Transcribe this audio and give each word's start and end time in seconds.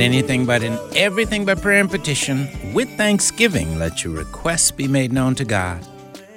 anything, 0.00 0.46
but 0.46 0.62
in 0.62 0.78
everything 0.96 1.44
by 1.44 1.54
prayer 1.54 1.80
and 1.80 1.90
petition, 1.90 2.48
with 2.72 2.88
thanksgiving, 2.96 3.78
let 3.78 4.04
your 4.04 4.14
requests 4.14 4.70
be 4.70 4.88
made 4.88 5.12
known 5.12 5.34
to 5.36 5.44
God. 5.44 5.86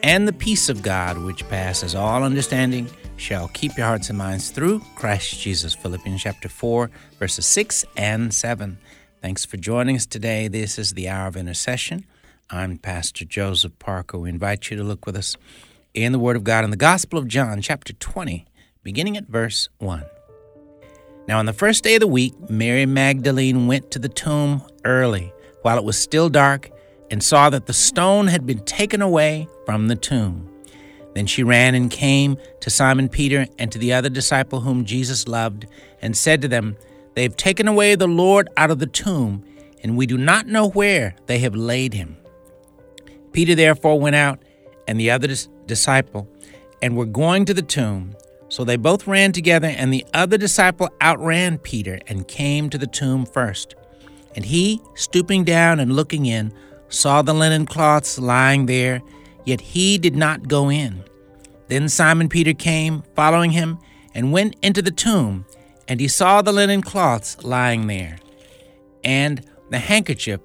And 0.03 0.27
the 0.27 0.33
peace 0.33 0.69
of 0.69 0.81
God, 0.81 1.17
which 1.19 1.47
passes 1.49 1.95
all 1.95 2.23
understanding, 2.23 2.89
shall 3.17 3.47
keep 3.49 3.77
your 3.77 3.87
hearts 3.87 4.09
and 4.09 4.17
minds 4.17 4.49
through 4.51 4.81
Christ 4.95 5.39
Jesus. 5.39 5.73
Philippians 5.73 6.21
chapter 6.21 6.49
4, 6.49 6.89
verses 7.19 7.45
6 7.45 7.85
and 7.95 8.33
7. 8.33 8.77
Thanks 9.21 9.45
for 9.45 9.57
joining 9.57 9.95
us 9.95 10.05
today. 10.05 10.47
This 10.47 10.77
is 10.77 10.93
the 10.93 11.09
hour 11.09 11.27
of 11.27 11.37
intercession. 11.37 12.05
I'm 12.49 12.77
Pastor 12.77 13.25
Joseph 13.25 13.79
Parker. 13.79 14.19
We 14.19 14.29
invite 14.29 14.69
you 14.69 14.77
to 14.77 14.83
look 14.83 15.05
with 15.05 15.15
us 15.15 15.35
in 15.93 16.11
the 16.11 16.19
Word 16.19 16.35
of 16.35 16.43
God 16.43 16.63
in 16.63 16.71
the 16.71 16.77
Gospel 16.77 17.17
of 17.17 17.27
John, 17.27 17.61
chapter 17.61 17.93
20, 17.93 18.45
beginning 18.83 19.17
at 19.17 19.27
verse 19.27 19.69
1. 19.79 20.03
Now, 21.27 21.39
on 21.39 21.47
the 21.47 21.53
first 21.53 21.83
day 21.83 21.95
of 21.95 22.01
the 22.01 22.07
week, 22.07 22.33
Mary 22.49 22.85
Magdalene 22.85 23.65
went 23.65 23.89
to 23.91 23.99
the 23.99 24.09
tomb 24.09 24.61
early, 24.83 25.33
while 25.63 25.77
it 25.77 25.83
was 25.83 25.97
still 25.97 26.29
dark, 26.29 26.69
and 27.09 27.23
saw 27.23 27.49
that 27.49 27.65
the 27.65 27.73
stone 27.73 28.27
had 28.27 28.45
been 28.45 28.59
taken 28.59 29.01
away 29.01 29.47
from 29.65 29.87
the 29.87 29.95
tomb. 29.95 30.47
Then 31.15 31.25
she 31.25 31.43
ran 31.43 31.73
and 31.73 31.89
came 31.89 32.37
to 32.59 32.69
Simon 32.69 33.09
Peter 33.09 33.47
and 33.57 33.71
to 33.71 33.79
the 33.79 33.93
other 33.93 34.09
disciple 34.09 34.61
whom 34.61 34.85
Jesus 34.85 35.27
loved, 35.27 35.65
and 36.01 36.15
said 36.15 36.41
to 36.43 36.47
them, 36.47 36.77
They 37.15 37.23
have 37.23 37.37
taken 37.37 37.67
away 37.67 37.95
the 37.95 38.07
Lord 38.07 38.49
out 38.57 38.69
of 38.69 38.79
the 38.79 38.85
tomb, 38.85 39.43
and 39.81 39.97
we 39.97 40.05
do 40.05 40.17
not 40.17 40.45
know 40.45 40.69
where 40.69 41.15
they 41.25 41.39
have 41.39 41.55
laid 41.55 41.93
him. 41.93 42.17
Peter 43.31 43.55
therefore 43.55 43.99
went 43.99 44.15
out, 44.15 44.39
and 44.87 44.99
the 44.99 45.09
other 45.09 45.27
dis- 45.27 45.49
disciple, 45.65 46.29
and 46.83 46.95
were 46.95 47.05
going 47.05 47.45
to 47.45 47.53
the 47.53 47.63
tomb. 47.63 48.15
So 48.55 48.63
they 48.63 48.77
both 48.77 49.05
ran 49.05 49.33
together, 49.33 49.67
and 49.67 49.91
the 49.91 50.05
other 50.13 50.37
disciple 50.37 50.87
outran 51.01 51.57
Peter 51.57 51.99
and 52.07 52.25
came 52.25 52.69
to 52.69 52.77
the 52.77 52.87
tomb 52.87 53.25
first. 53.25 53.75
And 54.33 54.45
he, 54.45 54.79
stooping 54.93 55.43
down 55.43 55.81
and 55.81 55.93
looking 55.93 56.25
in, 56.25 56.53
saw 56.87 57.21
the 57.21 57.33
linen 57.33 57.65
cloths 57.65 58.17
lying 58.17 58.65
there, 58.65 59.01
yet 59.43 59.59
he 59.59 59.97
did 59.97 60.15
not 60.15 60.47
go 60.47 60.71
in. 60.71 61.03
Then 61.67 61.89
Simon 61.89 62.29
Peter 62.29 62.53
came, 62.53 63.03
following 63.13 63.51
him, 63.51 63.77
and 64.13 64.31
went 64.31 64.55
into 64.61 64.81
the 64.81 64.89
tomb, 64.89 65.45
and 65.89 65.99
he 65.99 66.07
saw 66.07 66.41
the 66.41 66.53
linen 66.53 66.81
cloths 66.81 67.43
lying 67.43 67.87
there, 67.87 68.19
and 69.03 69.45
the 69.69 69.79
handkerchief 69.79 70.39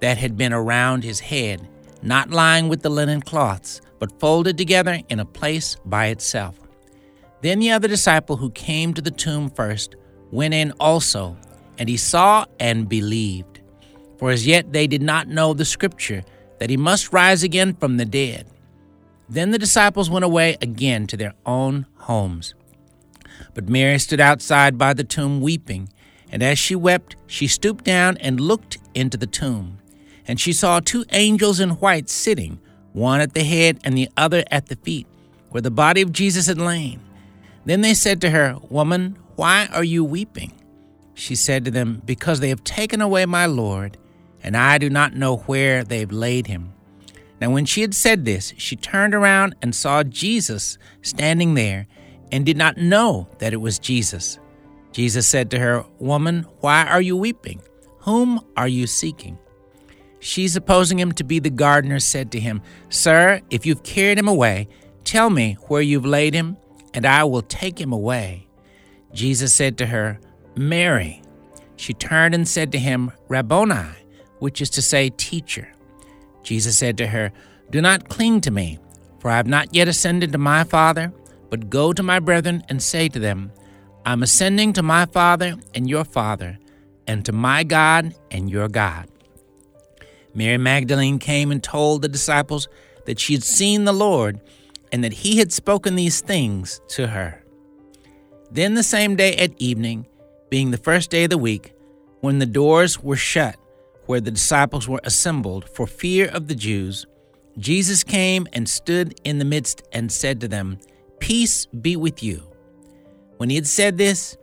that 0.00 0.18
had 0.18 0.36
been 0.36 0.52
around 0.52 1.02
his 1.02 1.18
head, 1.18 1.66
not 2.02 2.28
lying 2.28 2.68
with 2.68 2.82
the 2.82 2.90
linen 2.90 3.22
cloths, 3.22 3.80
but 3.98 4.20
folded 4.20 4.58
together 4.58 5.00
in 5.08 5.18
a 5.18 5.24
place 5.24 5.76
by 5.86 6.08
itself. 6.08 6.58
Then 7.44 7.58
the 7.58 7.72
other 7.72 7.88
disciple 7.88 8.38
who 8.38 8.48
came 8.52 8.94
to 8.94 9.02
the 9.02 9.10
tomb 9.10 9.50
first 9.50 9.96
went 10.30 10.54
in 10.54 10.72
also, 10.80 11.36
and 11.76 11.90
he 11.90 11.98
saw 11.98 12.46
and 12.58 12.88
believed. 12.88 13.60
For 14.16 14.30
as 14.30 14.46
yet 14.46 14.72
they 14.72 14.86
did 14.86 15.02
not 15.02 15.28
know 15.28 15.52
the 15.52 15.66
scripture 15.66 16.24
that 16.58 16.70
he 16.70 16.78
must 16.78 17.12
rise 17.12 17.42
again 17.42 17.74
from 17.74 17.98
the 17.98 18.06
dead. 18.06 18.46
Then 19.28 19.50
the 19.50 19.58
disciples 19.58 20.08
went 20.08 20.24
away 20.24 20.56
again 20.62 21.06
to 21.08 21.18
their 21.18 21.34
own 21.44 21.84
homes. 21.96 22.54
But 23.52 23.68
Mary 23.68 23.98
stood 23.98 24.20
outside 24.20 24.78
by 24.78 24.94
the 24.94 25.04
tomb 25.04 25.42
weeping, 25.42 25.90
and 26.32 26.42
as 26.42 26.58
she 26.58 26.74
wept, 26.74 27.14
she 27.26 27.46
stooped 27.46 27.84
down 27.84 28.16
and 28.22 28.40
looked 28.40 28.78
into 28.94 29.18
the 29.18 29.26
tomb. 29.26 29.80
And 30.26 30.40
she 30.40 30.54
saw 30.54 30.80
two 30.80 31.04
angels 31.12 31.60
in 31.60 31.72
white 31.72 32.08
sitting, 32.08 32.58
one 32.94 33.20
at 33.20 33.34
the 33.34 33.44
head 33.44 33.80
and 33.84 33.98
the 33.98 34.08
other 34.16 34.44
at 34.50 34.68
the 34.68 34.76
feet, 34.76 35.06
where 35.50 35.60
the 35.60 35.70
body 35.70 36.00
of 36.00 36.10
Jesus 36.10 36.46
had 36.46 36.56
lain. 36.56 37.00
Then 37.64 37.80
they 37.80 37.94
said 37.94 38.20
to 38.20 38.30
her, 38.30 38.56
Woman, 38.68 39.18
why 39.36 39.68
are 39.72 39.84
you 39.84 40.04
weeping? 40.04 40.52
She 41.14 41.34
said 41.34 41.64
to 41.64 41.70
them, 41.70 42.02
Because 42.04 42.40
they 42.40 42.48
have 42.50 42.64
taken 42.64 43.00
away 43.00 43.24
my 43.26 43.46
Lord, 43.46 43.96
and 44.42 44.56
I 44.56 44.78
do 44.78 44.90
not 44.90 45.14
know 45.14 45.38
where 45.38 45.84
they 45.84 46.00
have 46.00 46.12
laid 46.12 46.46
him. 46.46 46.72
Now, 47.40 47.50
when 47.50 47.64
she 47.64 47.80
had 47.80 47.94
said 47.94 48.24
this, 48.24 48.52
she 48.58 48.76
turned 48.76 49.14
around 49.14 49.54
and 49.62 49.74
saw 49.74 50.02
Jesus 50.02 50.78
standing 51.02 51.54
there, 51.54 51.86
and 52.30 52.44
did 52.44 52.56
not 52.56 52.76
know 52.76 53.28
that 53.38 53.52
it 53.52 53.58
was 53.58 53.78
Jesus. 53.78 54.38
Jesus 54.92 55.26
said 55.26 55.50
to 55.50 55.58
her, 55.58 55.84
Woman, 55.98 56.46
why 56.60 56.86
are 56.86 57.00
you 57.00 57.16
weeping? 57.16 57.60
Whom 58.00 58.40
are 58.56 58.68
you 58.68 58.86
seeking? 58.86 59.38
She, 60.20 60.48
supposing 60.48 60.98
him 60.98 61.12
to 61.12 61.24
be 61.24 61.38
the 61.38 61.50
gardener, 61.50 62.00
said 62.00 62.32
to 62.32 62.40
him, 62.40 62.62
Sir, 62.88 63.40
if 63.50 63.66
you've 63.66 63.82
carried 63.82 64.18
him 64.18 64.28
away, 64.28 64.68
tell 65.04 65.30
me 65.30 65.54
where 65.68 65.82
you've 65.82 66.06
laid 66.06 66.34
him 66.34 66.56
and 66.94 67.04
I 67.04 67.24
will 67.24 67.42
take 67.42 67.78
him 67.78 67.92
away. 67.92 68.46
Jesus 69.12 69.52
said 69.52 69.76
to 69.78 69.86
her, 69.86 70.18
Mary. 70.56 71.20
She 71.76 71.92
turned 71.92 72.34
and 72.34 72.46
said 72.46 72.70
to 72.72 72.78
him, 72.78 73.10
Rabboni, 73.28 73.90
which 74.38 74.60
is 74.60 74.70
to 74.70 74.82
say, 74.82 75.10
teacher. 75.10 75.68
Jesus 76.44 76.78
said 76.78 76.96
to 76.98 77.08
her, 77.08 77.32
Do 77.70 77.80
not 77.82 78.08
cling 78.08 78.40
to 78.42 78.50
me, 78.50 78.78
for 79.18 79.30
I 79.30 79.36
have 79.36 79.48
not 79.48 79.74
yet 79.74 79.88
ascended 79.88 80.30
to 80.32 80.38
my 80.38 80.62
Father, 80.62 81.12
but 81.50 81.70
go 81.70 81.92
to 81.92 82.02
my 82.02 82.20
brethren 82.20 82.62
and 82.68 82.80
say 82.80 83.08
to 83.08 83.18
them, 83.18 83.50
I'm 84.06 84.22
ascending 84.22 84.74
to 84.74 84.82
my 84.82 85.06
Father 85.06 85.56
and 85.74 85.88
your 85.88 86.04
Father, 86.04 86.58
and 87.06 87.24
to 87.24 87.32
my 87.32 87.64
God 87.64 88.14
and 88.30 88.48
your 88.48 88.68
God. 88.68 89.08
Mary 90.34 90.58
Magdalene 90.58 91.18
came 91.18 91.50
and 91.50 91.62
told 91.62 92.02
the 92.02 92.08
disciples 92.08 92.68
that 93.06 93.18
she 93.18 93.32
had 93.34 93.42
seen 93.42 93.84
the 93.84 93.92
Lord 93.92 94.40
and 94.94 95.02
that 95.02 95.12
he 95.12 95.38
had 95.38 95.52
spoken 95.52 95.96
these 95.96 96.20
things 96.20 96.80
to 96.86 97.08
her. 97.08 97.42
Then 98.52 98.74
the 98.74 98.84
same 98.84 99.16
day 99.16 99.34
at 99.34 99.52
evening, 99.60 100.06
being 100.50 100.70
the 100.70 100.76
first 100.76 101.10
day 101.10 101.24
of 101.24 101.30
the 101.30 101.36
week, 101.36 101.74
when 102.20 102.38
the 102.38 102.46
doors 102.46 103.02
were 103.02 103.16
shut 103.16 103.56
where 104.06 104.20
the 104.20 104.30
disciples 104.30 104.86
were 104.86 105.00
assembled 105.02 105.68
for 105.68 105.88
fear 105.88 106.28
of 106.28 106.46
the 106.46 106.54
Jews, 106.54 107.06
Jesus 107.58 108.04
came 108.04 108.46
and 108.52 108.68
stood 108.68 109.20
in 109.24 109.40
the 109.40 109.44
midst 109.44 109.82
and 109.90 110.12
said 110.12 110.40
to 110.42 110.46
them, 110.46 110.78
Peace 111.18 111.66
be 111.66 111.96
with 111.96 112.22
you. 112.22 112.44
When 113.38 113.50
he 113.50 113.56
had 113.56 113.66
said 113.66 113.98
this, 113.98 114.36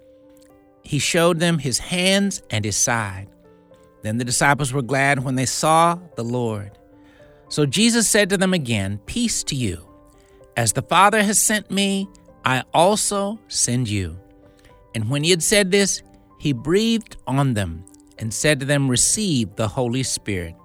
he 0.83 0.99
showed 0.99 1.39
them 1.39 1.59
his 1.59 1.79
hands 1.79 2.43
and 2.49 2.65
his 2.65 2.75
side. 2.75 3.29
Then 4.01 4.17
the 4.17 4.25
disciples 4.25 4.73
were 4.73 4.81
glad 4.81 5.23
when 5.23 5.35
they 5.35 5.45
saw 5.45 5.97
the 6.17 6.25
Lord. 6.25 6.77
So 7.47 7.65
Jesus 7.65 8.09
said 8.09 8.29
to 8.31 8.37
them 8.37 8.53
again, 8.53 8.99
Peace 9.05 9.45
to 9.45 9.55
you. 9.55 9.87
As 10.57 10.73
the 10.73 10.81
Father 10.81 11.23
has 11.23 11.39
sent 11.39 11.71
me, 11.71 12.07
I 12.43 12.63
also 12.73 13.39
send 13.47 13.87
you. 13.87 14.19
And 14.93 15.09
when 15.09 15.23
he 15.23 15.29
had 15.29 15.43
said 15.43 15.71
this, 15.71 16.01
he 16.39 16.53
breathed 16.53 17.17
on 17.27 17.53
them 17.53 17.85
and 18.17 18.33
said 18.33 18.59
to 18.59 18.65
them, 18.65 18.89
Receive 18.89 19.55
the 19.55 19.67
Holy 19.67 20.03
Spirit. 20.03 20.55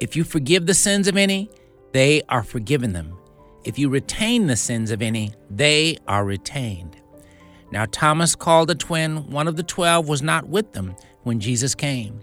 If 0.00 0.16
you 0.16 0.24
forgive 0.24 0.66
the 0.66 0.74
sins 0.74 1.08
of 1.08 1.16
any, 1.16 1.50
they 1.92 2.22
are 2.28 2.42
forgiven 2.42 2.92
them. 2.92 3.16
If 3.64 3.78
you 3.78 3.88
retain 3.88 4.46
the 4.46 4.56
sins 4.56 4.90
of 4.90 5.02
any, 5.02 5.32
they 5.50 5.98
are 6.08 6.24
retained. 6.24 6.96
Now, 7.70 7.86
Thomas, 7.90 8.34
called 8.34 8.70
a 8.70 8.74
twin, 8.74 9.30
one 9.30 9.48
of 9.48 9.56
the 9.56 9.62
twelve, 9.62 10.08
was 10.08 10.22
not 10.22 10.48
with 10.48 10.72
them 10.72 10.94
when 11.22 11.40
Jesus 11.40 11.74
came. 11.74 12.20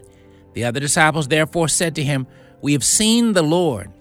The 0.53 0.63
other 0.65 0.79
disciples 0.79 1.27
therefore 1.27 1.67
said 1.67 1.95
to 1.95 2.03
him, 2.03 2.27
We 2.61 2.73
have 2.73 2.83
seen 2.83 3.33
the 3.33 3.41
Lord. 3.41 3.91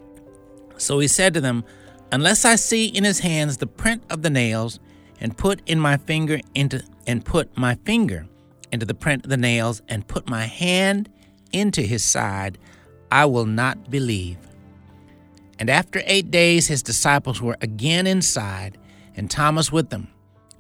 So 0.77 0.99
he 0.99 1.09
said 1.09 1.35
to 1.35 1.41
them, 1.41 1.65
unless 2.13 2.45
I 2.45 2.57
see 2.57 2.87
in 2.87 3.05
his 3.05 3.21
hands 3.21 3.57
the 3.57 3.67
print 3.67 4.03
of 4.11 4.23
the 4.23 4.31
nails, 4.31 4.81
and 5.21 5.37
put 5.37 5.61
in 5.67 5.81
my 5.81 5.97
finger 5.97 6.41
into 6.55 6.83
and 7.07 7.25
put 7.25 7.57
my 7.57 7.75
finger 7.85 8.27
into 8.71 8.87
the 8.87 8.95
print 8.95 9.25
of 9.25 9.31
the 9.31 9.37
nails, 9.37 9.83
and 9.89 10.07
put 10.07 10.29
my 10.29 10.45
hand 10.45 11.09
into 11.53 11.83
his 11.83 12.05
side, 12.05 12.59
I 13.11 13.25
will 13.25 13.47
not 13.47 13.91
believe. 13.91 14.37
And 15.59 15.71
after 15.71 16.03
eight 16.05 16.31
days 16.31 16.69
his 16.69 16.83
disciples 16.83 17.41
were 17.41 17.57
again 17.61 18.07
inside, 18.07 18.79
and 19.17 19.31
Thomas 19.31 19.73
with 19.73 19.91
them. 19.91 20.09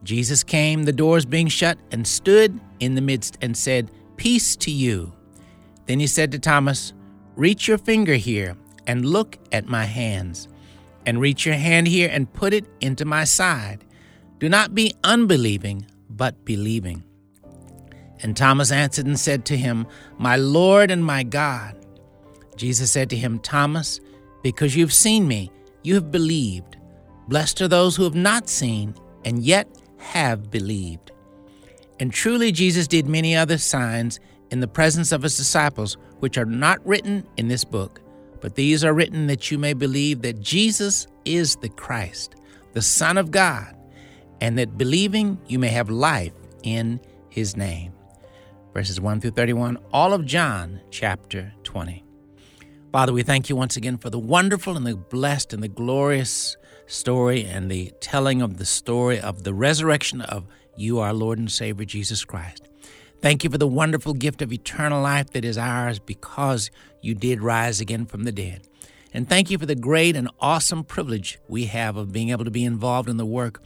Jesus 0.02 0.42
came, 0.42 0.84
the 0.84 0.92
doors 0.92 1.26
being 1.26 1.48
shut, 1.48 1.78
and 1.92 2.06
stood 2.06 2.58
in 2.80 2.94
the 2.94 3.00
midst, 3.00 3.36
and 3.42 3.56
said, 3.56 3.90
Peace 4.16 4.56
to 4.56 4.70
you. 4.70 5.12
Then 5.86 6.00
he 6.00 6.06
said 6.06 6.32
to 6.32 6.38
Thomas, 6.38 6.92
Reach 7.36 7.68
your 7.68 7.78
finger 7.78 8.14
here, 8.14 8.56
and 8.86 9.04
look 9.04 9.38
at 9.52 9.66
my 9.66 9.84
hands 9.84 10.48
and 11.08 11.22
reach 11.22 11.46
your 11.46 11.54
hand 11.54 11.88
here 11.88 12.10
and 12.12 12.30
put 12.34 12.52
it 12.52 12.66
into 12.82 13.06
my 13.06 13.24
side. 13.24 13.82
Do 14.40 14.46
not 14.46 14.74
be 14.74 14.92
unbelieving, 15.02 15.86
but 16.10 16.44
believing. 16.44 17.02
And 18.20 18.36
Thomas 18.36 18.70
answered 18.70 19.06
and 19.06 19.18
said 19.18 19.46
to 19.46 19.56
him, 19.56 19.86
My 20.18 20.36
Lord 20.36 20.90
and 20.90 21.02
my 21.02 21.22
God. 21.22 21.82
Jesus 22.56 22.92
said 22.92 23.08
to 23.08 23.16
him, 23.16 23.38
Thomas, 23.38 24.00
because 24.42 24.76
you've 24.76 24.92
seen 24.92 25.26
me, 25.26 25.50
you 25.82 25.94
have 25.94 26.10
believed. 26.10 26.76
Blessed 27.26 27.62
are 27.62 27.68
those 27.68 27.96
who 27.96 28.04
have 28.04 28.14
not 28.14 28.46
seen 28.46 28.94
and 29.24 29.42
yet 29.42 29.66
have 29.96 30.50
believed. 30.50 31.10
And 31.98 32.12
truly, 32.12 32.52
Jesus 32.52 32.86
did 32.86 33.08
many 33.08 33.34
other 33.34 33.56
signs 33.56 34.20
in 34.50 34.60
the 34.60 34.68
presence 34.68 35.10
of 35.12 35.22
his 35.22 35.38
disciples, 35.38 35.96
which 36.18 36.36
are 36.36 36.44
not 36.44 36.86
written 36.86 37.26
in 37.38 37.48
this 37.48 37.64
book. 37.64 38.02
But 38.40 38.54
these 38.54 38.84
are 38.84 38.94
written 38.94 39.26
that 39.26 39.50
you 39.50 39.58
may 39.58 39.72
believe 39.72 40.22
that 40.22 40.40
Jesus 40.40 41.06
is 41.24 41.56
the 41.56 41.68
Christ, 41.68 42.36
the 42.72 42.82
Son 42.82 43.18
of 43.18 43.30
God, 43.30 43.74
and 44.40 44.58
that 44.58 44.78
believing 44.78 45.38
you 45.46 45.58
may 45.58 45.68
have 45.68 45.90
life 45.90 46.32
in 46.62 47.00
his 47.28 47.56
name. 47.56 47.92
verses 48.72 49.00
1 49.00 49.20
through 49.20 49.32
31, 49.32 49.78
all 49.92 50.12
of 50.12 50.24
John 50.24 50.80
chapter 50.90 51.52
20. 51.64 52.04
Father, 52.92 53.12
we 53.12 53.22
thank 53.22 53.48
you 53.48 53.56
once 53.56 53.76
again 53.76 53.98
for 53.98 54.10
the 54.10 54.18
wonderful 54.18 54.76
and 54.76 54.86
the 54.86 54.96
blessed 54.96 55.52
and 55.52 55.62
the 55.62 55.68
glorious 55.68 56.56
story 56.86 57.44
and 57.44 57.70
the 57.70 57.92
telling 58.00 58.40
of 58.40 58.56
the 58.58 58.64
story 58.64 59.20
of 59.20 59.42
the 59.44 59.52
resurrection 59.52 60.20
of 60.20 60.46
you, 60.76 61.00
our 61.00 61.12
Lord 61.12 61.38
and 61.38 61.50
Savior, 61.50 61.84
Jesus 61.84 62.24
Christ. 62.24 62.67
Thank 63.20 63.42
you 63.42 63.50
for 63.50 63.58
the 63.58 63.66
wonderful 63.66 64.14
gift 64.14 64.42
of 64.42 64.52
eternal 64.52 65.02
life 65.02 65.30
that 65.30 65.44
is 65.44 65.58
ours 65.58 65.98
because 65.98 66.70
you 67.02 67.16
did 67.16 67.42
rise 67.42 67.80
again 67.80 68.06
from 68.06 68.22
the 68.22 68.30
dead. 68.30 68.68
And 69.12 69.28
thank 69.28 69.50
you 69.50 69.58
for 69.58 69.66
the 69.66 69.74
great 69.74 70.14
and 70.14 70.30
awesome 70.38 70.84
privilege 70.84 71.40
we 71.48 71.64
have 71.64 71.96
of 71.96 72.12
being 72.12 72.30
able 72.30 72.44
to 72.44 72.50
be 72.52 72.64
involved 72.64 73.08
in 73.08 73.16
the 73.16 73.26
work 73.26 73.60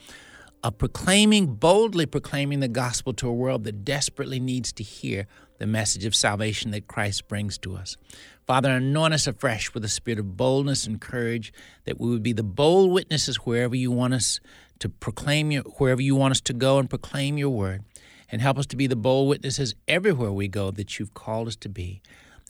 of 0.65 0.79
proclaiming, 0.79 1.55
boldly 1.57 2.07
proclaiming 2.07 2.61
the 2.61 2.69
gospel 2.69 3.13
to 3.13 3.29
a 3.29 3.33
world 3.33 3.65
that 3.65 3.85
desperately 3.85 4.41
needs 4.41 4.73
to 4.73 4.83
hear 4.83 5.27
the 5.59 5.67
message 5.67 6.07
of 6.07 6.15
salvation 6.15 6.71
that 6.71 6.87
Christ 6.87 7.29
brings 7.29 7.59
to 7.59 7.77
us. 7.77 7.99
Father, 8.47 8.71
anoint 8.71 9.13
us 9.13 9.27
afresh 9.27 9.75
with 9.75 9.85
a 9.85 9.89
spirit 9.89 10.19
of 10.19 10.35
boldness 10.35 10.87
and 10.87 10.99
courage, 10.99 11.53
that 11.85 12.01
we 12.01 12.09
would 12.09 12.23
be 12.23 12.33
the 12.33 12.43
bold 12.43 12.91
witnesses 12.91 13.37
wherever 13.37 13.77
you 13.77 13.91
want 13.91 14.15
us 14.15 14.41
to 14.79 14.89
proclaim 14.89 15.51
your, 15.51 15.63
wherever 15.77 16.01
you 16.01 16.17
want 16.17 16.33
us 16.33 16.41
to 16.41 16.55
go 16.55 16.79
and 16.79 16.89
proclaim 16.89 17.37
your 17.37 17.51
word. 17.51 17.85
And 18.33 18.41
help 18.43 18.59
us 18.59 18.67
to 18.67 18.77
be 18.77 18.89
the 18.89 18.97
bold 18.97 19.29
witnesses 19.29 19.75
everywhere 19.87 20.33
we 20.33 20.49
go 20.49 20.73
that 20.73 20.99
you've 20.99 21.15
called 21.15 21.47
us 21.47 21.57
to 21.57 21.69
be. 21.69 22.01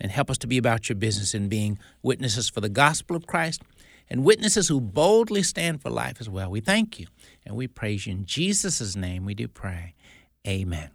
And 0.01 0.11
help 0.11 0.31
us 0.31 0.39
to 0.39 0.47
be 0.47 0.57
about 0.57 0.89
your 0.89 0.97
business 0.97 1.35
in 1.35 1.49
being 1.49 1.79
witnesses 2.03 2.49
for 2.49 2.61
the 2.61 2.71
gospel 2.71 3.15
of 3.17 3.27
Christ 3.27 3.63
and 4.09 4.25
witnesses 4.25 4.69
who 4.69 4.81
boldly 4.81 5.43
stand 5.43 5.83
for 5.83 5.91
life 5.91 6.17
as 6.21 6.29
well. 6.29 6.51
We 6.51 6.61
thank 6.61 6.99
you 6.99 7.07
and 7.45 7.57
we 7.57 7.67
praise 7.67 8.07
you. 8.07 8.13
In 8.13 8.27
Jesus' 8.27 8.97
name 8.97 9.25
we 9.25 9.35
do 9.35 9.49
pray. 9.49 9.95
Amen. 10.47 10.91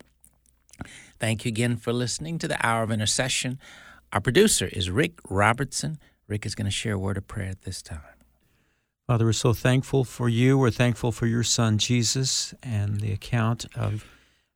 Thank 1.19 1.45
you 1.45 1.49
again 1.49 1.77
for 1.77 1.93
listening 1.93 2.37
to 2.39 2.47
the 2.47 2.63
Hour 2.65 2.83
of 2.83 2.91
Intercession. 2.91 3.59
Our 4.13 4.21
producer 4.21 4.69
is 4.71 4.89
Rick 4.89 5.19
Robertson. 5.29 5.99
Rick 6.27 6.45
is 6.45 6.55
going 6.55 6.65
to 6.65 6.71
share 6.71 6.93
a 6.93 6.99
word 6.99 7.17
of 7.17 7.27
prayer 7.27 7.49
at 7.49 7.63
this 7.63 7.81
time. 7.81 8.01
Father, 9.07 9.25
we're 9.25 9.33
so 9.33 9.53
thankful 9.53 10.03
for 10.03 10.27
you. 10.27 10.57
We're 10.57 10.69
thankful 10.69 11.11
for 11.11 11.27
your 11.27 11.43
son, 11.43 11.77
Jesus, 11.77 12.53
and 12.61 12.99
the 12.99 13.13
account 13.13 13.65
of 13.75 14.05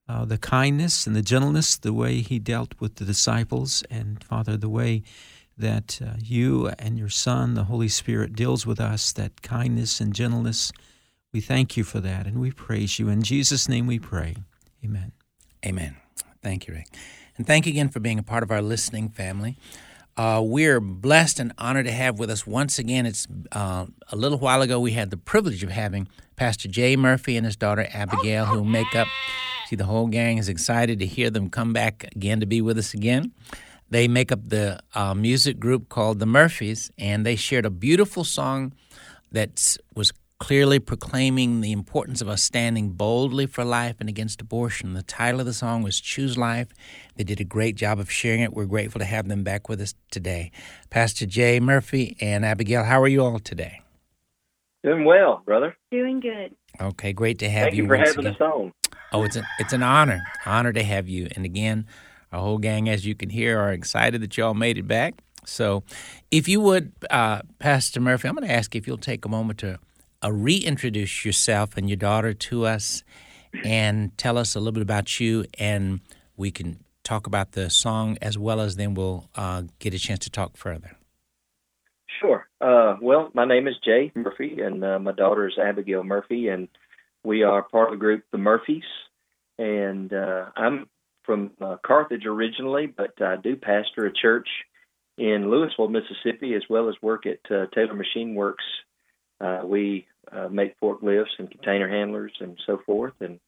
uh, 0.07 0.25
the 0.25 0.37
kindness 0.37 1.07
and 1.07 1.15
the 1.15 1.21
gentleness, 1.21 1.77
the 1.77 1.93
way 1.93 2.21
he 2.21 2.39
dealt 2.39 2.73
with 2.79 2.95
the 2.95 3.05
disciples, 3.05 3.83
and 3.89 4.23
Father, 4.23 4.57
the 4.57 4.69
way 4.69 5.03
that 5.57 5.99
uh, 6.05 6.13
you 6.21 6.67
and 6.79 6.97
your 6.97 7.09
Son, 7.09 7.53
the 7.53 7.65
Holy 7.65 7.87
Spirit, 7.87 8.33
deals 8.33 8.65
with 8.65 8.79
us, 8.79 9.11
that 9.13 9.41
kindness 9.41 10.01
and 10.01 10.13
gentleness. 10.13 10.71
We 11.33 11.39
thank 11.39 11.77
you 11.77 11.83
for 11.83 11.99
that, 12.01 12.27
and 12.27 12.41
we 12.41 12.51
praise 12.51 12.99
you. 12.99 13.07
In 13.07 13.21
Jesus' 13.21 13.69
name 13.69 13.87
we 13.87 13.99
pray. 13.99 14.35
Amen. 14.83 15.11
Amen. 15.65 15.95
Thank 16.41 16.67
you, 16.67 16.73
Rick. 16.73 16.87
And 17.37 17.47
thank 17.47 17.65
you 17.65 17.71
again 17.71 17.89
for 17.89 17.99
being 17.99 18.19
a 18.19 18.23
part 18.23 18.43
of 18.43 18.51
our 18.51 18.61
listening 18.61 19.09
family. 19.09 19.57
Uh, 20.17 20.41
we're 20.43 20.81
blessed 20.81 21.39
and 21.39 21.53
honored 21.57 21.85
to 21.85 21.91
have 21.91 22.19
with 22.19 22.29
us 22.29 22.45
once 22.45 22.77
again. 22.77 23.05
It's 23.05 23.27
uh, 23.53 23.85
a 24.11 24.15
little 24.15 24.39
while 24.39 24.61
ago 24.61 24.79
we 24.79 24.91
had 24.91 25.09
the 25.09 25.17
privilege 25.17 25.63
of 25.63 25.71
having 25.71 26.07
Pastor 26.35 26.67
Jay 26.67 26.95
Murphy 26.97 27.37
and 27.37 27.45
his 27.45 27.55
daughter 27.55 27.87
Abigail, 27.93 28.45
who 28.45 28.65
make 28.65 28.93
up. 28.95 29.07
See, 29.71 29.77
the 29.77 29.85
whole 29.85 30.07
gang 30.07 30.37
is 30.37 30.49
excited 30.49 30.99
to 30.99 31.05
hear 31.05 31.29
them 31.29 31.49
come 31.49 31.71
back 31.71 32.03
again 32.13 32.41
to 32.41 32.45
be 32.45 32.59
with 32.59 32.77
us 32.77 32.93
again. 32.93 33.31
They 33.89 34.09
make 34.09 34.29
up 34.29 34.49
the 34.49 34.81
uh, 34.93 35.13
music 35.13 35.61
group 35.61 35.87
called 35.87 36.19
the 36.19 36.25
Murphys, 36.25 36.91
and 36.97 37.25
they 37.25 37.37
shared 37.37 37.65
a 37.65 37.69
beautiful 37.69 38.25
song 38.25 38.73
that 39.31 39.77
was 39.95 40.11
clearly 40.39 40.79
proclaiming 40.79 41.61
the 41.61 41.71
importance 41.71 42.19
of 42.21 42.27
us 42.27 42.43
standing 42.43 42.89
boldly 42.89 43.45
for 43.45 43.63
life 43.63 43.95
and 44.01 44.09
against 44.09 44.41
abortion. 44.41 44.93
The 44.93 45.03
title 45.03 45.39
of 45.39 45.45
the 45.45 45.53
song 45.53 45.83
was 45.83 46.01
Choose 46.01 46.37
Life. 46.37 46.67
They 47.15 47.23
did 47.23 47.39
a 47.39 47.45
great 47.45 47.77
job 47.77 47.97
of 47.97 48.11
sharing 48.11 48.41
it. 48.41 48.51
We're 48.53 48.65
grateful 48.65 48.99
to 48.99 49.05
have 49.05 49.29
them 49.29 49.41
back 49.41 49.69
with 49.69 49.79
us 49.79 49.95
today. 50.11 50.51
Pastor 50.89 51.25
Jay 51.25 51.61
Murphy 51.61 52.17
and 52.19 52.43
Abigail, 52.43 52.83
how 52.83 53.01
are 53.01 53.07
you 53.07 53.23
all 53.23 53.39
today? 53.39 53.79
Doing 54.83 55.05
well, 55.05 55.43
brother. 55.45 55.77
Doing 55.91 56.19
good. 56.19 56.57
Okay, 56.81 57.13
great 57.13 57.39
to 57.39 57.49
have 57.49 57.67
Thank 57.67 57.75
you. 57.75 57.83
you 57.83 57.87
for 57.87 57.95
once 57.95 58.09
having 58.09 58.25
again. 58.25 58.35
us 58.35 58.41
on. 58.41 58.73
Oh, 59.11 59.23
it's 59.23 59.35
an 59.35 59.45
it's 59.59 59.73
an 59.73 59.83
honor, 59.83 60.21
honor 60.45 60.71
to 60.73 60.83
have 60.83 61.09
you. 61.09 61.27
And 61.35 61.45
again, 61.45 61.85
our 62.31 62.39
whole 62.39 62.57
gang, 62.57 62.87
as 62.87 63.05
you 63.05 63.15
can 63.15 63.29
hear, 63.29 63.59
are 63.59 63.73
excited 63.73 64.21
that 64.21 64.37
y'all 64.37 64.53
made 64.53 64.77
it 64.77 64.87
back. 64.87 65.21
So, 65.45 65.83
if 66.29 66.47
you 66.47 66.61
would, 66.61 66.93
uh, 67.09 67.41
Pastor 67.59 67.99
Murphy, 67.99 68.27
I'm 68.27 68.35
going 68.35 68.47
to 68.47 68.53
ask 68.53 68.75
if 68.75 68.87
you'll 68.87 68.97
take 68.97 69.25
a 69.25 69.29
moment 69.29 69.59
to 69.59 69.79
uh, 70.23 70.31
reintroduce 70.31 71.25
yourself 71.25 71.75
and 71.77 71.89
your 71.89 71.97
daughter 71.97 72.33
to 72.33 72.65
us, 72.65 73.03
and 73.65 74.15
tell 74.17 74.37
us 74.37 74.55
a 74.55 74.59
little 74.59 74.73
bit 74.73 74.83
about 74.83 75.19
you, 75.19 75.45
and 75.57 75.99
we 76.37 76.51
can 76.51 76.79
talk 77.03 77.27
about 77.27 77.53
the 77.53 77.69
song 77.69 78.17
as 78.21 78.37
well 78.37 78.61
as 78.61 78.75
then 78.75 78.93
we'll 78.93 79.29
uh, 79.35 79.63
get 79.79 79.93
a 79.93 79.99
chance 79.99 80.19
to 80.19 80.29
talk 80.29 80.55
further. 80.55 80.91
Sure. 82.21 82.47
Uh, 82.61 82.97
well, 83.01 83.31
my 83.33 83.45
name 83.45 83.67
is 83.67 83.73
Jay 83.83 84.11
Murphy, 84.15 84.61
and 84.61 84.83
uh, 84.83 84.99
my 84.99 85.11
daughter 85.11 85.47
is 85.47 85.57
Abigail 85.57 86.03
Murphy, 86.03 86.47
and 86.49 86.67
we 87.23 87.43
are 87.43 87.63
part 87.63 87.89
of 87.89 87.93
the 87.93 87.99
group 87.99 88.23
The 88.31 88.37
Murphys. 88.37 88.83
And 89.57 90.11
uh, 90.13 90.45
I'm 90.55 90.87
from 91.23 91.51
uh, 91.61 91.77
Carthage 91.85 92.25
originally, 92.25 92.87
but 92.87 93.21
I 93.21 93.35
do 93.35 93.55
pastor 93.55 94.05
a 94.05 94.13
church 94.13 94.47
in 95.17 95.49
Louisville, 95.49 95.87
Mississippi, 95.87 96.55
as 96.55 96.63
well 96.69 96.89
as 96.89 96.95
work 97.01 97.25
at 97.25 97.39
uh, 97.51 97.67
Taylor 97.75 97.93
Machine 97.93 98.33
Works. 98.33 98.63
Uh, 99.39 99.61
we 99.63 100.07
uh, 100.31 100.47
make 100.49 100.79
forklifts 100.79 101.37
and 101.37 101.49
container 101.49 101.89
handlers 101.89 102.33
and 102.39 102.59
so 102.65 102.79
forth. 102.85 103.13
And 103.19 103.39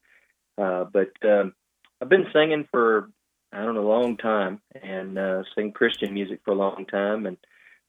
uh, 0.57 0.83
but 0.83 1.11
um, 1.27 1.53
I've 2.01 2.09
been 2.09 2.27
singing 2.33 2.67
for 2.71 3.09
I 3.51 3.63
don't 3.63 3.75
know 3.75 3.87
a 3.87 3.95
long 3.95 4.17
time, 4.17 4.61
and 4.81 5.17
uh, 5.17 5.43
sing 5.55 5.71
Christian 5.71 6.13
music 6.13 6.41
for 6.43 6.51
a 6.51 6.57
long 6.57 6.85
time. 6.85 7.27
And 7.27 7.37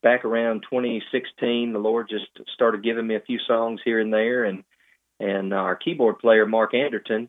back 0.02 0.24
around 0.24 0.64
2016, 0.70 1.72
the 1.72 1.78
Lord 1.78 2.08
just 2.08 2.26
started 2.52 2.84
giving 2.84 3.06
me 3.06 3.16
a 3.16 3.20
few 3.20 3.38
songs 3.46 3.80
here 3.84 3.98
and 3.98 4.12
there, 4.12 4.44
and 4.44 4.62
and 5.20 5.52
our 5.52 5.76
keyboard 5.76 6.18
player 6.18 6.46
Mark 6.46 6.74
Anderton, 6.74 7.28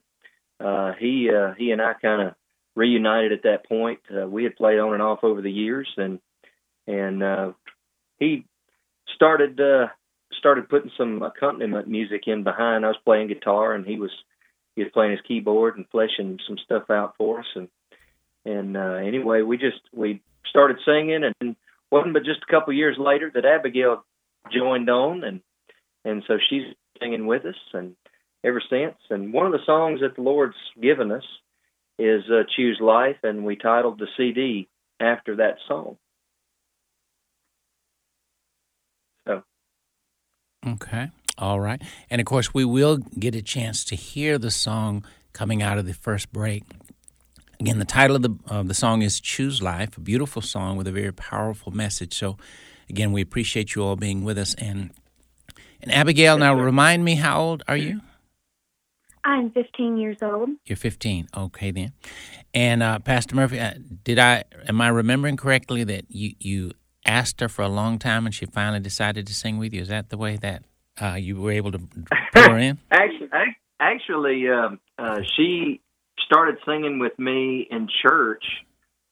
uh, 0.60 0.94
he 1.00 1.30
uh, 1.30 1.54
he 1.58 1.72
and 1.72 1.82
I 1.82 1.94
kind 1.94 2.22
of 2.22 2.36
reunited 2.76 3.32
at 3.32 3.44
that 3.44 3.68
point. 3.68 4.00
Uh, 4.14 4.28
we 4.28 4.44
had 4.44 4.56
played 4.56 4.80
on 4.80 4.94
and 4.94 5.02
off 5.02 5.24
over 5.24 5.42
the 5.42 5.52
years, 5.52 5.88
and 5.98 6.20
and 6.88 7.24
uh, 7.24 7.52
he 8.20 8.46
started 9.16 9.60
uh, 9.60 9.88
started 10.38 10.70
putting 10.70 10.92
some 10.98 11.22
accompaniment 11.22 11.88
music 11.88 12.24
in 12.28 12.44
behind. 12.44 12.86
I 12.86 12.90
was 12.90 12.98
playing 13.06 13.28
guitar, 13.28 13.74
and 13.74 13.86
he 13.86 13.98
was 13.98 14.12
he 14.76 14.84
was 14.84 14.92
playing 14.94 15.12
his 15.12 15.22
keyboard 15.28 15.78
and 15.78 15.86
fleshing 15.92 16.40
some 16.48 16.58
stuff 16.58 16.90
out 16.90 17.16
for 17.18 17.40
us. 17.40 17.48
And 17.56 17.68
and 18.46 18.78
uh, 18.78 18.96
anyway, 18.96 19.42
we 19.42 19.58
just 19.58 19.82
we 19.94 20.22
started 20.50 20.78
singing, 20.86 21.24
and 21.40 21.56
wasn't 21.92 22.14
but 22.14 22.24
just 22.24 22.44
a 22.48 22.52
couple 22.52 22.74
years 22.74 22.98
later 23.00 23.32
that 23.34 23.46
Abigail 23.46 24.06
joined 24.54 24.90
on, 24.90 25.24
and 25.24 25.42
and 26.04 26.24
so 26.28 26.38
she's 26.50 26.64
singing 27.00 27.28
with 27.28 27.46
us, 27.46 27.56
and 27.74 27.96
ever 28.44 28.62
since. 28.70 28.96
And 29.10 29.34
one 29.34 29.46
of 29.46 29.52
the 29.52 29.66
songs 29.66 30.02
that 30.02 30.16
the 30.16 30.22
Lord's 30.22 30.56
given 30.82 31.12
us 31.12 31.26
is 31.98 32.24
uh, 32.30 32.44
"Choose 32.56 32.80
Life," 32.82 33.18
and 33.24 33.46
we 33.46 33.56
titled 33.56 34.00
the 34.00 34.08
CD 34.18 34.68
after 35.00 35.38
that 35.38 35.58
song. 35.68 35.98
So 39.28 39.44
Okay. 40.66 41.10
All 41.38 41.60
right. 41.60 41.82
And 42.10 42.22
of 42.22 42.26
course, 42.26 42.54
we 42.54 42.66
will 42.66 42.98
get 42.98 43.36
a 43.36 43.42
chance 43.42 43.84
to 43.86 43.96
hear 43.96 44.38
the 44.38 44.52
song 44.52 45.06
coming 45.34 45.62
out 45.62 45.78
of 45.78 45.86
the 45.86 45.94
first 45.94 46.32
break. 46.32 46.64
Again, 47.60 47.80
the 47.80 47.86
title 47.86 48.16
of 48.16 48.22
the 48.22 48.36
of 48.48 48.68
the 48.68 48.74
song 48.74 49.02
is 49.02 49.20
"Choose 49.20 49.62
Life," 49.62 49.98
a 49.98 50.02
beautiful 50.02 50.42
song 50.42 50.78
with 50.78 50.88
a 50.88 50.92
very 50.92 51.12
powerful 51.14 51.72
message. 51.72 52.14
So, 52.14 52.38
again, 52.90 53.12
we 53.12 53.22
appreciate 53.22 53.76
you 53.76 53.84
all 53.84 53.96
being 53.96 54.24
with 54.24 54.38
us. 54.38 54.54
And 54.56 54.92
and 55.86 55.94
Abigail, 55.94 56.38
now 56.38 56.56
remind 56.56 57.06
me, 57.06 57.16
how 57.16 57.40
old 57.40 57.64
are 57.68 57.78
you? 57.78 58.02
I'm 59.24 59.52
15 59.52 59.98
years 59.98 60.18
old. 60.22 60.50
You're 60.66 60.76
15. 60.76 61.30
Okay, 61.36 61.72
then. 61.72 61.94
And 62.54 62.82
uh, 62.82 63.00
Pastor 63.00 63.36
Murphy, 63.36 63.60
uh, 63.60 63.74
did 64.04 64.18
I 64.18 64.44
am 64.68 64.82
I 64.82 64.88
remembering 64.88 65.38
correctly 65.38 65.84
that 65.84 66.06
you 66.10 66.34
you 66.40 66.72
asked 67.06 67.42
her 67.42 67.50
for 67.50 67.62
a 67.62 67.68
long 67.68 68.00
time 68.00 68.26
and 68.26 68.34
she 68.34 68.46
finally 68.46 68.80
decided 68.80 69.28
to 69.28 69.34
sing 69.34 69.58
with 69.58 69.74
you? 69.74 69.82
Is 69.82 69.90
that 69.90 70.10
the 70.10 70.18
way 70.18 70.38
that 70.38 70.64
uh, 71.02 71.16
you 71.16 71.40
were 71.40 71.52
able 71.52 71.72
to 71.72 71.80
pull 71.80 72.44
her 72.44 72.58
in? 72.58 72.80
actually, 72.92 73.30
actually, 73.80 74.50
um, 74.50 74.80
uh, 74.98 75.22
she 75.36 75.82
started 76.26 76.58
singing 76.66 77.00
with 77.00 77.18
me 77.20 77.68
in 77.70 77.88
church 78.02 78.44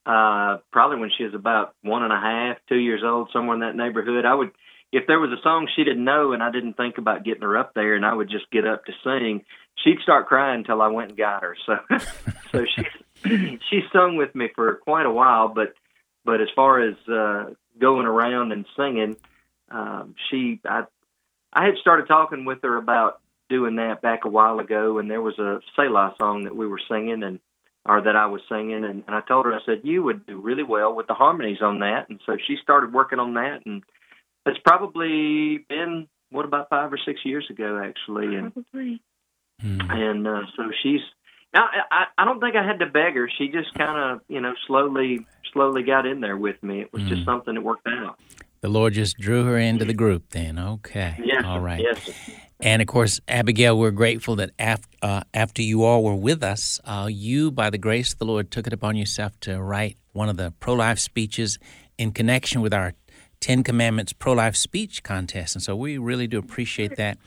uh, 0.05 0.57
probably 0.71 0.97
when 0.97 1.11
she 1.17 1.23
was 1.23 1.33
about 1.33 1.75
one 1.81 2.03
and 2.03 2.11
a 2.11 2.19
half, 2.19 2.57
two 2.67 2.77
years 2.77 3.01
old, 3.05 3.29
somewhere 3.31 3.55
in 3.55 3.61
that 3.61 3.75
neighborhood. 3.75 4.25
I 4.25 4.35
would, 4.35 4.51
if 4.93 5.07
there 5.07 5.19
was 5.19 5.31
a 5.31 5.41
song 5.41 5.67
she 5.75 5.83
didn't 5.83 6.05
know 6.05 6.33
and 6.33 6.43
I 6.43 6.51
didn't 6.51 6.77
think 6.77 6.99
about 6.99 7.25
getting 7.25 7.41
her 7.41 7.57
up 7.57 7.73
there, 7.73 7.95
and 7.95 8.05
I 8.05 8.13
would 8.13 8.29
just 8.29 8.49
get 8.51 8.67
up 8.67 8.85
to 8.85 8.93
sing, 9.03 9.43
she'd 9.83 9.99
start 10.03 10.27
crying 10.27 10.59
until 10.59 10.83
I 10.83 10.87
went 10.87 11.09
and 11.09 11.17
got 11.17 11.41
her. 11.41 11.57
So, 11.65 11.77
so 12.51 12.65
she 12.65 13.59
she 13.69 13.81
sung 13.91 14.17
with 14.17 14.33
me 14.35 14.49
for 14.53 14.75
quite 14.75 15.07
a 15.07 15.11
while, 15.11 15.49
but 15.49 15.73
but 16.23 16.41
as 16.41 16.47
far 16.55 16.79
as 16.79 16.95
uh, 17.11 17.45
going 17.79 18.05
around 18.05 18.51
and 18.51 18.65
singing, 18.77 19.17
um, 19.71 20.13
she 20.29 20.61
I 20.63 20.83
I 21.51 21.65
had 21.65 21.77
started 21.81 22.07
talking 22.07 22.45
with 22.45 22.59
her 22.61 22.77
about 22.77 23.19
doing 23.49 23.75
that 23.77 24.03
back 24.03 24.25
a 24.25 24.29
while 24.29 24.59
ago, 24.59 24.99
and 24.99 25.09
there 25.09 25.21
was 25.21 25.39
a 25.39 25.59
Selah 25.75 26.15
song 26.19 26.43
that 26.43 26.55
we 26.55 26.67
were 26.67 26.79
singing, 26.87 27.23
and 27.23 27.39
or 27.85 28.01
that 28.01 28.15
I 28.15 28.27
was 28.27 28.41
singing, 28.47 28.85
and, 28.85 29.03
and 29.07 29.15
I 29.15 29.21
told 29.21 29.47
her 29.47 29.53
I 29.53 29.59
said 29.65 29.81
you 29.83 30.03
would 30.03 30.27
do 30.27 30.39
really 30.39 30.63
well 30.63 30.95
with 30.95 31.07
the 31.07 31.15
harmonies 31.15 31.61
on 31.63 31.79
that, 31.79 32.09
and 32.09 32.21
so 32.27 32.37
she 32.47 32.57
started 32.61 32.93
working 32.93 33.19
on 33.19 33.33
that, 33.33 33.65
and 33.65 33.83
it's 34.45 34.59
probably 34.65 35.65
been 35.69 36.07
what 36.31 36.45
about 36.45 36.69
five 36.69 36.91
or 36.91 36.97
six 37.05 37.21
years 37.23 37.45
ago 37.49 37.81
actually, 37.83 38.35
and 38.35 38.53
Probably. 38.53 39.01
Mm. 39.63 39.91
and 39.91 40.27
uh, 40.27 40.41
so 40.55 40.63
she's. 40.81 41.01
Now, 41.53 41.65
I, 41.91 42.05
I 42.17 42.25
don't 42.25 42.39
think 42.39 42.55
I 42.55 42.65
had 42.65 42.79
to 42.79 42.87
beg 42.87 43.13
her. 43.13 43.29
She 43.37 43.47
just 43.49 43.71
kind 43.75 43.95
of, 44.15 44.21
you 44.27 44.41
know, 44.41 44.53
slowly, 44.65 45.27
slowly 45.53 45.83
got 45.83 46.07
in 46.07 46.19
there 46.19 46.35
with 46.35 46.61
me. 46.63 46.81
It 46.81 46.91
was 46.91 47.03
just 47.03 47.21
Mm. 47.21 47.25
something 47.25 47.53
that 47.53 47.61
worked 47.61 47.85
out. 47.87 48.17
The 48.61 48.69
Lord 48.69 48.93
just 48.93 49.17
drew 49.19 49.43
her 49.43 49.57
into 49.59 49.85
the 49.85 49.93
group 49.93 50.29
then. 50.31 50.57
Okay. 50.57 51.15
Yes, 51.23 51.43
All 51.45 51.59
sir. 51.59 51.63
right. 51.63 51.79
Yes, 51.83 52.01
sir. 52.03 52.13
And 52.61 52.81
of 52.81 52.87
course, 52.87 53.19
Abigail, 53.27 53.77
we're 53.77 53.91
grateful 53.91 54.35
that 54.37 54.49
after, 54.57 54.87
uh, 55.03 55.21
after 55.33 55.61
you 55.61 55.83
all 55.83 56.01
were 56.03 56.15
with 56.15 56.41
us, 56.41 56.79
uh, 56.85 57.07
you, 57.11 57.51
by 57.51 57.69
the 57.69 57.77
grace 57.77 58.13
of 58.13 58.19
the 58.19 58.25
Lord, 58.25 58.49
took 58.49 58.65
it 58.65 58.73
upon 58.73 58.95
yourself 58.95 59.39
to 59.41 59.61
write 59.61 59.97
one 60.13 60.29
of 60.29 60.37
the 60.37 60.51
pro 60.59 60.73
life 60.73 60.97
speeches 60.97 61.59
in 61.99 62.13
connection 62.13 62.61
with 62.61 62.73
our 62.73 62.93
Ten 63.43 63.61
Commandments 63.61 64.13
pro 64.13 64.31
life 64.31 64.55
speech 64.55 65.03
contest. 65.03 65.53
And 65.53 65.61
so 65.61 65.75
we 65.75 65.97
really 65.97 66.27
do 66.27 66.39
appreciate 66.39 66.95
that. 66.95 67.17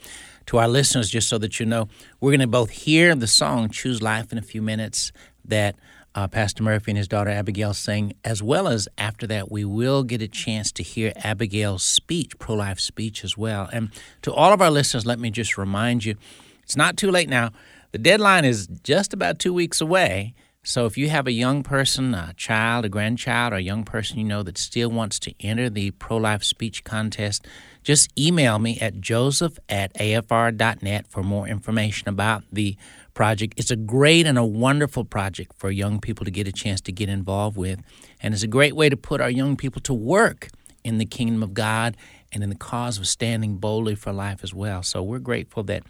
To 0.47 0.57
our 0.57 0.67
listeners, 0.67 1.11
just 1.11 1.29
so 1.29 1.37
that 1.37 1.59
you 1.59 1.65
know, 1.65 1.89
we're 2.19 2.31
going 2.31 2.39
to 2.39 2.47
both 2.47 2.71
hear 2.71 3.13
the 3.13 3.27
song 3.27 3.69
Choose 3.69 4.01
Life 4.01 4.31
in 4.31 4.37
a 4.39 4.41
few 4.41 4.61
minutes 4.61 5.11
that 5.45 5.75
uh, 6.15 6.27
Pastor 6.27 6.63
Murphy 6.63 6.89
and 6.91 6.97
his 6.97 7.07
daughter 7.07 7.29
Abigail 7.29 7.75
sing, 7.75 8.13
as 8.23 8.41
well 8.41 8.67
as 8.67 8.87
after 8.97 9.27
that, 9.27 9.51
we 9.51 9.63
will 9.63 10.01
get 10.03 10.21
a 10.23 10.27
chance 10.27 10.71
to 10.71 10.83
hear 10.83 11.13
Abigail's 11.17 11.83
speech, 11.83 12.39
pro 12.39 12.55
life 12.55 12.79
speech 12.79 13.23
as 13.23 13.37
well. 13.37 13.69
And 13.71 13.91
to 14.23 14.33
all 14.33 14.51
of 14.53 14.59
our 14.59 14.71
listeners, 14.71 15.05
let 15.05 15.19
me 15.19 15.29
just 15.29 15.55
remind 15.55 16.03
you 16.03 16.15
it's 16.63 16.77
not 16.77 16.97
too 16.97 17.11
late 17.11 17.29
now. 17.29 17.51
The 17.91 17.99
deadline 17.99 18.45
is 18.45 18.65
just 18.81 19.13
about 19.13 19.37
two 19.37 19.53
weeks 19.53 19.81
away. 19.81 20.33
So 20.63 20.85
if 20.85 20.97
you 20.97 21.09
have 21.09 21.27
a 21.27 21.31
young 21.31 21.63
person, 21.63 22.13
a 22.13 22.33
child, 22.35 22.83
a 22.83 22.89
grandchild, 22.89 23.53
or 23.53 23.55
a 23.55 23.61
young 23.61 23.85
person 23.85 24.17
you 24.17 24.25
know 24.25 24.43
that 24.43 24.57
still 24.57 24.89
wants 24.89 25.17
to 25.19 25.33
enter 25.39 25.69
the 25.69 25.91
pro 25.91 26.17
life 26.17 26.43
speech 26.43 26.83
contest, 26.83 27.47
just 27.83 28.11
email 28.19 28.59
me 28.59 28.77
at 28.81 28.99
joseph 28.99 29.57
at 29.69 29.93
afr.net 29.93 31.07
for 31.07 31.23
more 31.23 31.47
information 31.47 32.09
about 32.09 32.43
the 32.51 32.75
project. 33.13 33.53
It's 33.55 33.71
a 33.71 33.77
great 33.77 34.27
and 34.27 34.37
a 34.37 34.43
wonderful 34.43 35.05
project 35.05 35.53
for 35.57 35.71
young 35.71 36.01
people 36.01 36.25
to 36.25 36.31
get 36.31 36.47
a 36.47 36.51
chance 36.51 36.81
to 36.81 36.91
get 36.91 37.07
involved 37.07 37.55
with. 37.55 37.81
And 38.19 38.33
it's 38.33 38.43
a 38.43 38.47
great 38.47 38.75
way 38.75 38.89
to 38.89 38.97
put 38.97 39.21
our 39.21 39.29
young 39.29 39.55
people 39.55 39.81
to 39.83 39.93
work 39.93 40.49
in 40.83 40.97
the 40.97 41.05
kingdom 41.05 41.43
of 41.43 41.53
God 41.53 41.95
and 42.31 42.43
in 42.43 42.49
the 42.49 42.55
cause 42.55 42.97
of 42.97 43.07
standing 43.07 43.57
boldly 43.57 43.95
for 43.95 44.11
life 44.11 44.43
as 44.43 44.53
well. 44.53 44.83
So 44.83 45.01
we're 45.01 45.19
grateful 45.19 45.63
that 45.63 45.83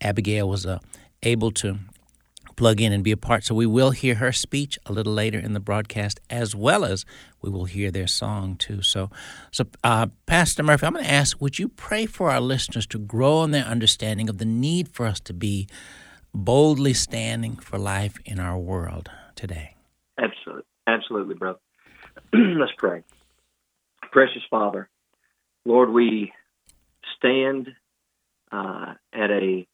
Abigail 0.00 0.48
was 0.48 0.66
uh, 0.66 0.80
able 1.22 1.52
to 1.52 1.78
plug 2.56 2.80
in 2.80 2.92
and 2.92 3.04
be 3.04 3.12
a 3.12 3.16
part. 3.16 3.44
So 3.44 3.54
we 3.54 3.66
will 3.66 3.90
hear 3.90 4.16
her 4.16 4.32
speech 4.32 4.78
a 4.86 4.92
little 4.92 5.12
later 5.12 5.38
in 5.38 5.52
the 5.52 5.60
broadcast, 5.60 6.20
as 6.30 6.54
well 6.54 6.84
as 6.84 7.04
we 7.42 7.50
will 7.50 7.64
hear 7.64 7.90
their 7.90 8.06
song 8.06 8.56
too. 8.56 8.82
So, 8.82 9.10
so 9.50 9.64
uh, 9.82 10.06
Pastor 10.26 10.62
Murphy, 10.62 10.86
I'm 10.86 10.92
going 10.92 11.04
to 11.04 11.10
ask: 11.10 11.40
Would 11.40 11.58
you 11.58 11.68
pray 11.68 12.06
for 12.06 12.30
our 12.30 12.40
listeners 12.40 12.86
to 12.88 12.98
grow 12.98 13.42
in 13.44 13.50
their 13.50 13.64
understanding 13.64 14.28
of 14.28 14.38
the 14.38 14.44
need 14.44 14.88
for 14.88 15.06
us 15.06 15.20
to 15.20 15.34
be 15.34 15.68
boldly 16.32 16.94
standing 16.94 17.56
for 17.56 17.78
life 17.78 18.18
in 18.24 18.38
our 18.40 18.58
world 18.58 19.10
today? 19.36 19.76
Absolutely, 20.18 20.64
absolutely, 20.86 21.34
brother. 21.34 21.58
Let's 22.32 22.72
pray. 22.78 23.02
Precious 24.12 24.42
Father, 24.48 24.88
Lord, 25.64 25.90
we 25.90 26.32
stand 27.16 27.68
uh, 28.52 28.94
at 29.12 29.30
a 29.30 29.66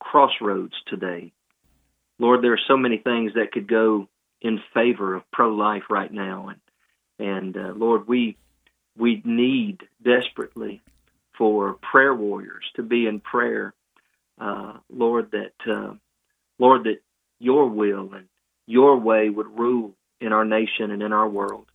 crossroads 0.00 0.74
today. 0.88 1.32
Lord, 2.18 2.42
there 2.42 2.52
are 2.52 2.60
so 2.68 2.76
many 2.76 2.98
things 2.98 3.32
that 3.34 3.52
could 3.52 3.68
go 3.68 4.08
in 4.40 4.60
favor 4.74 5.14
of 5.14 5.30
pro-life 5.32 5.84
right 5.90 6.12
now, 6.12 6.48
and 6.48 6.60
and 7.18 7.56
uh, 7.56 7.72
Lord, 7.74 8.06
we 8.06 8.36
we 8.96 9.22
need 9.24 9.82
desperately 10.02 10.82
for 11.36 11.74
prayer 11.74 12.14
warriors 12.14 12.64
to 12.76 12.82
be 12.82 13.06
in 13.06 13.20
prayer, 13.20 13.74
uh, 14.40 14.74
Lord. 14.90 15.32
That 15.32 15.52
uh, 15.70 15.94
Lord, 16.58 16.84
that 16.84 17.00
Your 17.38 17.68
will 17.68 18.12
and 18.14 18.28
Your 18.66 18.98
way 18.98 19.28
would 19.28 19.58
rule 19.58 19.94
in 20.20 20.32
our 20.32 20.44
nation 20.44 20.90
and 20.90 21.02
in 21.02 21.12
our 21.12 21.28
world. 21.28 21.66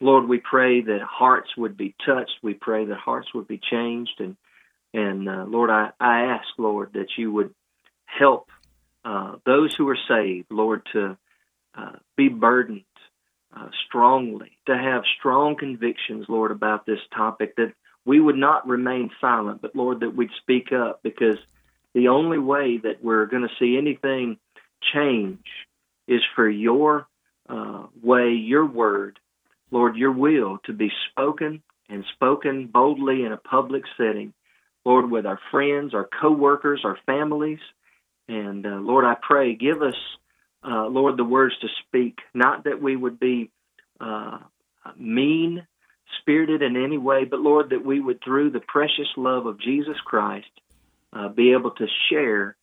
Lord, 0.00 0.28
we 0.28 0.38
pray 0.38 0.80
that 0.82 1.00
hearts 1.02 1.56
would 1.56 1.76
be 1.76 1.94
touched. 2.06 2.38
We 2.42 2.54
pray 2.54 2.84
that 2.86 2.98
hearts 2.98 3.34
would 3.34 3.48
be 3.48 3.60
changed, 3.70 4.20
and 4.20 4.36
and 4.94 5.28
uh, 5.28 5.44
Lord, 5.46 5.70
I, 5.70 5.90
I 6.00 6.20
ask 6.22 6.46
Lord 6.56 6.92
that 6.94 7.08
You 7.16 7.32
would 7.32 7.54
help 8.06 8.48
uh, 9.04 9.36
those 9.46 9.74
who 9.76 9.88
are 9.88 9.98
saved, 10.08 10.48
Lord, 10.50 10.82
to 10.92 11.16
uh, 11.76 11.92
be 12.16 12.28
burdened 12.28 12.82
uh, 13.56 13.68
strongly, 13.86 14.52
to 14.66 14.76
have 14.76 15.02
strong 15.18 15.56
convictions, 15.56 16.26
Lord, 16.28 16.50
about 16.50 16.84
this 16.84 16.98
topic, 17.14 17.56
that 17.56 17.72
we 18.04 18.20
would 18.20 18.36
not 18.36 18.66
remain 18.66 19.10
silent, 19.20 19.62
but 19.62 19.76
Lord, 19.76 20.00
that 20.00 20.16
we'd 20.16 20.30
speak 20.42 20.72
up, 20.72 21.00
because 21.02 21.38
the 21.94 22.08
only 22.08 22.38
way 22.38 22.78
that 22.82 23.02
we're 23.02 23.26
going 23.26 23.42
to 23.42 23.54
see 23.58 23.76
anything 23.78 24.38
change 24.94 25.44
is 26.06 26.20
for 26.34 26.48
Your 26.48 27.06
uh, 27.48 27.86
way, 28.02 28.32
Your 28.32 28.66
word, 28.66 29.18
Lord, 29.70 29.96
Your 29.96 30.12
will 30.12 30.58
to 30.64 30.72
be 30.72 30.90
spoken 31.10 31.62
and 31.88 32.04
spoken 32.14 32.66
boldly 32.66 33.24
in 33.24 33.32
a 33.32 33.38
public 33.38 33.82
setting, 33.96 34.34
Lord, 34.84 35.10
with 35.10 35.26
our 35.26 35.40
friends, 35.50 35.94
our 35.94 36.08
co-workers, 36.20 36.82
our 36.84 36.98
families. 37.06 37.60
And 38.28 38.66
uh, 38.66 38.76
Lord, 38.76 39.04
I 39.04 39.16
pray, 39.20 39.54
give 39.54 39.82
us, 39.82 39.94
uh, 40.62 40.86
Lord, 40.86 41.16
the 41.16 41.24
words 41.24 41.54
to 41.60 41.68
speak, 41.86 42.18
not 42.34 42.64
that 42.64 42.82
we 42.82 42.94
would 42.94 43.18
be 43.18 43.50
uh, 44.00 44.38
mean 44.96 45.66
spirited 46.20 46.62
in 46.62 46.76
any 46.76 46.98
way, 46.98 47.24
but 47.24 47.40
Lord, 47.40 47.70
that 47.70 47.84
we 47.84 48.00
would, 48.00 48.22
through 48.22 48.50
the 48.50 48.60
precious 48.60 49.08
love 49.16 49.46
of 49.46 49.60
Jesus 49.60 49.96
Christ, 50.04 50.50
uh, 51.12 51.28
be 51.28 51.52
able 51.52 51.70
to 51.72 51.86
share, 52.10 52.56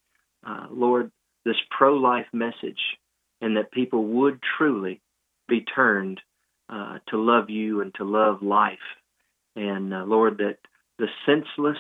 uh, 0.46 0.68
Lord, 0.70 1.12
this 1.46 1.56
pro 1.76 1.96
life 1.96 2.28
message, 2.32 2.80
and 3.42 3.58
that 3.58 3.72
people 3.72 4.04
would 4.06 4.40
truly 4.58 5.02
be 5.48 5.62
turned 5.62 6.22
uh, 6.70 7.00
to 7.10 7.18
love 7.18 7.50
you 7.50 7.82
and 7.82 7.94
to 7.96 8.04
love 8.04 8.42
life. 8.42 8.78
And 9.56 9.90
Lord, 9.90 10.38
that 10.40 10.58
the 10.98 11.08
senseless 11.26 11.78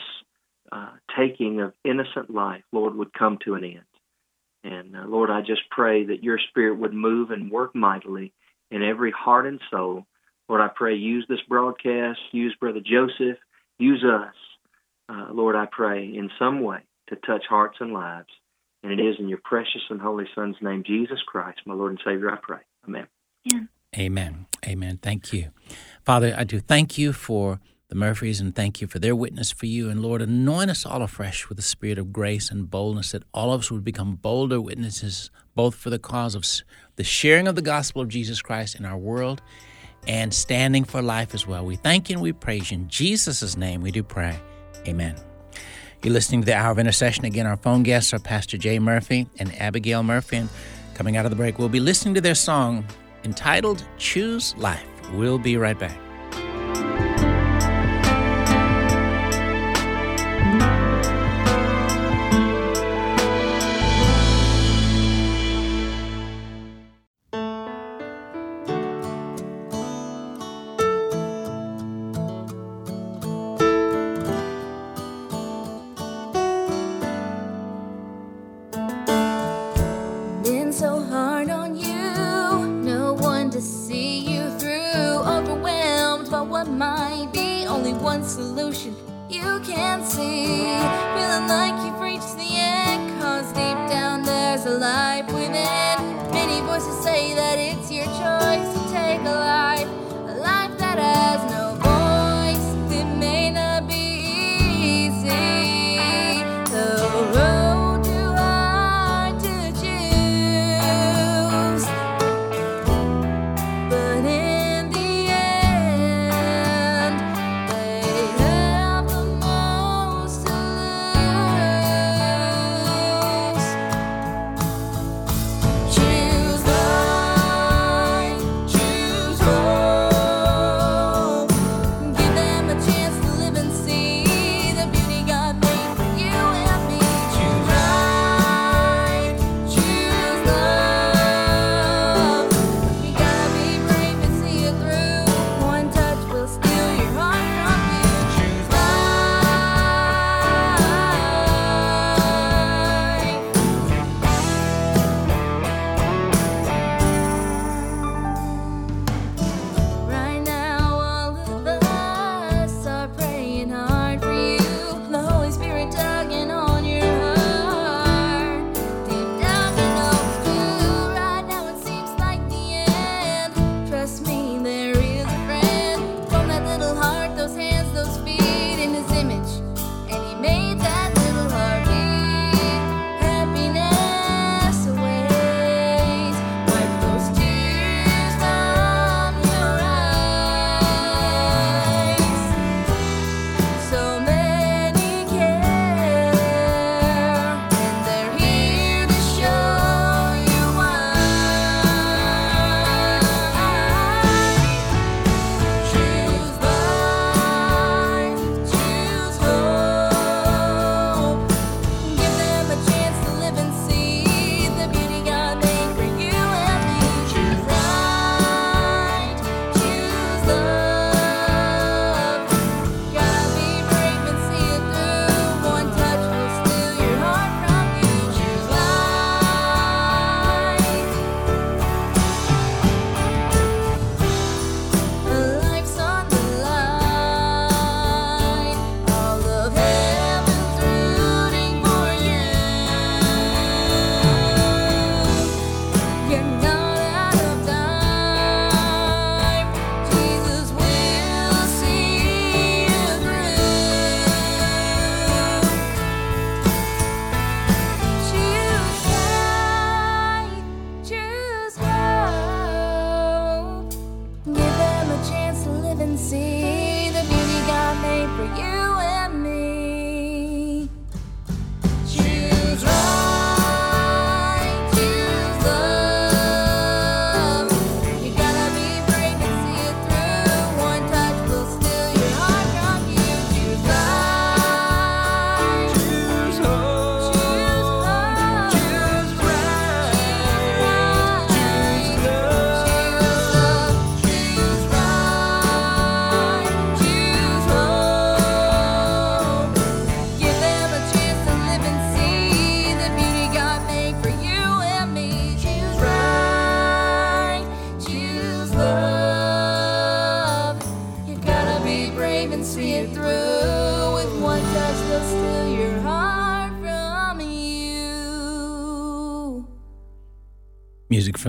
uh, 0.72 0.92
taking 1.18 1.62
of 1.62 1.74
innocent 1.84 2.30
life, 2.30 2.64
Lord, 2.72 2.96
would 2.96 3.14
come 3.14 3.38
to 3.46 3.56
an 3.56 3.64
end. 3.64 3.82
And 4.64 4.96
uh, 4.96 5.06
Lord, 5.08 5.30
I 5.30 5.42
just 5.42 5.62
pray 5.70 6.06
that 6.06 6.24
your 6.24 6.40
spirit 6.50 6.80
would 6.80 6.94
move 6.94 7.32
and 7.32 7.52
work 7.52 7.76
mightily 7.76 8.34
in 8.72 8.82
every 8.82 9.12
heart 9.12 9.46
and 9.46 9.60
soul. 9.70 10.06
Lord, 10.50 10.62
I 10.62 10.70
pray 10.74 10.96
use 10.96 11.26
this 11.30 11.42
broadcast, 11.48 12.20
use 12.32 12.56
Brother 12.60 12.82
Joseph, 12.82 13.38
use 13.78 14.04
us. 14.04 14.34
Uh, 15.08 15.28
Lord, 15.32 15.56
I 15.56 15.68
pray 15.72 16.06
in 16.06 16.32
some 16.40 16.62
way 16.62 16.80
to 17.10 17.16
touch 17.16 17.44
hearts 17.48 17.78
and 17.80 17.94
lives. 17.94 18.30
And 18.84 18.92
it 18.92 19.04
is 19.04 19.16
in 19.20 19.30
your 19.30 19.40
precious 19.44 19.82
and 19.90 20.02
holy 20.02 20.26
Son's 20.36 20.58
name, 20.62 20.84
Jesus 20.86 21.20
Christ, 21.26 21.62
my 21.66 21.74
Lord 21.74 21.92
and 21.92 22.02
Savior, 22.06 22.32
I 22.32 22.38
pray. 22.42 22.60
Amen. 22.88 23.08
Amen. 23.98 24.46
Amen. 24.66 25.00
Thank 25.02 25.32
you. 25.32 25.52
Father, 26.04 26.36
I 26.38 26.44
do 26.44 26.60
thank 26.60 26.98
you 26.98 27.14
for 27.14 27.60
the 27.88 27.96
Murphys 27.96 28.40
and 28.40 28.56
thank 28.56 28.82
you 28.82 28.88
for 28.88 29.00
their 29.00 29.16
witness 29.16 29.52
for 29.52 29.68
you. 29.68 29.90
And 29.90 30.02
Lord, 30.02 30.22
anoint 30.22 30.72
us 30.72 30.86
all 30.86 31.02
afresh 31.02 31.48
with 31.48 31.58
the 31.58 31.64
spirit 31.64 31.98
of 31.98 32.12
grace 32.12 32.50
and 32.50 32.70
boldness 32.70 33.12
that 33.12 33.24
all 33.34 33.54
of 33.54 33.62
us 33.62 33.72
would 33.72 33.84
become 33.84 34.16
bolder 34.16 34.60
witnesses, 34.60 35.30
both 35.54 35.76
for 35.76 35.90
the 35.90 36.00
cause 36.00 36.34
of 36.34 36.46
the 36.96 37.04
sharing 37.04 37.48
of 37.48 37.56
the 37.56 37.62
gospel 37.62 38.02
of 38.02 38.10
Jesus 38.10 38.42
Christ 38.42 38.76
in 38.76 38.86
our 38.86 38.98
world 38.98 39.42
and 40.08 40.34
standing 40.34 40.84
for 40.84 41.02
life 41.02 41.34
as 41.34 41.46
well. 41.46 41.66
We 41.66 41.76
thank 41.76 42.10
you 42.10 42.16
and 42.16 42.24
we 42.24 42.34
praise 42.34 42.72
you. 42.72 42.78
In 42.78 42.88
Jesus' 42.88 43.56
name 43.56 43.82
we 43.82 43.92
do 43.92 44.04
pray. 44.04 44.40
Amen. 44.88 45.16
You're 46.04 46.14
listening 46.14 46.42
to 46.42 46.46
the 46.46 46.56
Hour 46.56 46.72
of 46.72 46.80
Intercession. 46.80 47.26
Again, 47.26 47.48
our 47.48 47.58
phone 47.58 47.84
guests 47.84 48.14
are 48.14 48.20
Pastor 48.20 48.58
Jay 48.58 48.78
Murphy 48.78 49.28
and 49.40 49.56
Abigail 49.60 50.04
Murphy. 50.04 50.38
And 50.38 50.50
coming 50.94 51.18
out 51.18 51.26
of 51.26 51.32
the 51.32 51.36
break, 51.36 51.58
we'll 51.58 51.70
be 51.70 51.80
listening 51.80 52.14
to 52.16 52.22
their 52.22 52.36
song 52.36 52.86
entitled 53.24 53.88
Choose 53.98 54.56
Life. 54.58 54.86
We'll 55.14 55.40
be 55.40 55.58
right 55.58 55.78
back. 55.78 55.98
Solution 88.26 88.96
you 89.30 89.60
can't 89.66 90.06
see. 90.06 90.46
Feeling 91.16 91.48
like 91.48 91.74
you've 91.84 91.95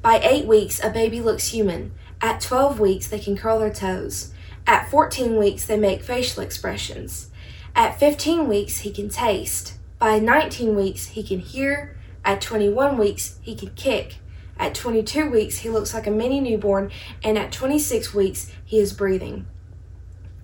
By 0.00 0.20
eight 0.22 0.46
weeks, 0.46 0.82
a 0.82 0.90
baby 0.90 1.20
looks 1.20 1.48
human. 1.48 1.92
At 2.20 2.40
12 2.40 2.78
weeks, 2.78 3.08
they 3.08 3.18
can 3.18 3.36
curl 3.36 3.58
their 3.58 3.72
toes. 3.72 4.32
At 4.64 4.88
14 4.90 5.36
weeks, 5.36 5.66
they 5.66 5.76
make 5.76 6.02
facial 6.02 6.42
expressions. 6.42 7.30
At 7.74 7.98
15 7.98 8.48
weeks, 8.48 8.78
he 8.78 8.92
can 8.92 9.08
taste. 9.08 9.74
By 9.98 10.20
19 10.20 10.76
weeks, 10.76 11.08
he 11.08 11.22
can 11.24 11.40
hear. 11.40 11.96
At 12.24 12.40
21 12.40 12.96
weeks, 12.96 13.38
he 13.42 13.56
can 13.56 13.70
kick. 13.70 14.18
At 14.56 14.74
22 14.74 15.30
weeks, 15.30 15.58
he 15.58 15.70
looks 15.70 15.94
like 15.94 16.06
a 16.06 16.12
mini 16.12 16.40
newborn. 16.40 16.90
And 17.24 17.36
at 17.36 17.50
26 17.50 18.14
weeks, 18.14 18.52
he 18.64 18.78
is 18.78 18.92
breathing. 18.92 19.46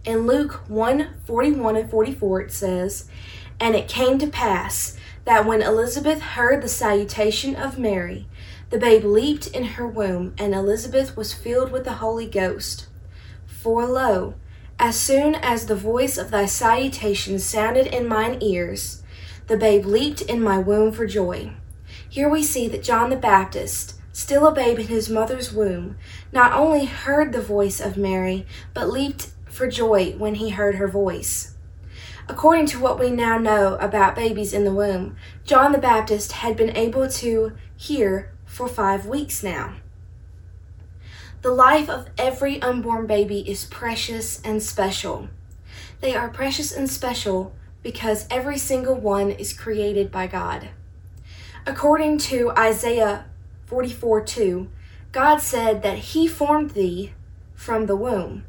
In 0.04 0.26
Luke 0.26 0.64
1 0.68 1.08
41 1.24 1.76
and 1.76 1.90
44, 1.90 2.40
it 2.42 2.52
says, 2.52 3.08
And 3.58 3.74
it 3.74 3.88
came 3.88 4.18
to 4.18 4.26
pass 4.26 4.98
that 5.24 5.46
when 5.46 5.62
Elizabeth 5.62 6.20
heard 6.20 6.60
the 6.60 6.68
salutation 6.68 7.56
of 7.56 7.78
Mary, 7.78 8.26
the 8.68 8.76
babe 8.76 9.04
leaped 9.04 9.46
in 9.46 9.64
her 9.64 9.86
womb, 9.86 10.34
and 10.36 10.54
Elizabeth 10.54 11.16
was 11.16 11.32
filled 11.32 11.72
with 11.72 11.84
the 11.84 11.94
Holy 11.94 12.26
Ghost. 12.26 12.86
For 13.46 13.86
lo, 13.86 14.34
as 14.78 15.00
soon 15.00 15.36
as 15.36 15.66
the 15.66 15.76
voice 15.76 16.18
of 16.18 16.30
thy 16.30 16.44
salutation 16.44 17.38
sounded 17.38 17.86
in 17.86 18.06
mine 18.06 18.42
ears, 18.42 19.02
the 19.46 19.56
babe 19.56 19.86
leaped 19.86 20.20
in 20.20 20.42
my 20.42 20.58
womb 20.58 20.92
for 20.92 21.06
joy. 21.06 21.52
Here 22.06 22.28
we 22.28 22.42
see 22.42 22.68
that 22.68 22.82
John 22.82 23.08
the 23.08 23.16
Baptist, 23.16 23.94
still 24.12 24.46
a 24.46 24.52
babe 24.52 24.78
in 24.78 24.88
his 24.88 25.08
mother's 25.08 25.50
womb, 25.50 25.96
not 26.30 26.52
only 26.52 26.84
heard 26.84 27.32
the 27.32 27.40
voice 27.40 27.80
of 27.80 27.96
Mary, 27.96 28.44
but 28.74 28.90
leaped 28.90 29.28
for 29.54 29.68
joy 29.68 30.12
when 30.18 30.34
he 30.34 30.50
heard 30.50 30.74
her 30.74 30.88
voice. 30.88 31.54
According 32.28 32.66
to 32.66 32.80
what 32.80 32.98
we 32.98 33.10
now 33.10 33.38
know 33.38 33.76
about 33.76 34.16
babies 34.16 34.52
in 34.52 34.64
the 34.64 34.74
womb, 34.74 35.16
John 35.44 35.72
the 35.72 35.78
Baptist 35.78 36.32
had 36.32 36.56
been 36.56 36.76
able 36.76 37.08
to 37.08 37.52
hear 37.76 38.32
for 38.44 38.66
five 38.66 39.06
weeks 39.06 39.42
now. 39.42 39.76
The 41.42 41.52
life 41.52 41.88
of 41.88 42.08
every 42.16 42.60
unborn 42.62 43.06
baby 43.06 43.48
is 43.48 43.66
precious 43.66 44.40
and 44.42 44.62
special. 44.62 45.28
They 46.00 46.16
are 46.16 46.28
precious 46.30 46.72
and 46.72 46.90
special 46.90 47.54
because 47.82 48.26
every 48.30 48.58
single 48.58 48.94
one 48.94 49.30
is 49.30 49.52
created 49.52 50.10
by 50.10 50.26
God. 50.26 50.70
According 51.66 52.18
to 52.18 52.50
Isaiah 52.52 53.26
44 53.66 54.22
2, 54.22 54.70
God 55.12 55.38
said 55.38 55.82
that 55.82 55.98
He 55.98 56.26
formed 56.26 56.70
thee 56.70 57.12
from 57.54 57.86
the 57.86 57.96
womb. 57.96 58.44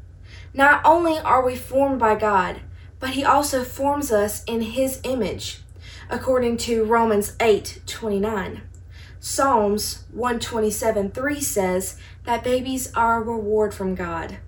Not 0.56 0.80
only 0.84 1.18
are 1.18 1.44
we 1.44 1.54
formed 1.54 2.00
by 2.00 2.14
God, 2.14 2.60
but 2.98 3.10
He 3.10 3.24
also 3.24 3.62
forms 3.62 4.10
us 4.10 4.42
in 4.44 4.62
His 4.62 5.00
image, 5.04 5.60
according 6.08 6.56
to 6.58 6.84
Romans 6.84 7.34
8 7.38 7.82
29. 7.86 8.62
Psalms 9.20 10.04
127 10.12 11.10
3 11.10 11.40
says 11.40 11.98
that 12.24 12.42
babies 12.42 12.92
are 12.94 13.20
a 13.20 13.24
reward 13.24 13.74
from 13.74 13.94
God. 13.94 14.38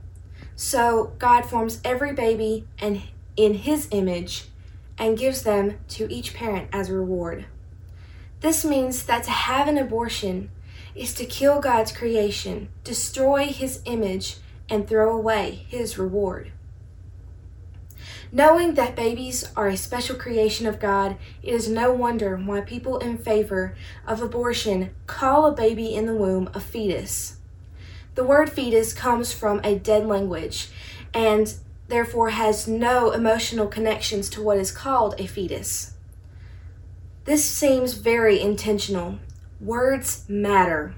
So 0.57 1.12
God 1.18 1.42
forms 1.42 1.81
every 1.85 2.12
baby 2.12 2.66
and 2.79 3.03
in 3.37 3.55
his 3.55 3.88
image 3.90 4.47
and 4.99 5.18
gives 5.18 5.42
them 5.42 5.79
to 5.88 6.12
each 6.12 6.35
parent 6.35 6.68
as 6.73 6.88
a 6.88 6.94
reward. 6.94 7.47
This 8.40 8.64
means 8.64 9.05
that 9.05 9.25
to 9.25 9.31
have 9.31 9.68
an 9.68 9.79
abortion 9.79 10.51
is 10.94 11.14
to 11.14 11.25
kill 11.25 11.61
God's 11.61 11.92
creation, 11.92 12.68
destroy 12.83 13.47
his 13.47 13.81
image, 13.85 14.37
and 14.68 14.87
throw 14.87 15.16
away 15.16 15.66
his 15.68 15.98
reward. 15.98 16.52
Knowing 18.31 18.74
that 18.74 18.94
babies 18.94 19.44
are 19.57 19.68
a 19.68 19.76
special 19.76 20.14
creation 20.14 20.66
of 20.66 20.78
God, 20.78 21.16
it 21.42 21.54
is 21.54 21.68
no 21.68 21.92
wonder 21.92 22.37
why 22.37 22.61
people 22.61 22.98
in 22.98 23.16
favor 23.16 23.74
of 24.07 24.20
abortion 24.20 24.94
call 25.07 25.46
a 25.46 25.52
baby 25.52 25.94
in 25.94 26.04
the 26.04 26.14
womb 26.14 26.50
a 26.52 26.61
fetus. 26.61 27.38
The 28.14 28.24
word 28.24 28.50
fetus 28.50 28.92
comes 28.92 29.33
from 29.33 29.61
a 29.64 29.78
dead 29.78 30.07
language 30.07 30.68
and 31.14 31.54
therefore 31.88 32.31
has 32.31 32.68
no 32.68 33.12
emotional 33.12 33.66
connections 33.66 34.28
to 34.31 34.42
what 34.42 34.59
is 34.59 34.70
called 34.70 35.14
a 35.18 35.26
fetus. 35.26 35.94
This 37.24 37.48
seems 37.48 37.94
very 37.94 38.40
intentional. 38.40 39.18
Words 39.61 40.24
matter. 40.28 40.94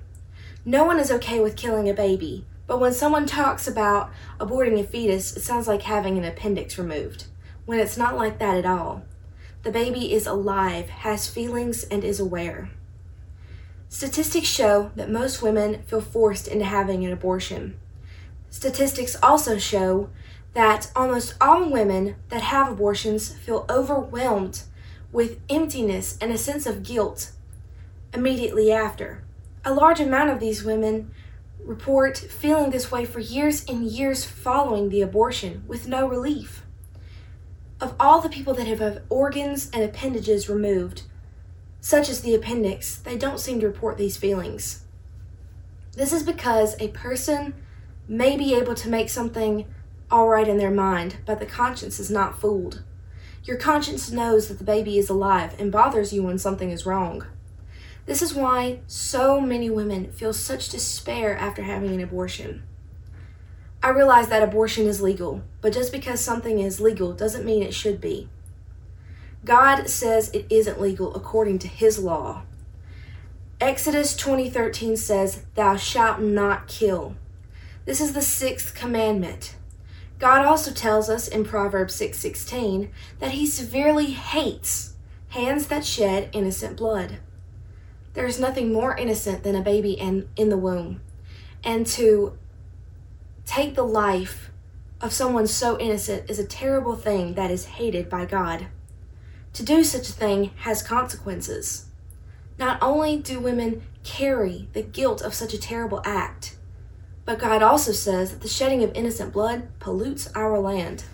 No 0.65 0.85
one 0.85 0.99
is 0.99 1.11
okay 1.11 1.41
with 1.41 1.57
killing 1.57 1.89
a 1.89 1.95
baby, 1.95 2.45
but 2.71 2.79
when 2.79 2.93
someone 2.93 3.27
talks 3.27 3.67
about 3.67 4.13
aborting 4.39 4.79
a 4.79 4.85
fetus, 4.85 5.37
it 5.37 5.41
sounds 5.41 5.67
like 5.67 5.83
having 5.83 6.17
an 6.17 6.25
appendix 6.25 6.79
removed, 6.79 7.25
when 7.67 7.81
it's 7.81 7.97
not 7.97 8.17
like 8.17 8.39
that 8.39 8.57
at 8.57 8.65
all. 8.65 9.03
The 9.65 9.73
baby 9.73 10.13
is 10.13 10.25
alive, 10.25 10.89
has 10.89 11.27
feelings, 11.27 11.83
and 11.83 12.05
is 12.05 12.21
aware. 12.21 12.71
Statistics 13.89 14.47
show 14.47 14.93
that 14.95 15.11
most 15.11 15.43
women 15.43 15.83
feel 15.83 16.01
forced 16.01 16.47
into 16.47 16.65
having 16.65 17.05
an 17.05 17.13
abortion. 17.13 17.77
Statistics 18.51 19.17
also 19.21 19.59
show 19.59 20.09
that 20.55 20.93
almost 20.95 21.35
all 21.41 21.69
women 21.69 22.15
that 22.29 22.43
have 22.43 22.71
abortions 22.71 23.33
feel 23.33 23.67
overwhelmed 23.69 24.63
with 25.11 25.41
emptiness 25.51 26.17
and 26.21 26.31
a 26.31 26.39
sense 26.39 26.67
of 26.67 26.85
guilt 26.85 27.33
immediately 28.15 28.71
after. 28.71 29.25
A 29.65 29.75
large 29.75 29.99
amount 29.99 30.31
of 30.31 30.39
these 30.39 30.63
women 30.63 31.11
report 31.71 32.19
feeling 32.19 32.71
this 32.71 32.91
way 32.91 33.05
for 33.05 33.21
years 33.21 33.65
and 33.67 33.87
years 33.87 34.25
following 34.25 34.89
the 34.89 35.01
abortion 35.01 35.63
with 35.69 35.87
no 35.87 36.05
relief. 36.05 36.65
Of 37.81 37.95
all 38.01 38.21
the 38.21 38.29
people 38.29 38.55
that 38.55 38.67
have 38.67 38.81
had 38.81 39.05
organs 39.09 39.71
and 39.73 39.85
appendages 39.85 40.49
removed, 40.49 41.03
such 41.81 42.09
as 42.09 42.23
the 42.23 42.35
appendix, 42.35 42.97
they 42.97 43.17
don't 43.17 43.39
seem 43.39 43.61
to 43.61 43.69
report 43.69 43.99
these 43.99 44.17
feelings. 44.17 44.83
This 45.93 46.13
is 46.13 46.25
because 46.25 46.75
a 46.81 46.89
person 46.89 47.55
may 48.09 48.37
be 48.37 48.53
able 48.55 48.75
to 48.75 48.89
make 48.89 49.09
something 49.09 49.65
all 50.11 50.29
right 50.29 50.49
in 50.49 50.59
their 50.59 50.73
mind, 50.73 51.19
but 51.25 51.39
the 51.39 51.47
conscience 51.47 52.01
is 52.01 52.11
not 52.11 52.41
fooled. 52.41 52.83
Your 53.45 53.57
conscience 53.57 54.11
knows 54.11 54.49
that 54.49 54.59
the 54.59 54.65
baby 54.65 54.99
is 54.99 55.09
alive 55.09 55.55
and 55.57 55.71
bothers 55.71 56.13
you 56.13 56.25
when 56.25 56.37
something 56.37 56.73
is 56.73 56.85
wrong. 56.85 57.25
This 58.11 58.23
is 58.23 58.35
why 58.35 58.81
so 58.89 59.41
many 59.41 59.71
women 59.71 60.11
feel 60.11 60.33
such 60.33 60.71
despair 60.71 61.37
after 61.37 61.63
having 61.63 61.95
an 61.95 62.01
abortion. 62.01 62.65
I 63.85 63.91
realize 63.91 64.27
that 64.31 64.43
abortion 64.43 64.89
is 64.89 65.01
legal, 65.01 65.43
but 65.61 65.73
just 65.73 65.93
because 65.93 66.21
something 66.21 66.59
is 66.59 66.81
legal 66.81 67.13
doesn't 67.13 67.45
mean 67.45 67.63
it 67.63 67.73
should 67.73 68.01
be. 68.01 68.29
God 69.45 69.89
says 69.89 70.29
it 70.31 70.45
isn't 70.51 70.81
legal 70.81 71.15
according 71.15 71.61
to 71.61 71.69
his 71.69 72.01
law. 72.01 72.43
Exodus 73.61 74.17
20:13 74.17 74.97
says, 74.97 75.43
"Thou 75.55 75.77
shalt 75.77 76.19
not 76.19 76.67
kill." 76.67 77.15
This 77.85 78.01
is 78.01 78.13
the 78.13 78.23
6th 78.23 78.75
commandment. 78.75 79.55
God 80.19 80.45
also 80.45 80.73
tells 80.73 81.09
us 81.09 81.29
in 81.29 81.45
Proverbs 81.45 81.95
6:16 81.95 82.91
that 83.21 83.35
he 83.39 83.47
severely 83.47 84.07
hates 84.07 84.95
hands 85.29 85.69
that 85.69 85.85
shed 85.85 86.29
innocent 86.33 86.77
blood. 86.77 87.21
There 88.15 88.27
is 88.27 88.41
nothing 88.41 88.73
more 88.73 88.97
innocent 88.97 89.43
than 89.43 89.55
a 89.55 89.63
baby 89.63 89.93
in, 89.93 90.29
in 90.37 90.49
the 90.49 90.57
womb. 90.57 91.01
And 91.63 91.87
to 91.89 92.37
take 93.47 93.75
the 93.75 93.85
life 93.85 94.51
of 95.01 95.13
someone 95.13 95.47
so 95.47 95.79
innocent 95.79 96.29
is 96.29 96.39
a 96.39 96.45
terrible 96.45 96.97
thing 96.97 97.35
that 97.35 97.51
is 97.51 97.65
hated 97.67 98.09
by 98.11 98.27
God. 98.27 98.67
To 99.55 99.63
do 99.63 99.83
such 99.85 100.09
a 100.09 100.13
thing 100.13 100.51
has 100.59 100.83
consequences. 100.83 101.87
Not 102.59 102.79
only 102.83 103.17
do 103.17 103.41
women 103.41 103.83
carry 104.05 104.69
the 104.73 104.83
guilt 104.83 105.23
of 105.23 105.35
such 105.35 105.55
a 105.55 105.59
terrible 105.59 106.03
act, 106.05 106.57
but 107.25 107.39
God 107.39 107.63
also 107.63 107.93
says 107.93 108.31
that 108.31 108.43
the 108.43 108.49
shedding 108.49 108.83
of 108.83 108.95
innocent 108.95 109.33
blood 109.33 109.69
pollutes 109.79 110.29
our 110.35 110.59
land. 110.59 111.05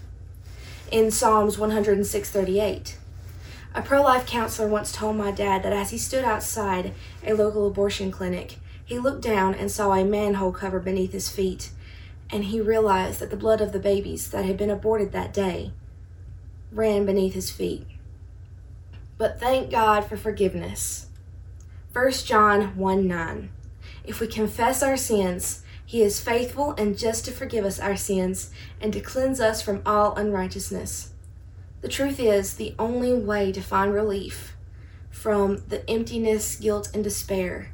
In 0.91 1.11
Psalms 1.11 1.57
106:38, 1.57 2.97
a 3.77 3.83
pro 3.83 4.01
life 4.01 4.27
counselor 4.27 4.67
once 4.67 4.91
told 4.91 5.17
my 5.17 5.31
dad 5.31 5.63
that 5.63 5.73
as 5.73 5.91
he 5.91 5.99
stood 5.99 6.25
outside 6.25 6.95
a 7.23 7.35
local 7.35 7.67
abortion 7.67 8.11
clinic, 8.11 8.57
he 8.83 8.99
looked 8.99 9.21
down 9.21 9.55
and 9.55 9.71
saw 9.71 9.93
a 9.93 10.03
manhole 10.03 10.51
cover 10.51 10.81
beneath 10.81 11.13
his 11.13 11.29
feet, 11.29 11.69
and 12.31 12.45
he 12.45 12.59
realized 12.59 13.21
that 13.21 13.29
the 13.29 13.37
blood 13.37 13.61
of 13.61 13.73
the 13.73 13.79
babies 13.79 14.31
that 14.31 14.47
had 14.47 14.57
been 14.57 14.71
aborted 14.71 15.13
that 15.13 15.35
day 15.35 15.73
ran 16.73 17.05
beneath 17.05 17.35
his 17.35 17.51
feet. 17.51 17.87
But 19.19 19.39
thank 19.39 19.71
God 19.71 20.07
for 20.07 20.17
forgiveness. 20.17 21.09
1 21.93 22.13
John 22.25 22.79
1 22.79 23.07
9. 23.07 23.51
If 24.05 24.21
we 24.21 24.27
confess 24.27 24.83
our 24.83 24.97
sins, 24.97 25.63
he 25.85 26.03
is 26.03 26.19
faithful 26.19 26.73
and 26.79 26.97
just 26.97 27.27
to 27.27 27.31
forgive 27.31 27.67
us 27.67 27.79
our 27.79 27.97
sins 27.97 28.51
and 28.81 28.91
to 28.95 29.01
cleanse 29.01 29.39
us 29.39 29.61
from 29.61 29.83
all 29.85 30.15
unrighteousness. 30.15 31.11
The 31.87 31.93
truth 31.93 32.19
is, 32.19 32.55
the 32.55 32.75
only 32.81 33.15
way 33.15 33.53
to 33.53 33.61
find 33.61 33.95
relief 33.95 34.57
from 35.09 35.63
the 35.69 35.89
emptiness, 35.89 36.57
guilt, 36.57 36.91
and 36.93 37.05
despair 37.05 37.71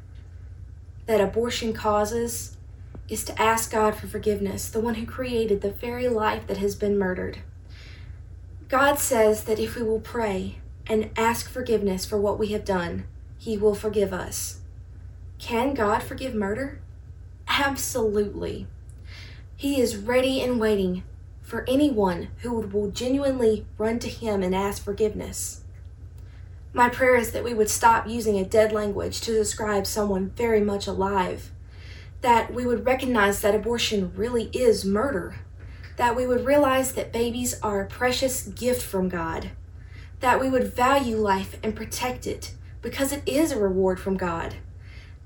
that 1.07 1.19
abortion 1.19 1.73
causes 1.73 2.55
is 3.09 3.23
to 3.23 3.41
ask 3.41 3.71
God 3.71 3.95
for 3.95 4.05
forgiveness, 4.05 4.69
the 4.69 4.81
one 4.81 4.93
who 4.93 5.07
created 5.07 5.61
the 5.61 5.71
very 5.71 6.07
life 6.09 6.45
that 6.45 6.57
has 6.57 6.75
been 6.75 6.95
murdered. 6.95 7.39
God 8.69 8.99
says 8.99 9.45
that 9.45 9.57
if 9.57 9.75
we 9.75 9.81
will 9.81 9.99
pray 9.99 10.59
and 10.85 11.09
ask 11.17 11.49
forgiveness 11.49 12.05
for 12.05 12.19
what 12.19 12.37
we 12.37 12.49
have 12.49 12.65
done, 12.65 13.05
He 13.39 13.57
will 13.57 13.73
forgive 13.73 14.13
us. 14.13 14.59
Can 15.39 15.73
God 15.73 16.03
forgive 16.03 16.35
murder? 16.35 16.79
Absolutely. 17.47 18.67
He 19.55 19.81
is 19.81 19.97
ready 19.97 20.39
and 20.39 20.59
waiting 20.59 21.01
for 21.43 21.63
anyone 21.67 22.29
who 22.39 22.53
will 22.53 22.89
genuinely 22.89 23.65
run 23.77 23.99
to 23.99 24.09
Him 24.09 24.41
and 24.41 24.55
ask 24.55 24.83
forgiveness. 24.83 25.61
My 26.73 26.89
prayer 26.89 27.15
is 27.15 27.31
that 27.33 27.43
we 27.43 27.53
would 27.53 27.69
stop 27.69 28.07
using 28.07 28.39
a 28.39 28.45
dead 28.45 28.71
language 28.71 29.21
to 29.21 29.33
describe 29.33 29.85
someone 29.85 30.31
very 30.31 30.61
much 30.61 30.87
alive, 30.87 31.51
that 32.21 32.51
we 32.51 32.65
would 32.65 32.85
recognize 32.85 33.41
that 33.41 33.53
abortion 33.53 34.11
really 34.15 34.45
is 34.53 34.83
murder, 34.83 35.35
that 35.97 36.15
we 36.15 36.25
would 36.25 36.45
realize 36.45 36.93
that 36.93 37.13
babies 37.13 37.59
are 37.61 37.81
a 37.81 37.87
precious 37.87 38.43
gift 38.43 38.81
from 38.81 39.09
God, 39.09 39.51
that 40.19 40.41
we 40.41 40.49
would 40.49 40.73
value 40.73 41.17
life 41.17 41.59
and 41.61 41.75
protect 41.75 42.25
it 42.25 42.53
because 42.81 43.11
it 43.11 43.21
is 43.27 43.51
a 43.51 43.59
reward 43.59 43.99
from 43.99 44.17
God, 44.17 44.55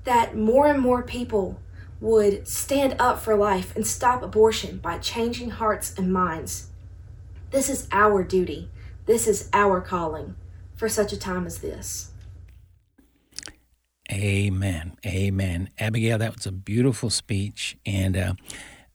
that 0.04 0.36
more 0.36 0.66
and 0.66 0.80
more 0.80 1.02
people 1.02 1.60
would 2.00 2.46
stand 2.46 2.94
up 2.98 3.20
for 3.20 3.36
life 3.36 3.74
and 3.74 3.86
stop 3.86 4.22
abortion 4.22 4.78
by 4.78 4.98
changing 4.98 5.50
hearts 5.50 5.94
and 5.98 6.12
minds. 6.12 6.68
This 7.50 7.68
is 7.68 7.88
our 7.92 8.22
duty. 8.22 8.70
This 9.06 9.26
is 9.26 9.48
our 9.52 9.80
calling 9.80 10.36
for 10.76 10.88
such 10.88 11.12
a 11.12 11.18
time 11.18 11.46
as 11.46 11.58
this. 11.58 12.12
Amen. 14.12 14.96
Amen. 15.04 15.70
Abigail, 15.78 16.18
that 16.18 16.36
was 16.36 16.46
a 16.46 16.52
beautiful 16.52 17.10
speech. 17.10 17.76
And 17.84 18.16
uh, 18.16 18.34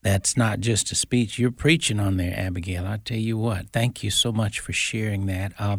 that's 0.02 0.36
not 0.38 0.60
just 0.60 0.92
a 0.92 0.96
speech 0.96 1.38
you're 1.38 1.52
preaching 1.52 2.00
on 2.00 2.18
there, 2.18 2.34
Abigail. 2.38 2.86
I 2.86 2.98
tell 2.98 3.18
you 3.18 3.38
what, 3.38 3.70
thank 3.72 4.04
you 4.04 4.10
so 4.12 4.32
much 4.32 4.60
for 4.60 4.74
sharing 4.74 5.26
that. 5.28 5.54
Uh, 5.60 5.78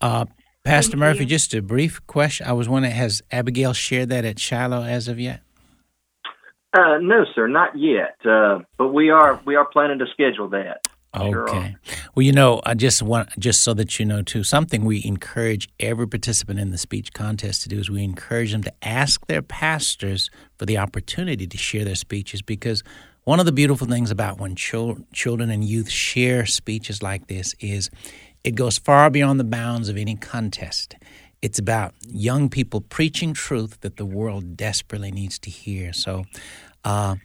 uh, 0.00 0.26
Pastor 0.64 0.92
Thank 0.92 1.00
Murphy, 1.00 1.20
you. 1.20 1.26
just 1.26 1.54
a 1.54 1.62
brief 1.62 2.04
question. 2.06 2.46
I 2.46 2.52
was 2.52 2.68
wondering, 2.68 2.94
has 2.94 3.22
Abigail 3.30 3.72
shared 3.72 4.08
that 4.08 4.24
at 4.24 4.38
Shiloh 4.38 4.82
as 4.82 5.06
of 5.08 5.20
yet? 5.20 5.40
Uh, 6.76 6.98
no, 6.98 7.24
sir, 7.34 7.46
not 7.46 7.78
yet. 7.78 8.16
Uh, 8.24 8.60
but 8.76 8.88
we 8.88 9.10
are 9.10 9.40
we 9.44 9.56
are 9.56 9.64
planning 9.64 9.98
to 9.98 10.06
schedule 10.12 10.48
that. 10.50 10.86
Sure. 11.16 11.48
Okay. 11.48 11.76
Well, 12.14 12.24
you 12.24 12.32
know, 12.32 12.60
I 12.66 12.74
just 12.74 13.02
want 13.02 13.30
just 13.38 13.62
so 13.62 13.72
that 13.74 13.98
you 13.98 14.04
know 14.04 14.22
too, 14.22 14.44
something 14.44 14.84
we 14.84 15.02
encourage 15.04 15.68
every 15.80 16.06
participant 16.06 16.60
in 16.60 16.70
the 16.70 16.78
speech 16.78 17.12
contest 17.14 17.62
to 17.62 17.70
do 17.70 17.78
is 17.78 17.88
we 17.88 18.04
encourage 18.04 18.52
them 18.52 18.62
to 18.64 18.72
ask 18.82 19.26
their 19.26 19.40
pastors 19.40 20.28
for 20.58 20.66
the 20.66 20.76
opportunity 20.76 21.46
to 21.46 21.56
share 21.56 21.84
their 21.84 21.94
speeches 21.94 22.42
because 22.42 22.82
one 23.24 23.40
of 23.40 23.46
the 23.46 23.52
beautiful 23.52 23.86
things 23.86 24.10
about 24.10 24.38
when 24.38 24.54
chil- 24.54 24.98
children 25.12 25.50
and 25.50 25.64
youth 25.64 25.88
share 25.88 26.44
speeches 26.44 27.02
like 27.02 27.28
this 27.28 27.54
is 27.60 27.90
it 28.44 28.54
goes 28.54 28.78
far 28.78 29.08
beyond 29.08 29.40
the 29.40 29.44
bounds 29.44 29.88
of 29.88 29.96
any 29.96 30.16
contest. 30.16 30.96
It's 31.42 31.58
about 31.58 31.94
young 32.08 32.48
people 32.48 32.80
preaching 32.80 33.34
truth 33.34 33.80
that 33.80 33.96
the 33.96 34.06
world 34.06 34.56
desperately 34.56 35.10
needs 35.10 35.38
to 35.40 35.50
hear. 35.50 35.92
So, 35.92 36.24
uh, 36.86 37.16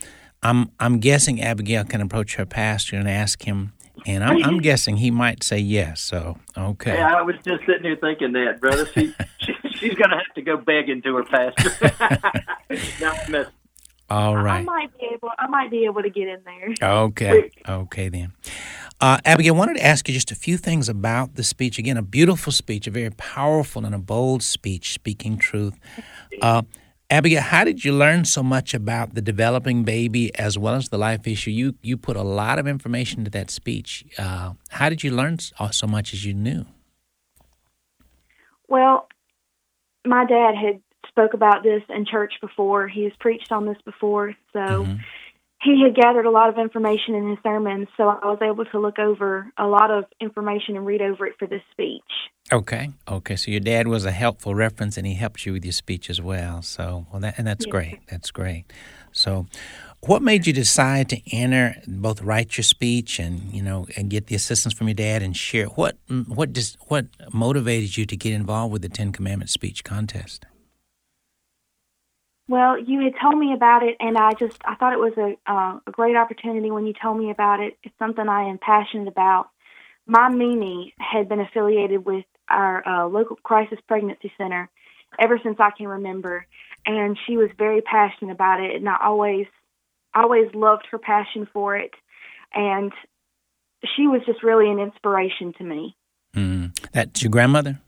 I'm 0.43 0.71
I'm 0.79 0.99
guessing 0.99 1.39
Abigail 1.41 1.85
can 1.85 2.01
approach 2.01 2.35
her 2.35 2.45
pastor 2.45 2.95
and 2.97 3.07
ask 3.07 3.43
him, 3.43 3.73
and 4.05 4.23
I'm, 4.23 4.43
I'm 4.43 4.57
guessing 4.69 4.97
he 4.97 5.11
might 5.11 5.43
say 5.43 5.59
yes. 5.59 6.01
So 6.01 6.37
okay, 6.57 6.95
Yeah, 6.95 7.15
I 7.15 7.21
was 7.21 7.35
just 7.45 7.65
sitting 7.65 7.83
here 7.83 7.95
thinking 7.95 8.33
that, 8.33 8.59
brother. 8.59 8.87
She, 8.87 9.13
she 9.39 9.53
she's 9.75 9.93
going 9.93 10.09
to 10.09 10.17
have 10.17 10.33
to 10.35 10.41
go 10.41 10.57
begging 10.57 11.01
to 11.03 11.15
her 11.17 11.23
pastor. 11.23 11.71
no, 12.99 13.45
I 14.09 14.33
I 14.33 14.61
might 14.63 14.99
be 14.99 15.09
able. 15.13 15.29
I 15.37 15.47
might 15.47 15.69
be 15.69 15.85
able 15.85 16.01
to 16.01 16.09
get 16.09 16.27
in 16.27 16.41
there. 16.43 16.73
okay, 16.81 17.51
okay 17.69 18.09
then. 18.09 18.33
Uh, 18.99 19.19
Abigail, 19.25 19.55
I 19.55 19.57
wanted 19.57 19.77
to 19.77 19.85
ask 19.85 20.07
you 20.07 20.13
just 20.13 20.31
a 20.31 20.35
few 20.35 20.57
things 20.57 20.89
about 20.89 21.35
the 21.35 21.43
speech. 21.43 21.79
Again, 21.79 21.97
a 21.97 22.01
beautiful 22.03 22.51
speech, 22.51 22.87
a 22.87 22.91
very 22.91 23.09
powerful 23.11 23.85
and 23.85 23.95
a 23.95 23.99
bold 23.99 24.43
speech, 24.43 24.93
speaking 24.93 25.37
truth. 25.37 25.75
Uh, 26.41 26.63
Abigail, 27.11 27.41
how 27.41 27.65
did 27.65 27.83
you 27.83 27.91
learn 27.91 28.23
so 28.23 28.41
much 28.41 28.73
about 28.73 29.15
the 29.15 29.21
developing 29.21 29.83
baby 29.83 30.33
as 30.35 30.57
well 30.57 30.75
as 30.75 30.87
the 30.87 30.97
life 30.97 31.27
issue? 31.27 31.51
You 31.51 31.75
you 31.81 31.97
put 31.97 32.15
a 32.15 32.23
lot 32.23 32.57
of 32.57 32.67
information 32.67 33.19
into 33.19 33.31
that 33.31 33.51
speech. 33.51 34.05
Uh, 34.17 34.53
how 34.69 34.87
did 34.87 35.03
you 35.03 35.11
learn 35.11 35.37
so 35.37 35.67
so 35.71 35.87
much 35.87 36.13
as 36.13 36.25
you 36.25 36.33
knew? 36.33 36.65
Well, 38.69 39.09
my 40.05 40.23
dad 40.25 40.55
had 40.55 40.81
spoke 41.09 41.33
about 41.33 41.63
this 41.63 41.83
in 41.89 42.05
church 42.05 42.35
before. 42.39 42.87
He 42.87 43.03
has 43.03 43.13
preached 43.19 43.51
on 43.51 43.65
this 43.65 43.81
before, 43.83 44.33
so 44.53 44.85
Mhm. 44.85 44.99
He 45.63 45.81
had 45.83 45.95
gathered 45.95 46.25
a 46.25 46.31
lot 46.31 46.49
of 46.49 46.57
information 46.57 47.13
in 47.13 47.29
his 47.29 47.39
sermons. 47.43 47.87
So 47.95 48.03
I 48.07 48.25
was 48.25 48.39
able 48.41 48.65
to 48.65 48.79
look 48.79 48.97
over 48.97 49.51
a 49.57 49.67
lot 49.67 49.91
of 49.91 50.05
information 50.19 50.75
and 50.75 50.85
read 50.85 51.01
over 51.01 51.27
it 51.27 51.35
for 51.37 51.47
this 51.47 51.61
speech. 51.71 52.01
Okay. 52.51 52.89
Okay. 53.07 53.35
So 53.35 53.51
your 53.51 53.59
dad 53.59 53.87
was 53.87 54.03
a 54.03 54.11
helpful 54.11 54.55
reference, 54.55 54.97
and 54.97 55.05
he 55.05 55.13
helped 55.13 55.45
you 55.45 55.53
with 55.53 55.63
your 55.63 55.71
speech 55.71 56.09
as 56.09 56.19
well. 56.19 56.61
So, 56.61 57.05
well, 57.11 57.21
that 57.21 57.35
and 57.37 57.45
that's 57.45 57.65
Yes. 57.65 57.71
great. 57.71 57.99
That's 58.09 58.31
great. 58.31 58.65
So, 59.11 59.45
what 60.01 60.21
made 60.23 60.47
you 60.47 60.53
decide 60.53 61.09
to 61.09 61.21
enter 61.31 61.75
both 61.87 62.21
write 62.21 62.57
your 62.57 62.63
speech 62.63 63.19
and 63.19 63.53
you 63.53 63.61
know 63.61 63.85
and 63.95 64.09
get 64.09 64.27
the 64.27 64.35
assistance 64.35 64.73
from 64.73 64.87
your 64.87 64.95
dad 64.95 65.21
and 65.21 65.37
share? 65.37 65.67
What 65.67 65.95
mm, 66.07 66.27
what 66.27 66.53
just 66.53 66.77
what 66.87 67.05
motivated 67.31 67.97
you 67.97 68.05
to 68.07 68.17
get 68.17 68.33
involved 68.33 68.73
with 68.73 68.81
the 68.81 68.89
Ten 68.89 69.11
Commandments 69.11 69.53
speech 69.53 69.83
contest? 69.83 70.45
Well, 72.51 72.77
you 72.77 72.99
had 72.99 73.13
told 73.21 73.37
me 73.39 73.53
about 73.53 73.81
it, 73.81 73.95
and 74.01 74.17
I 74.17 74.33
just 74.33 74.57
I 74.65 74.75
thought 74.75 74.91
it 74.91 74.99
was 74.99 75.13
a 75.17 75.37
uh, 75.49 75.79
a 75.87 75.91
great 75.91 76.17
opportunity 76.17 76.69
when 76.69 76.85
you 76.85 76.91
told 77.01 77.17
me 77.17 77.31
about 77.31 77.61
it. 77.61 77.77
It's 77.81 77.97
something 77.97 78.27
I 78.27 78.49
am 78.49 78.57
passionate 78.57 79.07
about. 79.07 79.47
My 80.05 80.27
Mimi 80.27 80.93
had 80.99 81.29
been 81.29 81.39
affiliated 81.39 82.05
with 82.05 82.25
our 82.49 82.85
uh, 82.85 83.07
local 83.07 83.37
crisis 83.37 83.79
pregnancy 83.87 84.33
center 84.37 84.69
ever 85.17 85.39
since 85.41 85.61
I 85.61 85.69
can 85.77 85.87
remember, 85.87 86.45
and 86.85 87.17
she 87.25 87.37
was 87.37 87.49
very 87.57 87.79
passionate 87.79 88.33
about 88.33 88.59
it, 88.59 88.75
and 88.75 88.89
I 88.89 88.97
always 89.01 89.47
always 90.13 90.53
loved 90.53 90.87
her 90.91 90.97
passion 90.97 91.47
for 91.53 91.77
it, 91.77 91.91
and 92.53 92.91
she 93.95 94.07
was 94.07 94.23
just 94.25 94.43
really 94.43 94.69
an 94.69 94.79
inspiration 94.79 95.53
to 95.57 95.63
me. 95.63 95.95
Mm. 96.35 96.77
That's 96.91 97.23
your 97.23 97.31
grandmother. 97.31 97.79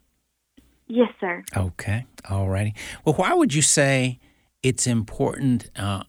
Yes, 0.87 1.09
sir. 1.19 1.43
Okay. 1.53 2.05
All 2.29 2.47
righty. 2.47 2.73
Well, 3.03 3.15
why 3.15 3.33
would 3.33 3.53
you 3.53 3.61
say 3.61 4.19
it's 4.63 4.87
important 4.87 5.69
uh, 5.75 6.03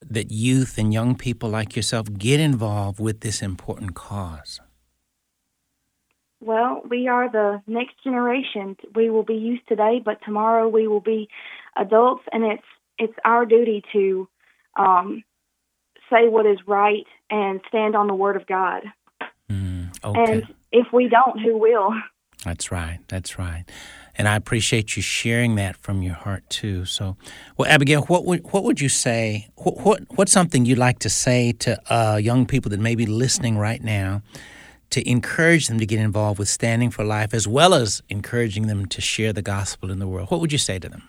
that 0.00 0.32
youth 0.32 0.78
and 0.78 0.92
young 0.92 1.16
people 1.16 1.50
like 1.50 1.76
yourself 1.76 2.12
get 2.14 2.40
involved 2.40 2.98
with 2.98 3.20
this 3.20 3.42
important 3.42 3.94
cause? 3.94 4.60
Well, 6.40 6.82
we 6.88 7.08
are 7.08 7.30
the 7.30 7.62
next 7.66 8.02
generation. 8.02 8.76
We 8.94 9.10
will 9.10 9.24
be 9.24 9.34
youth 9.34 9.60
today, 9.68 10.00
but 10.04 10.18
tomorrow 10.24 10.68
we 10.68 10.86
will 10.86 11.00
be 11.00 11.28
adults, 11.76 12.22
and 12.32 12.44
it's 12.44 12.62
it's 12.96 13.14
our 13.24 13.44
duty 13.44 13.82
to 13.92 14.28
um, 14.76 15.24
say 16.10 16.28
what 16.28 16.46
is 16.46 16.58
right 16.66 17.06
and 17.30 17.60
stand 17.68 17.94
on 17.96 18.06
the 18.06 18.14
word 18.14 18.36
of 18.36 18.46
God. 18.46 18.82
Mm, 19.50 19.90
okay. 20.04 20.32
And 20.32 20.54
if 20.72 20.86
we 20.92 21.08
don't, 21.08 21.40
who 21.40 21.58
will? 21.58 21.92
That's 22.44 22.70
right. 22.70 23.00
That's 23.08 23.38
right. 23.38 23.64
And 24.18 24.26
I 24.26 24.34
appreciate 24.34 24.96
you 24.96 25.02
sharing 25.02 25.54
that 25.54 25.76
from 25.76 26.02
your 26.02 26.14
heart 26.14 26.42
too. 26.50 26.84
So, 26.84 27.16
well, 27.56 27.70
Abigail, 27.70 28.02
what 28.02 28.24
would 28.24 28.52
what 28.52 28.64
would 28.64 28.80
you 28.80 28.88
say? 28.88 29.48
What, 29.54 29.78
what 29.78 30.02
what's 30.16 30.32
something 30.32 30.64
you'd 30.64 30.76
like 30.76 30.98
to 31.00 31.08
say 31.08 31.52
to 31.60 31.80
uh, 31.92 32.16
young 32.16 32.44
people 32.44 32.68
that 32.70 32.80
may 32.80 32.96
be 32.96 33.06
listening 33.06 33.56
right 33.56 33.82
now 33.82 34.22
to 34.90 35.08
encourage 35.08 35.68
them 35.68 35.78
to 35.78 35.86
get 35.86 36.00
involved 36.00 36.38
with 36.38 36.48
Standing 36.48 36.90
for 36.90 37.04
Life, 37.04 37.32
as 37.32 37.46
well 37.46 37.74
as 37.74 38.02
encouraging 38.08 38.66
them 38.66 38.86
to 38.86 39.00
share 39.00 39.32
the 39.32 39.42
gospel 39.42 39.90
in 39.90 40.00
the 40.00 40.08
world? 40.08 40.30
What 40.30 40.40
would 40.40 40.50
you 40.50 40.58
say 40.58 40.78
to 40.80 40.88
them? 40.88 41.08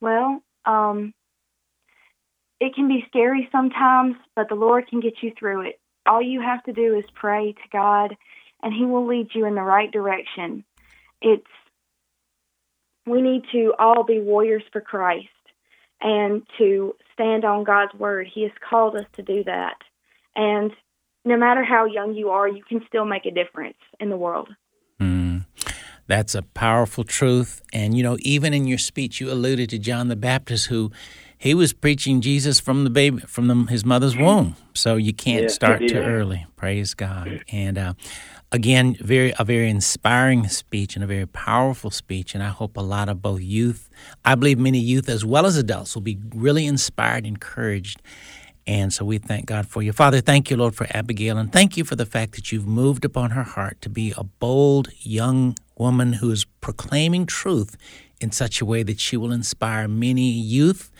Well, 0.00 0.42
um, 0.64 1.14
it 2.60 2.74
can 2.74 2.88
be 2.88 3.04
scary 3.08 3.48
sometimes, 3.52 4.16
but 4.34 4.48
the 4.48 4.54
Lord 4.56 4.88
can 4.88 5.00
get 5.00 5.14
you 5.22 5.32
through 5.38 5.68
it. 5.68 5.80
All 6.06 6.20
you 6.20 6.40
have 6.40 6.64
to 6.64 6.72
do 6.72 6.96
is 6.96 7.04
pray 7.14 7.52
to 7.52 7.68
God, 7.72 8.16
and 8.62 8.74
He 8.74 8.84
will 8.84 9.06
lead 9.06 9.28
you 9.34 9.46
in 9.46 9.54
the 9.54 9.62
right 9.62 9.90
direction. 9.92 10.64
It's 11.22 11.46
we 13.06 13.20
need 13.20 13.42
to 13.52 13.72
all 13.78 14.04
be 14.04 14.20
warriors 14.20 14.62
for 14.72 14.80
Christ 14.80 15.26
and 16.00 16.42
to 16.58 16.94
stand 17.12 17.44
on 17.44 17.64
God's 17.64 17.94
word. 17.94 18.28
He 18.32 18.42
has 18.42 18.52
called 18.68 18.96
us 18.96 19.06
to 19.14 19.22
do 19.22 19.44
that. 19.44 19.76
And 20.36 20.72
no 21.24 21.36
matter 21.36 21.64
how 21.64 21.84
young 21.84 22.14
you 22.14 22.30
are, 22.30 22.48
you 22.48 22.62
can 22.68 22.80
still 22.86 23.04
make 23.04 23.26
a 23.26 23.30
difference 23.30 23.76
in 24.00 24.08
the 24.08 24.16
world. 24.16 24.48
Mm, 25.00 25.46
that's 26.06 26.34
a 26.34 26.42
powerful 26.42 27.04
truth. 27.04 27.62
And, 27.72 27.96
you 27.96 28.02
know, 28.02 28.16
even 28.20 28.52
in 28.54 28.66
your 28.66 28.78
speech, 28.78 29.20
you 29.20 29.30
alluded 29.30 29.70
to 29.70 29.78
John 29.78 30.08
the 30.08 30.16
Baptist, 30.16 30.66
who 30.66 30.90
he 31.36 31.54
was 31.54 31.72
preaching 31.72 32.20
Jesus 32.20 32.60
from 32.60 32.84
the 32.84 32.90
baby, 32.90 33.18
from 33.20 33.48
the, 33.48 33.54
his 33.70 33.84
mother's 33.84 34.16
womb. 34.16 34.56
So 34.74 34.96
you 34.96 35.12
can't 35.12 35.44
Yeah, 35.44 35.48
start 35.48 35.80
too 35.80 35.98
early. 35.98 36.46
Praise 36.56 36.94
God. 36.94 37.44
And 37.50 37.78
uh, 37.78 37.94
again, 38.52 38.96
very 39.00 39.32
a 39.38 39.44
very 39.44 39.68
inspiring 39.68 40.46
speech 40.48 40.94
and 40.94 41.02
a 41.02 41.06
very 41.06 41.26
powerful 41.26 41.90
speech, 41.90 42.34
and 42.34 42.44
I 42.44 42.48
hope 42.48 42.76
a 42.76 42.82
lot 42.82 43.08
of 43.08 43.22
both 43.22 43.40
youth, 43.40 43.88
I 44.24 44.34
believe 44.34 44.58
many 44.58 44.78
youth 44.78 45.08
as 45.08 45.24
well 45.24 45.46
as 45.46 45.56
adults, 45.56 45.94
will 45.94 46.02
be 46.02 46.18
really 46.34 46.66
inspired, 46.66 47.26
encouraged. 47.26 48.00
And 48.64 48.92
so 48.92 49.04
we 49.04 49.18
thank 49.18 49.46
God 49.46 49.66
for 49.66 49.82
you. 49.82 49.92
Father, 49.92 50.20
thank 50.20 50.48
you, 50.48 50.56
Lord, 50.56 50.76
for 50.76 50.86
Abigail, 50.90 51.38
and 51.38 51.50
thank 51.50 51.76
you 51.76 51.84
for 51.84 51.96
the 51.96 52.06
fact 52.06 52.36
that 52.36 52.52
you've 52.52 52.68
moved 52.68 53.04
upon 53.04 53.30
her 53.30 53.42
heart 53.42 53.80
to 53.80 53.88
be 53.88 54.14
a 54.16 54.22
bold 54.22 54.88
young 55.00 55.56
woman 55.76 56.14
who 56.14 56.30
is 56.30 56.44
proclaiming 56.60 57.26
truth 57.26 57.76
in 58.20 58.30
such 58.30 58.60
a 58.60 58.64
way 58.64 58.84
that 58.84 59.00
she 59.00 59.16
will 59.16 59.32
inspire 59.32 59.88
many 59.88 60.30
youth 60.30 60.92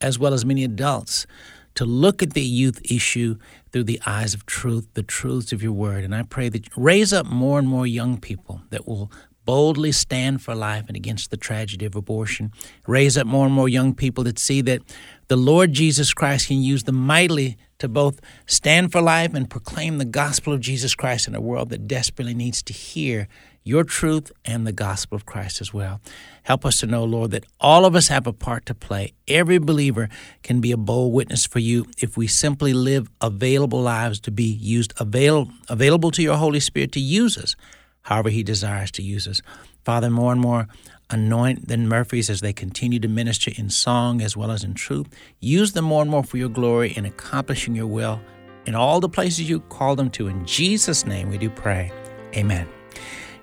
as 0.00 0.18
well 0.18 0.32
as 0.32 0.44
many 0.44 0.64
adults 0.64 1.26
to 1.74 1.84
look 1.84 2.22
at 2.22 2.34
the 2.34 2.42
youth 2.42 2.80
issue 2.84 3.36
through 3.70 3.84
the 3.84 4.00
eyes 4.06 4.34
of 4.34 4.46
truth, 4.46 4.88
the 4.94 5.02
truths 5.02 5.52
of 5.52 5.62
your 5.62 5.72
word. 5.72 6.04
And 6.04 6.14
I 6.14 6.22
pray 6.22 6.48
that 6.48 6.66
you 6.66 6.72
raise 6.76 7.12
up 7.12 7.26
more 7.26 7.58
and 7.58 7.68
more 7.68 7.86
young 7.86 8.18
people 8.18 8.62
that 8.70 8.86
will 8.86 9.10
boldly 9.44 9.92
stand 9.92 10.40
for 10.40 10.54
life 10.54 10.84
and 10.86 10.96
against 10.96 11.30
the 11.30 11.36
tragedy 11.36 11.84
of 11.84 11.96
abortion. 11.96 12.52
Raise 12.86 13.16
up 13.16 13.26
more 13.26 13.46
and 13.46 13.54
more 13.54 13.68
young 13.68 13.94
people 13.94 14.24
that 14.24 14.38
see 14.38 14.60
that 14.62 14.82
the 15.28 15.36
Lord 15.36 15.72
Jesus 15.72 16.14
Christ 16.14 16.48
can 16.48 16.62
use 16.62 16.84
them 16.84 16.94
mightily 16.94 17.56
to 17.78 17.88
both 17.88 18.20
stand 18.46 18.92
for 18.92 19.00
life 19.00 19.34
and 19.34 19.50
proclaim 19.50 19.98
the 19.98 20.04
gospel 20.04 20.52
of 20.52 20.60
Jesus 20.60 20.94
Christ 20.94 21.26
in 21.26 21.34
a 21.34 21.40
world 21.40 21.70
that 21.70 21.88
desperately 21.88 22.34
needs 22.34 22.62
to 22.62 22.72
hear 22.72 23.26
your 23.64 23.84
truth 23.84 24.32
and 24.44 24.66
the 24.66 24.72
gospel 24.72 25.16
of 25.16 25.26
Christ 25.26 25.60
as 25.60 25.72
well. 25.72 26.00
Help 26.42 26.66
us 26.66 26.80
to 26.80 26.86
know, 26.86 27.04
Lord, 27.04 27.30
that 27.30 27.44
all 27.60 27.84
of 27.84 27.94
us 27.94 28.08
have 28.08 28.26
a 28.26 28.32
part 28.32 28.66
to 28.66 28.74
play. 28.74 29.12
Every 29.28 29.58
believer 29.58 30.08
can 30.42 30.60
be 30.60 30.72
a 30.72 30.76
bold 30.76 31.12
witness 31.12 31.46
for 31.46 31.60
you 31.60 31.86
if 31.98 32.16
we 32.16 32.26
simply 32.26 32.72
live 32.72 33.08
available 33.20 33.80
lives 33.80 34.20
to 34.20 34.30
be 34.30 34.44
used, 34.44 34.92
avail- 34.98 35.50
available 35.68 36.10
to 36.12 36.22
your 36.22 36.36
Holy 36.36 36.60
Spirit 36.60 36.92
to 36.92 37.00
use 37.00 37.38
us 37.38 37.54
however 38.02 38.30
He 38.30 38.42
desires 38.42 38.90
to 38.92 39.02
use 39.02 39.28
us. 39.28 39.40
Father, 39.84 40.10
more 40.10 40.32
and 40.32 40.40
more 40.40 40.68
anoint 41.10 41.68
the 41.68 41.76
Murphys 41.76 42.30
as 42.30 42.40
they 42.40 42.52
continue 42.52 42.98
to 42.98 43.08
minister 43.08 43.52
in 43.56 43.70
song 43.70 44.20
as 44.22 44.36
well 44.36 44.50
as 44.50 44.64
in 44.64 44.74
truth. 44.74 45.08
Use 45.40 45.72
them 45.72 45.84
more 45.84 46.02
and 46.02 46.10
more 46.10 46.24
for 46.24 46.36
your 46.36 46.48
glory 46.48 46.92
in 46.92 47.04
accomplishing 47.04 47.74
your 47.74 47.86
will 47.86 48.20
in 48.66 48.74
all 48.74 49.00
the 49.00 49.08
places 49.08 49.48
you 49.48 49.60
call 49.60 49.96
them 49.96 50.10
to. 50.10 50.28
In 50.28 50.44
Jesus' 50.46 51.04
name 51.04 51.30
we 51.30 51.38
do 51.38 51.50
pray. 51.50 51.92
Amen. 52.34 52.68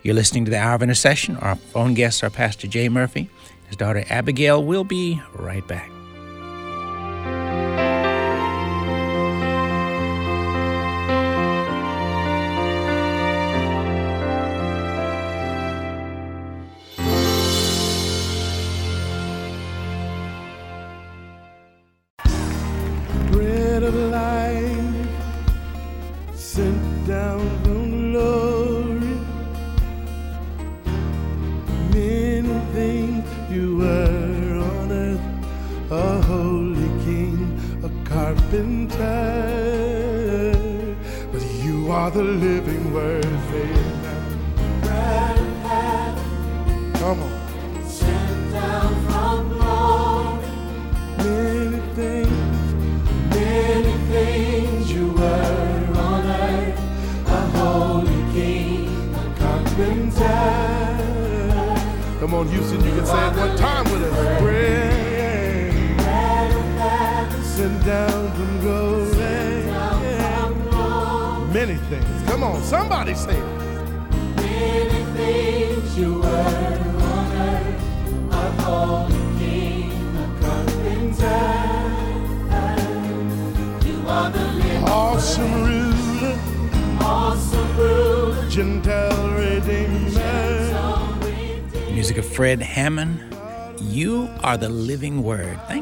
You're 0.01 0.15
listening 0.15 0.45
to 0.45 0.51
the 0.51 0.57
Hour 0.57 0.75
of 0.75 0.83
Intercession. 0.83 1.35
Our 1.37 1.55
phone 1.55 1.93
guests 1.93 2.23
are 2.23 2.29
Pastor 2.29 2.67
Jay 2.67 2.87
Murphy, 2.87 3.29
his 3.67 3.75
daughter 3.75 4.05
Abigail. 4.09 4.63
We'll 4.63 4.85
be 4.85 5.21
right 5.33 5.67
back. 5.67 5.91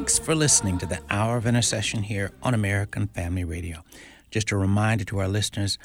Thanks 0.07 0.19
for 0.19 0.35
listening 0.35 0.77
to 0.77 0.85
the 0.85 1.01
Hour 1.09 1.35
of 1.35 1.45
Intercession 1.45 2.03
here 2.03 2.31
on 2.41 2.53
American 2.53 3.07
Family 3.07 3.43
Radio. 3.43 3.83
Just 4.31 4.51
a 4.51 4.55
reminder 4.55 5.03
to 5.03 5.19
our 5.19 5.27
listeners, 5.27 5.77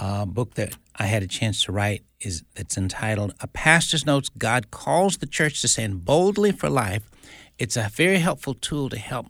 a 0.00 0.26
book 0.26 0.54
that 0.54 0.76
I 0.96 1.04
had 1.04 1.22
a 1.22 1.28
chance 1.28 1.62
to 1.62 1.70
write 1.70 2.02
is 2.20 2.42
that's 2.56 2.76
entitled 2.76 3.34
A 3.38 3.46
Pastor's 3.46 4.04
Notes 4.04 4.30
God 4.30 4.72
Calls 4.72 5.18
the 5.18 5.26
Church 5.26 5.60
to 5.60 5.68
Stand 5.68 6.04
Boldly 6.04 6.50
for 6.50 6.68
Life. 6.68 7.08
It's 7.56 7.76
a 7.76 7.88
very 7.94 8.18
helpful 8.18 8.54
tool 8.54 8.88
to 8.88 8.98
help 8.98 9.28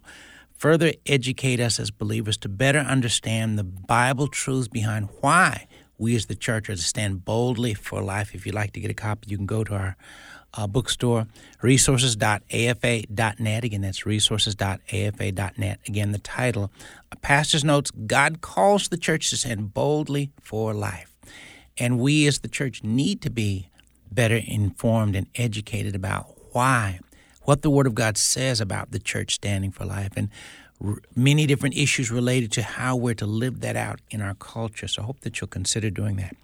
further 0.55 0.95
educate 1.05 1.61
us 1.61 1.79
as 1.79 1.91
believers 1.91 2.39
to 2.39 2.49
better 2.49 2.79
understand 2.79 3.59
the 3.59 3.65
Bible 3.65 4.29
truths 4.29 4.69
behind 4.69 5.11
why 5.21 5.67
we 5.99 6.17
as 6.17 6.25
the 6.25 6.35
church 6.35 6.71
are 6.71 6.77
to 6.77 6.81
stand 6.81 7.23
boldly 7.23 7.75
for 7.75 8.01
life. 8.01 8.35
If 8.35 8.47
you'd 8.47 8.55
like 8.55 8.73
to 8.73 8.81
get 8.81 8.91
a 8.91 8.95
copy, 8.95 9.31
you 9.31 9.37
can 9.37 9.45
go 9.45 9.63
to 9.63 9.75
our 9.75 9.97
uh, 10.55 10.67
bookstore, 10.67 11.27
resources.afa.net. 11.63 13.65
Again, 13.65 13.81
that's 13.81 14.07
resources.afa.net. 14.07 15.79
Again, 15.87 16.13
the 16.13 16.19
title, 16.19 16.71
Pastor's 17.21 17.65
Notes 17.65 17.91
God 17.91 18.41
Calls 18.41 18.89
the 18.89 18.97
Church 18.97 19.31
to 19.31 19.37
Stand 19.37 19.75
Boldly 19.75 20.31
for 20.41 20.75
Life. 20.75 21.15
And 21.79 21.99
we 21.99 22.27
as 22.27 22.41
the 22.41 22.49
church 22.49 22.83
need 22.83 23.21
to 23.23 23.31
be 23.31 23.69
better 24.11 24.37
informed 24.37 25.15
and 25.15 25.27
educated 25.35 25.95
about 25.95 26.35
why, 26.53 27.01
what 27.43 27.63
the 27.63 27.71
Word 27.71 27.87
of 27.87 27.95
God 27.95 28.17
says 28.17 28.61
about 28.61 28.91
the 28.91 28.99
church 28.99 29.35
standing 29.35 29.71
for 29.71 29.85
life, 29.85 30.13
and 30.17 30.29
many 31.17 31.47
different 31.47 31.77
issues 31.77 32.11
related 32.11 32.53
to 32.53 32.63
how 32.63 32.97
we're 32.97 33.15
to 33.15 33.27
live 33.27 33.61
that 33.61 33.77
out 33.77 34.01
in 34.11 34.23
our 34.23 34.35
culture. 34.35 34.87
So 34.87 35.03
I 35.03 35.05
hope 35.05 35.21
that 35.21 35.41
you'll 35.41 35.49
consider 35.49 35.91
doing 35.91 36.17
that. 36.17 36.37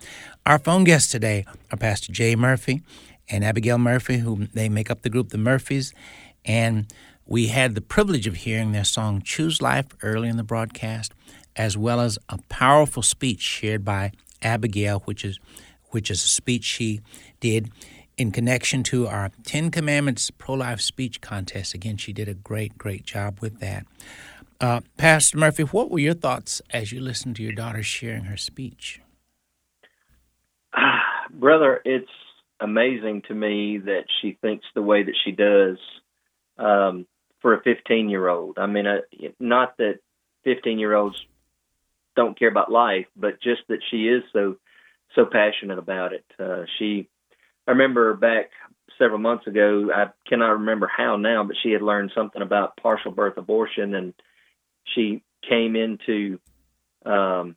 Our 0.44 0.58
phone 0.58 0.84
guests 0.84 1.10
today 1.10 1.44
are 1.70 1.76
Pastor 1.76 2.12
Jay 2.12 2.35
Murphy 2.35 2.83
and 3.29 3.44
Abigail 3.44 3.79
Murphy, 3.79 4.18
who 4.18 4.46
they 4.52 4.68
make 4.68 4.90
up 4.90 5.02
the 5.02 5.10
group 5.10 5.31
The 5.31 5.38
Murphys. 5.38 5.92
And 6.44 6.92
we 7.27 7.48
had 7.48 7.75
the 7.75 7.81
privilege 7.81 8.27
of 8.27 8.37
hearing 8.37 8.72
their 8.72 8.85
song 8.85 9.22
Choose 9.22 9.62
Life 9.62 9.87
early 10.02 10.29
in 10.29 10.37
the 10.37 10.44
broadcast, 10.44 11.12
as 11.56 11.77
well 11.77 12.00
as 12.00 12.18
a 12.29 12.38
powerful 12.48 13.02
speech 13.02 13.40
shared 13.40 13.85
by 13.85 14.12
Abigail, 14.42 15.00
which 15.00 15.25
is 15.25 15.38
which 15.90 16.10
is 16.10 16.25
a 16.25 16.29
speech 16.29 16.64
she 16.64 17.00
did 17.38 17.70
in 18.16 18.33
connection 18.33 18.83
to 18.83 19.06
our 19.06 19.31
Ten 19.44 19.70
Commandments 19.70 20.31
pro 20.31 20.56
life 20.56 20.81
speech 20.81 21.20
contest. 21.20 21.72
Again, 21.72 21.96
she 21.96 22.12
did 22.12 22.29
a 22.29 22.35
great, 22.35 22.77
great 22.77 23.04
job 23.04 23.38
with 23.40 23.60
that. 23.60 23.87
Uh, 24.60 24.81
Pastor 24.96 25.38
Murphy, 25.38 25.62
what 25.62 25.90
were 25.90 25.98
your 25.98 26.14
thoughts 26.14 26.60
as 26.70 26.90
you 26.90 27.00
listened 27.00 27.37
to 27.37 27.42
your 27.42 27.52
daughter 27.52 27.83
sharing 27.83 28.25
her 28.25 28.37
speech? 28.37 29.00
brother, 31.31 31.81
it's 31.85 32.08
amazing 32.61 33.23
to 33.29 33.35
me 33.35 33.79
that 33.79 34.05
she 34.21 34.38
thinks 34.40 34.67
the 34.75 34.83
way 34.83 35.02
that 35.02 35.17
she 35.25 35.33
does 35.33 35.79
um, 36.59 37.07
for 37.40 37.55
a 37.55 37.63
15 37.63 38.09
year 38.09 38.29
old. 38.29 38.59
I 38.59 38.67
mean, 38.67 38.87
uh, 38.87 39.00
not 39.38 39.77
that 39.79 39.98
15 40.44 40.79
year 40.79 40.94
olds 40.94 41.17
don't 42.17 42.38
care 42.38 42.48
about 42.48 42.71
life, 42.71 43.07
but 43.17 43.42
just 43.42 43.63
that 43.69 43.81
she 43.90 44.09
is 44.09 44.23
so 44.33 44.57
so 45.15 45.25
passionate 45.25 45.79
about 45.79 46.13
it. 46.13 46.25
Uh, 46.38 46.65
she, 46.79 47.09
I 47.69 47.73
remember 47.73 48.15
back 48.15 48.50
several 48.98 49.19
months 49.19 49.46
ago. 49.46 49.90
I 49.94 50.07
cannot 50.29 50.52
remember 50.52 50.90
how 50.94 51.17
now, 51.17 51.44
but 51.44 51.57
she 51.63 51.71
had 51.71 51.83
learned 51.83 52.13
something 52.15 52.42
about 52.42 52.77
partial 52.77 53.13
birth 53.13 53.37
abortion, 53.37 53.94
and 53.94 54.15
she 54.94 55.23
came 55.48 55.77
into. 55.77 56.40
Um, 57.05 57.57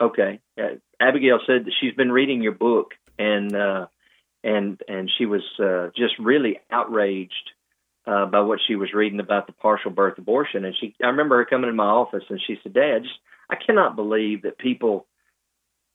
okay, 0.00 0.40
uh, 0.58 0.76
Abigail 1.00 1.40
said 1.46 1.64
that 1.66 1.74
she's 1.80 1.94
been 1.94 2.12
reading 2.12 2.42
your 2.42 2.52
book, 2.52 2.92
and 3.18 3.54
uh, 3.54 3.86
and 4.44 4.80
and 4.86 5.10
she 5.16 5.26
was 5.26 5.42
uh, 5.58 5.88
just 5.96 6.14
really 6.18 6.60
outraged 6.70 7.50
uh, 8.06 8.26
by 8.26 8.40
what 8.40 8.60
she 8.66 8.76
was 8.76 8.92
reading 8.92 9.20
about 9.20 9.46
the 9.46 9.52
partial 9.52 9.90
birth 9.90 10.18
abortion. 10.18 10.64
And 10.64 10.74
she, 10.78 10.94
I 11.02 11.06
remember 11.06 11.38
her 11.38 11.44
coming 11.44 11.70
in 11.70 11.76
my 11.76 11.84
office, 11.86 12.24
and 12.28 12.40
she 12.46 12.58
said, 12.62 12.74
"Dad, 12.74 13.02
just 13.02 13.18
I 13.48 13.56
cannot 13.56 13.96
believe 13.96 14.42
that 14.42 14.58
people 14.58 15.06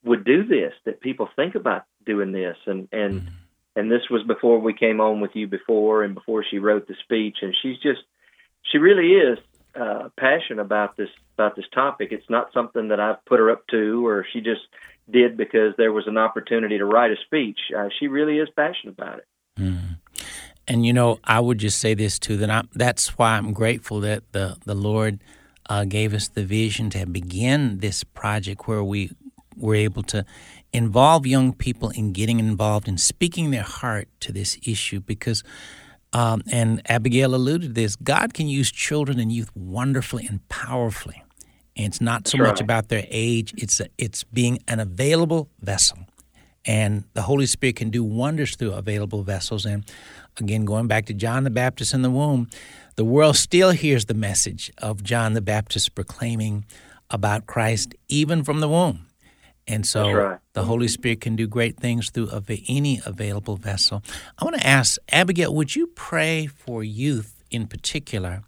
would 0.03 0.23
do 0.23 0.45
this, 0.45 0.73
that 0.85 1.01
people 1.01 1.29
think 1.35 1.55
about 1.55 1.83
doing 2.05 2.31
this, 2.31 2.57
and 2.65 2.87
and 2.91 3.21
mm-hmm. 3.21 3.33
and 3.75 3.91
this 3.91 4.09
was 4.09 4.23
before 4.23 4.59
we 4.59 4.73
came 4.73 4.99
on 4.99 5.21
with 5.21 5.31
you 5.35 5.47
before, 5.47 6.03
and 6.03 6.15
before 6.15 6.43
she 6.49 6.59
wrote 6.59 6.87
the 6.87 6.95
speech, 7.03 7.37
and 7.41 7.55
she's 7.61 7.77
just 7.77 8.01
she 8.71 8.79
really 8.79 9.13
is 9.13 9.37
uh, 9.79 10.09
passionate 10.17 10.61
about 10.61 10.97
this 10.97 11.09
about 11.35 11.55
this 11.55 11.65
topic. 11.73 12.09
It's 12.11 12.29
not 12.29 12.51
something 12.53 12.89
that 12.89 12.99
I've 12.99 13.23
put 13.25 13.39
her 13.39 13.51
up 13.51 13.67
to, 13.67 14.05
or 14.05 14.25
she 14.33 14.41
just 14.41 14.61
did 15.11 15.37
because 15.37 15.73
there 15.77 15.91
was 15.91 16.07
an 16.07 16.17
opportunity 16.17 16.77
to 16.77 16.85
write 16.85 17.11
a 17.11 17.15
speech. 17.25 17.59
Uh, 17.75 17.89
she 17.99 18.07
really 18.07 18.37
is 18.37 18.49
passionate 18.55 18.97
about 18.97 19.19
it. 19.19 19.25
Mm. 19.59 19.97
And 20.67 20.85
you 20.85 20.93
know, 20.93 21.19
I 21.23 21.39
would 21.39 21.57
just 21.57 21.79
say 21.79 21.93
this 21.93 22.19
too 22.19 22.37
that 22.37 22.49
i 22.49 22.63
that's 22.73 23.17
why 23.17 23.37
I'm 23.37 23.53
grateful 23.53 23.99
that 24.01 24.23
the 24.31 24.57
the 24.65 24.75
Lord 24.75 25.19
uh, 25.69 25.85
gave 25.85 26.13
us 26.13 26.27
the 26.27 26.43
vision 26.43 26.89
to 26.91 27.05
begin 27.05 27.79
this 27.79 28.03
project 28.03 28.67
where 28.67 28.83
we 28.83 29.11
were 29.55 29.75
able 29.75 30.03
to 30.03 30.25
involve 30.71 31.25
young 31.25 31.53
people 31.53 31.89
in 31.89 32.13
getting 32.13 32.39
involved 32.39 32.87
in 32.87 32.97
speaking 32.97 33.51
their 33.51 33.63
heart 33.63 34.07
to 34.21 34.31
this 34.31 34.57
issue 34.65 34.99
because. 34.99 35.43
Um, 36.11 36.41
and 36.51 36.81
Abigail 36.89 37.35
alluded 37.35 37.75
to 37.75 37.81
this. 37.81 37.95
God 37.95 38.33
can 38.33 38.47
use 38.47 38.71
children 38.71 39.19
and 39.19 39.31
youth 39.31 39.51
wonderfully 39.53 40.25
and 40.25 40.39
powerfully. 40.49 41.21
And 41.79 41.87
it's 41.87 42.01
not 42.01 42.27
so 42.27 42.37
much 42.37 42.59
about 42.59 42.89
their 42.89 43.05
age, 43.09 43.53
it's, 43.57 43.79
a, 43.79 43.87
it's 43.97 44.25
being 44.25 44.59
an 44.67 44.81
available 44.81 45.49
vessel. 45.61 45.99
And 46.65 47.05
the 47.13 47.21
Holy 47.21 47.45
Spirit 47.45 47.77
can 47.77 47.89
do 47.89 48.03
wonders 48.03 48.57
through 48.57 48.73
available 48.73 49.23
vessels. 49.23 49.65
And 49.65 49.89
again, 50.37 50.65
going 50.65 50.87
back 50.87 51.05
to 51.05 51.13
John 51.13 51.45
the 51.45 51.49
Baptist 51.49 51.93
in 51.93 52.01
the 52.01 52.09
womb, 52.09 52.49
the 52.97 53.05
world 53.05 53.37
still 53.37 53.71
hears 53.71 54.05
the 54.05 54.13
message 54.13 54.73
of 54.79 55.03
John 55.03 55.35
the 55.35 55.41
Baptist 55.41 55.95
proclaiming 55.95 56.65
about 57.09 57.45
Christ 57.45 57.95
even 58.09 58.43
from 58.43 58.59
the 58.59 58.67
womb. 58.67 59.05
And 59.65 59.85
so 59.85 60.11
right. 60.11 60.39
the 60.51 60.65
Holy 60.65 60.89
Spirit 60.89 61.21
can 61.21 61.37
do 61.37 61.47
great 61.47 61.77
things 61.77 62.09
through 62.09 62.29
any 62.67 62.99
available 63.05 63.55
vessel. 63.55 64.03
I 64.37 64.43
want 64.43 64.57
to 64.57 64.67
ask 64.67 64.97
Abigail, 65.13 65.55
would 65.55 65.77
you 65.77 65.87
pray 65.87 66.47
for 66.47 66.83
youth 66.83 67.41
in 67.49 67.67
particular 67.67 68.41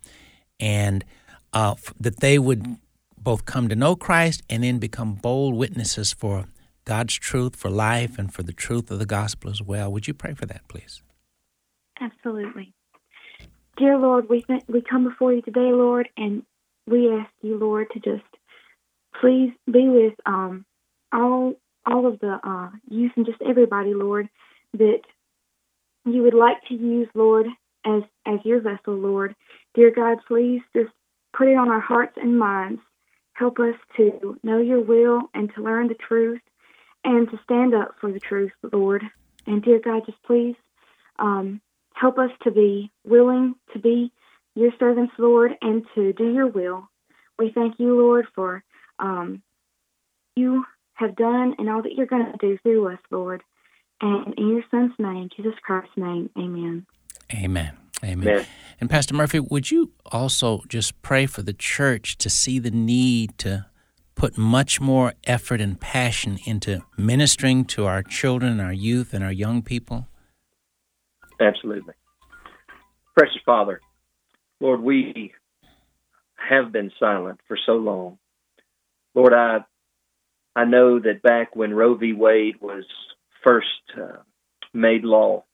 and 0.59 1.05
uh, 1.53 1.75
that 1.97 2.19
they 2.19 2.37
would 2.37 2.77
both 3.23 3.45
come 3.45 3.69
to 3.69 3.75
know 3.75 3.95
Christ 3.95 4.41
and 4.49 4.63
then 4.63 4.79
become 4.79 5.13
bold 5.13 5.55
witnesses 5.55 6.11
for 6.11 6.45
God's 6.85 7.15
truth, 7.15 7.55
for 7.55 7.69
life, 7.69 8.17
and 8.17 8.33
for 8.33 8.43
the 8.43 8.53
truth 8.53 8.89
of 8.89 8.99
the 8.99 9.05
gospel 9.05 9.51
as 9.51 9.61
well? 9.61 9.91
Would 9.91 10.07
you 10.07 10.13
pray 10.13 10.33
for 10.33 10.45
that, 10.47 10.67
please? 10.67 11.01
Absolutely. 11.99 12.73
Dear 13.77 13.97
Lord, 13.97 14.29
we 14.29 14.41
th- 14.41 14.63
we 14.67 14.81
come 14.81 15.03
before 15.03 15.33
you 15.33 15.41
today, 15.41 15.71
Lord, 15.71 16.09
and 16.17 16.43
we 16.87 17.11
ask 17.11 17.29
you, 17.41 17.57
Lord, 17.57 17.87
to 17.93 17.99
just 17.99 18.27
please 19.19 19.51
be 19.71 19.87
with 19.87 20.13
um, 20.25 20.65
all 21.13 21.53
all 21.85 22.07
of 22.07 22.19
the 22.19 22.39
uh, 22.43 22.69
youth 22.89 23.11
and 23.15 23.25
just 23.25 23.41
everybody, 23.41 23.93
Lord, 23.93 24.29
that 24.73 25.01
you 26.05 26.23
would 26.23 26.33
like 26.33 26.57
to 26.69 26.73
use, 26.73 27.07
Lord, 27.13 27.47
as 27.85 28.03
as 28.25 28.39
your 28.43 28.61
vessel, 28.61 28.95
Lord. 28.95 29.35
Dear 29.75 29.91
God, 29.91 30.17
please 30.27 30.61
just 30.75 30.91
put 31.35 31.47
it 31.47 31.55
on 31.55 31.69
our 31.69 31.79
hearts 31.79 32.17
and 32.17 32.37
minds. 32.37 32.81
Help 33.41 33.57
us 33.57 33.73
to 33.97 34.37
know 34.43 34.59
your 34.59 34.81
will 34.81 35.21
and 35.33 35.51
to 35.55 35.63
learn 35.63 35.87
the 35.87 35.95
truth 35.95 36.41
and 37.03 37.27
to 37.31 37.39
stand 37.43 37.73
up 37.73 37.95
for 37.99 38.11
the 38.11 38.19
truth, 38.19 38.51
Lord. 38.71 39.01
And 39.47 39.63
dear 39.63 39.79
God, 39.83 40.03
just 40.05 40.21
please 40.21 40.53
um, 41.17 41.59
help 41.95 42.19
us 42.19 42.29
to 42.43 42.51
be 42.51 42.91
willing 43.03 43.55
to 43.73 43.79
be 43.79 44.11
your 44.53 44.69
servants, 44.77 45.13
Lord, 45.17 45.53
and 45.59 45.83
to 45.95 46.13
do 46.13 46.31
your 46.31 46.45
will. 46.45 46.87
We 47.39 47.51
thank 47.51 47.79
you, 47.79 47.99
Lord, 47.99 48.27
for 48.35 48.63
um, 48.99 49.41
you 50.35 50.63
have 50.93 51.15
done 51.15 51.55
and 51.57 51.67
all 51.67 51.81
that 51.81 51.93
you're 51.93 52.05
going 52.05 52.31
to 52.31 52.37
do 52.37 52.59
through 52.61 52.93
us, 52.93 52.99
Lord. 53.09 53.41
And 54.01 54.35
in 54.37 54.49
your 54.49 54.63
Son's 54.69 54.93
name, 54.99 55.29
Jesus 55.35 55.55
Christ's 55.63 55.97
name, 55.97 56.29
amen. 56.37 56.85
Amen. 57.33 57.75
Amen. 58.03 58.27
Amen. 58.27 58.45
And 58.79 58.89
Pastor 58.89 59.13
Murphy, 59.13 59.39
would 59.39 59.69
you 59.69 59.91
also 60.07 60.61
just 60.67 60.99
pray 61.01 61.27
for 61.27 61.43
the 61.43 61.53
church 61.53 62.17
to 62.17 62.29
see 62.29 62.57
the 62.57 62.71
need 62.71 63.37
to 63.39 63.67
put 64.15 64.37
much 64.37 64.81
more 64.81 65.13
effort 65.25 65.61
and 65.61 65.79
passion 65.79 66.39
into 66.45 66.81
ministering 66.97 67.65
to 67.65 67.85
our 67.85 68.01
children, 68.01 68.59
our 68.59 68.73
youth, 68.73 69.13
and 69.13 69.23
our 69.23 69.31
young 69.31 69.61
people? 69.61 70.07
Absolutely. 71.39 71.93
Precious 73.15 73.41
Father, 73.45 73.81
Lord, 74.59 74.81
we 74.81 75.33
have 76.35 76.71
been 76.71 76.91
silent 76.99 77.39
for 77.47 77.57
so 77.65 77.73
long. 77.73 78.17
Lord, 79.13 79.33
I 79.33 79.59
I 80.55 80.65
know 80.65 80.99
that 80.99 81.21
back 81.21 81.55
when 81.55 81.73
Roe 81.73 81.95
v. 81.95 82.13
Wade 82.13 82.55
was 82.59 82.83
first 83.43 83.67
uh, 83.97 84.17
made 84.73 85.03
law, 85.03 85.45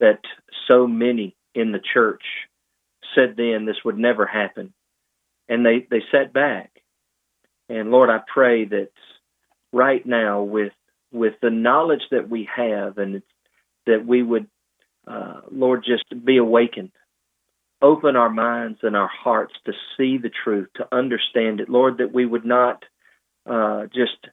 that 0.00 0.20
so 0.68 0.86
many 0.86 1.34
in 1.54 1.72
the 1.72 1.80
church 1.92 2.22
said 3.14 3.34
then 3.36 3.64
this 3.64 3.76
would 3.84 3.98
never 3.98 4.26
happen, 4.26 4.72
and 5.48 5.64
they 5.64 5.86
they 5.90 6.02
sat 6.10 6.32
back. 6.32 6.70
And 7.68 7.90
Lord, 7.90 8.10
I 8.10 8.20
pray 8.32 8.64
that 8.66 8.90
right 9.72 10.04
now, 10.04 10.42
with 10.42 10.72
with 11.12 11.34
the 11.40 11.50
knowledge 11.50 12.02
that 12.10 12.28
we 12.28 12.48
have, 12.54 12.98
and 12.98 13.22
that 13.86 14.04
we 14.06 14.22
would, 14.22 14.48
uh, 15.06 15.40
Lord, 15.50 15.84
just 15.84 16.04
be 16.24 16.38
awakened, 16.38 16.92
open 17.80 18.16
our 18.16 18.30
minds 18.30 18.80
and 18.82 18.96
our 18.96 19.08
hearts 19.08 19.54
to 19.66 19.72
see 19.96 20.18
the 20.18 20.30
truth, 20.30 20.68
to 20.76 20.88
understand 20.92 21.60
it, 21.60 21.68
Lord, 21.68 21.98
that 21.98 22.12
we 22.12 22.26
would 22.26 22.44
not 22.44 22.84
uh, 23.46 23.84
just 23.94 24.26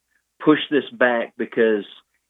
push 0.43 0.59
this 0.69 0.89
back 0.91 1.34
because 1.38 1.86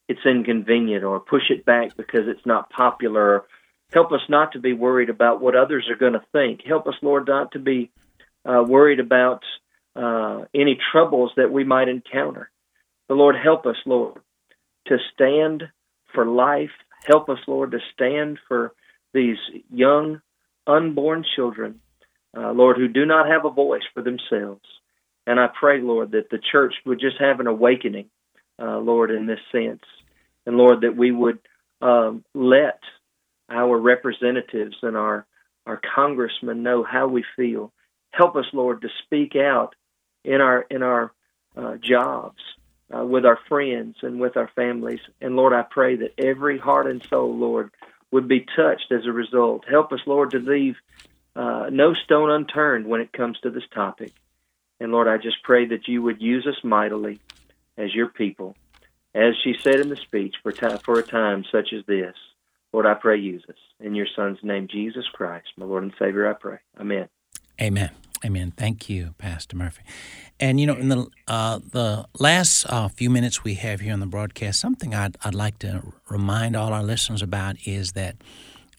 it's 0.08 0.26
inconvenient 0.26 1.04
or 1.04 1.20
push 1.20 1.50
it 1.50 1.66
back 1.66 1.96
because 1.96 2.28
it's 2.28 2.46
not 2.46 2.70
popular. 2.70 3.46
Help 3.94 4.12
us 4.12 4.22
not 4.30 4.54
to 4.54 4.60
be 4.60 4.74
worried 4.74 5.10
about 5.10 5.42
what 5.42 5.56
others 5.56 5.88
are 5.90 5.98
going 5.98 6.14
to 6.14 6.24
think. 6.32 6.62
Help 6.66 6.88
us, 6.88 6.96
Lord, 7.02 7.28
not 7.28 7.52
to 7.52 7.60
be 7.60 7.92
uh, 8.46 8.64
worried 8.66 9.00
about 9.00 9.44
uh, 9.96 10.46
any 10.56 10.78
troubles 10.92 11.32
that 11.36 11.52
we 11.52 11.64
might 11.64 11.90
encounter. 11.90 12.50
The 13.10 13.16
Lord, 13.16 13.36
help 13.36 13.66
us, 13.66 13.76
Lord, 13.86 14.22
to 14.88 14.98
stand 15.14 15.64
for 16.14 16.26
life. 16.26 16.72
Help 17.06 17.30
us, 17.30 17.40
Lord, 17.48 17.72
to 17.72 17.80
stand 17.94 18.40
for 18.48 18.74
these 19.14 19.38
young, 19.70 20.22
unborn 20.66 21.26
children, 21.36 21.82
uh, 22.36 22.52
Lord, 22.52 22.78
who 22.78 22.88
do 22.88 23.06
not 23.06 23.28
have 23.28 23.44
a 23.44 23.50
voice 23.50 23.84
for 23.94 24.02
themselves. 24.02 24.64
And 25.28 25.40
I 25.40 25.48
pray, 25.48 25.82
Lord, 25.82 26.12
that 26.12 26.30
the 26.30 26.40
church 26.40 26.74
would 26.86 27.00
just 27.00 27.18
have 27.20 27.42
an 27.42 27.48
awakening, 27.48 28.10
uh, 28.58 28.78
Lord, 28.78 29.12
in 29.12 29.26
this 29.26 29.40
sense. 29.52 29.84
And 30.46 30.58
Lord, 30.58 30.82
that 30.82 30.96
we 30.96 31.12
would 31.12 31.40
um, 31.82 32.24
let 32.34 32.80
our 33.52 33.78
representatives 33.78 34.78
and 34.82 34.96
our, 34.98 35.26
our 35.66 35.80
congressmen 35.96 36.64
know 36.64 36.84
how 36.84 37.08
we 37.08 37.24
feel. 37.36 37.72
Help 38.12 38.36
us, 38.36 38.46
Lord, 38.54 38.82
to 38.82 38.90
speak 39.06 39.36
out 39.36 39.76
in 40.24 40.42
our 40.42 40.66
in 40.70 40.84
our 40.84 41.12
uh, 41.58 41.76
jobs, 41.78 42.42
uh, 42.96 43.06
with 43.06 43.26
our 43.26 43.40
friends 43.48 43.98
and 44.02 44.20
with 44.20 44.38
our 44.38 44.50
families. 44.56 45.00
And 45.20 45.36
Lord, 45.36 45.54
I 45.54 45.64
pray 45.64 45.98
that 45.98 46.14
every 46.18 46.58
heart 46.58 46.88
and 46.88 47.04
soul, 47.04 47.36
Lord, 47.36 47.72
would 48.12 48.28
be 48.28 48.46
touched 48.56 48.92
as 48.92 49.06
a 49.06 49.12
result. 49.12 49.66
Help 49.70 49.92
us, 49.92 50.02
Lord, 50.06 50.32
to 50.32 50.40
leave 50.40 50.76
uh, 51.36 51.68
no 51.72 51.94
stone 51.94 52.30
unturned 52.30 52.86
when 52.86 53.02
it 53.02 53.14
comes 53.14 53.40
to 53.40 53.50
this 53.50 53.64
topic. 53.74 54.12
And 54.80 54.92
Lord, 54.92 55.08
I 55.08 55.18
just 55.18 55.44
pray 55.44 55.68
that 55.68 55.88
you 55.88 56.02
would 56.02 56.22
use 56.22 56.46
us 56.48 56.62
mightily 56.64 57.20
as 57.78 57.94
your 57.94 58.08
people. 58.10 58.56
As 59.14 59.34
she 59.44 59.56
said 59.60 59.80
in 59.80 59.90
the 59.90 59.98
speech, 59.98 60.36
for, 60.42 60.52
time, 60.52 60.80
for 60.80 60.98
a 60.98 61.04
time 61.04 61.44
such 61.52 61.74
as 61.74 61.86
this, 61.86 62.16
Lord, 62.74 62.86
I 62.86 62.94
pray 62.94 63.20
use 63.20 63.44
us. 63.50 63.56
In 63.80 63.96
your 63.96 64.08
Son's 64.16 64.40
name, 64.44 64.68
Jesus 64.72 65.06
Christ, 65.12 65.48
my 65.58 65.66
Lord 65.66 65.84
and 65.84 65.94
Savior, 66.00 66.30
I 66.30 66.34
pray. 66.34 66.58
Amen. 66.80 67.10
Amen. 67.62 67.92
Amen. 68.24 68.54
Thank 68.56 68.88
you, 68.88 69.16
Pastor 69.18 69.58
Murphy. 69.58 69.82
And 70.40 70.60
you 70.60 70.68
know, 70.68 70.76
in 70.76 70.90
the 70.90 71.08
uh, 71.28 71.60
the 71.60 72.06
last 72.20 72.66
uh, 72.66 72.88
few 72.88 73.10
minutes 73.10 73.44
we 73.44 73.56
have 73.56 73.80
here 73.80 73.94
on 73.94 74.00
the 74.00 74.06
broadcast, 74.06 74.60
something 74.60 74.94
I'd 74.94 75.18
I'd 75.24 75.34
like 75.34 75.58
to 75.60 75.82
remind 76.08 76.56
all 76.56 76.72
our 76.72 76.84
listeners 76.84 77.22
about 77.22 77.56
is 77.66 77.94
that 77.94 78.18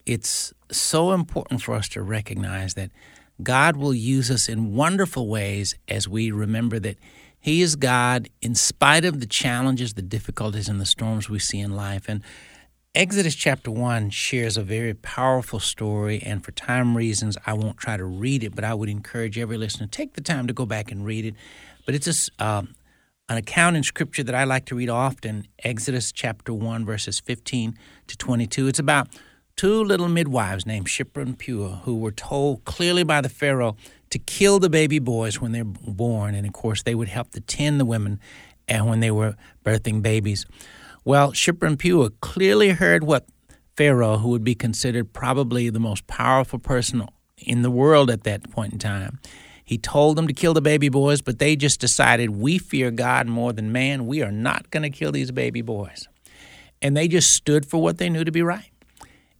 it's 0.07 0.53
so 0.71 1.13
important 1.13 1.63
for 1.63 1.75
us 1.75 1.89
to 1.91 2.03
recognize 2.03 2.75
that 2.75 2.91
God 3.43 3.77
will 3.77 3.95
use 3.95 4.31
us 4.31 4.49
in 4.49 4.75
wonderful 4.75 5.29
ways 5.29 5.75
as 5.89 6.09
we 6.09 6.31
remember 6.31 6.79
that 6.79 6.99
He 7.41 7.63
is 7.63 7.75
God 7.75 8.29
in 8.41 8.55
spite 8.55 9.05
of 9.05 9.19
the 9.19 9.27
challenges, 9.27 9.95
the 9.95 10.03
difficulties, 10.03 10.69
and 10.69 10.81
the 10.81 10.87
storms 10.87 11.29
we 11.29 11.41
see 11.41 11.59
in 11.59 11.75
life. 11.75 12.09
And 12.09 12.23
Exodus 12.95 13.35
chapter 13.35 13.71
1 13.71 14.11
shares 14.11 14.59
a 14.59 14.63
very 14.63 14.93
powerful 14.93 15.59
story, 15.59 16.23
and 16.23 16.45
for 16.45 16.53
time 16.53 16.95
reasons, 16.95 17.39
I 17.47 17.55
won't 17.55 17.79
try 17.79 17.97
to 17.97 18.05
read 18.05 18.45
it, 18.45 18.55
but 18.55 18.65
I 18.65 18.75
would 18.75 18.91
encourage 18.91 19.39
every 19.39 19.57
listener 19.57 19.87
to 19.87 19.91
take 19.91 20.13
the 20.13 20.21
time 20.21 20.47
to 20.47 20.53
go 20.53 20.67
back 20.67 20.93
and 20.93 21.03
read 21.03 21.25
it. 21.25 21.35
But 21.87 21.95
it's 21.95 22.31
a, 22.39 22.43
uh, 22.43 22.63
an 23.31 23.39
account 23.39 23.79
in 23.79 23.83
Scripture 23.83 24.23
that 24.25 24.35
I 24.35 24.45
like 24.45 24.67
to 24.67 24.75
read 24.75 24.91
often 24.91 25.49
Exodus 25.65 26.13
chapter 26.13 26.53
1, 26.53 26.85
verses 26.85 27.19
15 27.19 27.79
to 28.09 28.19
22. 28.19 28.69
It's 28.69 28.79
about 28.79 29.09
two 29.57 29.83
little 29.83 30.09
midwives 30.09 30.67
named 30.67 30.85
Shiphrah 30.85 31.23
and 31.23 31.39
Puah 31.39 31.81
who 31.85 31.97
were 31.97 32.13
told 32.13 32.67
clearly 32.67 33.05
by 33.05 33.23
the 33.23 33.31
Pharaoh 33.31 33.75
to 34.11 34.19
kill 34.19 34.59
the 34.59 34.69
baby 34.69 34.99
boys 34.99 35.41
when 35.41 35.53
they're 35.53 35.65
born. 35.65 36.35
And 36.35 36.47
of 36.47 36.53
course, 36.53 36.83
they 36.83 36.95
would 36.95 37.09
help 37.09 37.31
to 37.31 37.41
tend 37.41 37.81
the 37.81 37.87
women 37.87 38.21
and 38.69 38.87
when 38.87 39.01
they 39.01 39.11
were 39.11 39.35
birthing 39.65 40.03
babies. 40.03 40.45
Well, 41.05 41.33
Shiphrah 41.33 41.67
and 41.69 41.79
Puah 41.79 42.11
clearly 42.21 42.71
heard 42.71 43.05
what 43.05 43.27
Pharaoh, 43.77 44.19
who 44.19 44.29
would 44.29 44.45
be 44.45 44.55
considered 44.55 45.13
probably 45.13 45.69
the 45.71 45.81
most 45.81 46.07
powerful 46.07 46.59
person 46.59 47.07
in 47.39 47.63
the 47.63 47.71
world 47.71 48.11
at 48.11 48.25
that 48.25 48.51
point 48.51 48.73
in 48.73 48.79
time, 48.79 49.19
he 49.65 49.79
told 49.79 50.17
them 50.17 50.27
to 50.27 50.33
kill 50.33 50.55
the 50.55 50.61
baby 50.61 50.89
boys, 50.89 51.21
but 51.21 51.39
they 51.39 51.57
just 51.57 51.81
decided, 51.81 52.31
we 52.31 52.59
fear 52.59 52.91
God 52.91 53.27
more 53.27 53.53
than 53.53 53.73
man. 53.73 54.07
We 54.07 54.23
are 54.23 54.31
not 54.31 54.71
going 54.71 54.83
to 54.83 54.91
kill 54.91 55.13
these 55.13 55.31
baby 55.31 55.63
boys. 55.63 56.09
And 56.81 56.97
they 56.97 57.09
just 57.09 57.31
stood 57.33 57.65
for 57.65 57.81
what 57.81 57.99
they 57.99 58.11
knew 58.11 58.25
to 58.25 58.33
be 58.33 58.43
right. 58.43 58.71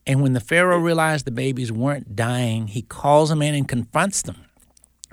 And 0.07 0.23
when 0.23 0.33
the 0.33 0.41
Pharaoh 0.41 0.79
realized 0.79 1.27
the 1.27 1.33
babies 1.33 1.71
weren't 1.71 2.17
dying, 2.17 2.69
he 2.69 2.83
calls 2.83 3.29
them 3.29 3.43
in 3.43 3.55
and 3.55 3.69
confronts 3.69 4.23
them. 4.23 4.47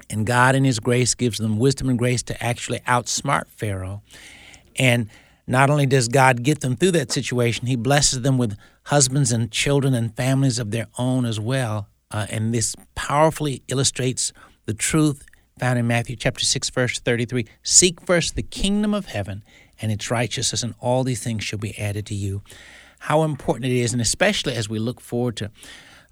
And 0.10 0.26
God, 0.26 0.56
in 0.56 0.64
His 0.64 0.80
grace, 0.80 1.14
gives 1.14 1.38
them 1.38 1.60
wisdom 1.60 1.90
and 1.90 2.00
grace 2.00 2.24
to 2.24 2.44
actually 2.44 2.80
outsmart 2.82 3.48
Pharaoh. 3.50 4.02
And 4.76 5.10
not 5.50 5.72
only 5.72 5.88
does 5.88 6.08
God 6.08 6.44
get 6.44 6.62
them 6.62 6.76
through 6.76 6.92
that 6.92 7.12
situation, 7.12 7.66
He 7.66 7.76
blesses 7.76 8.22
them 8.22 8.38
with 8.38 8.56
husbands 8.84 9.32
and 9.32 9.52
children 9.52 9.96
and 9.96 10.16
families 10.16 10.60
of 10.60 10.70
their 10.70 10.86
own 11.00 11.26
as 11.26 11.40
well. 11.40 11.88
Uh, 12.12 12.28
and 12.30 12.54
this 12.54 12.76
powerfully 12.94 13.64
illustrates 13.68 14.32
the 14.66 14.76
truth 14.76 15.26
found 15.60 15.80
in 15.80 15.88
Matthew 15.88 16.16
chapter 16.16 16.46
6, 16.46 16.70
verse 16.70 17.00
33 17.00 17.48
Seek 17.64 18.00
first 18.02 18.36
the 18.36 18.44
kingdom 18.44 18.94
of 18.94 19.08
heaven 19.08 19.44
and 19.82 19.92
its 19.92 20.12
righteousness, 20.12 20.62
and 20.62 20.76
all 20.80 21.04
these 21.04 21.24
things 21.24 21.44
shall 21.44 21.60
be 21.60 21.78
added 21.80 22.06
to 22.06 22.16
you. 22.16 22.44
How 23.00 23.24
important 23.24 23.66
it 23.66 23.76
is, 23.76 23.92
and 23.92 24.02
especially 24.02 24.54
as 24.54 24.70
we 24.70 24.78
look 24.78 25.02
forward 25.02 25.36
to 25.38 25.50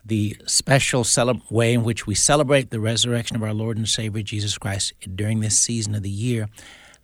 the 0.04 0.36
special 0.48 1.06
way 1.52 1.74
in 1.74 1.84
which 1.84 2.08
we 2.08 2.16
celebrate 2.16 2.72
the 2.72 2.80
resurrection 2.80 3.36
of 3.36 3.44
our 3.44 3.54
Lord 3.54 3.78
and 3.78 3.88
Savior 3.88 4.24
Jesus 4.24 4.58
Christ 4.58 4.94
during 5.16 5.42
this 5.42 5.60
season 5.60 5.94
of 5.94 6.02
the 6.02 6.10
year, 6.10 6.48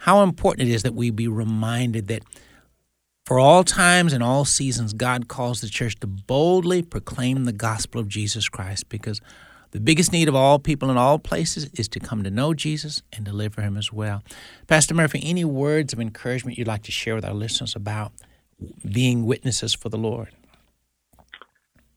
how 0.04 0.22
important 0.22 0.68
it 0.68 0.74
is 0.74 0.84
that 0.84 0.94
we 0.94 1.12
be 1.12 1.30
reminded 1.30 2.10
that 2.10 2.24
for 3.26 3.40
all 3.40 3.64
times 3.64 4.12
and 4.12 4.22
all 4.22 4.44
seasons, 4.44 4.92
God 4.92 5.30
calls 5.30 5.62
the 5.62 5.70
church 5.70 5.96
to 6.02 6.08
boldly 6.08 6.82
proclaim 6.82 7.46
the 7.46 7.54
gospel 7.54 8.02
of 8.02 8.10
Jesus 8.10 8.50
Christ 8.50 8.90
because 8.90 9.22
the 9.72 9.80
biggest 9.80 10.12
need 10.12 10.28
of 10.28 10.36
all 10.36 10.60
people 10.60 10.92
in 10.92 10.98
all 10.98 11.20
places 11.20 11.70
is 11.76 11.88
to 11.88 12.02
come 12.02 12.22
to 12.26 12.30
know 12.30 12.54
Jesus 12.54 13.02
and 13.14 13.26
to 13.26 13.32
live 13.32 13.54
for 13.54 13.62
Him 13.62 13.78
as 13.78 13.94
well. 13.94 14.22
Pastor 14.68 14.94
Murphy, 14.94 15.22
any 15.24 15.46
words 15.46 15.94
of 15.94 16.02
encouragement 16.02 16.58
you'd 16.58 16.68
like 16.68 16.84
to 16.84 16.92
share 16.92 17.16
with 17.16 17.24
our 17.24 17.34
listeners 17.34 17.74
about 17.74 18.12
being 18.86 19.26
witnesses 19.26 19.74
for 19.74 19.88
the 19.88 19.98
Lord? 19.98 20.32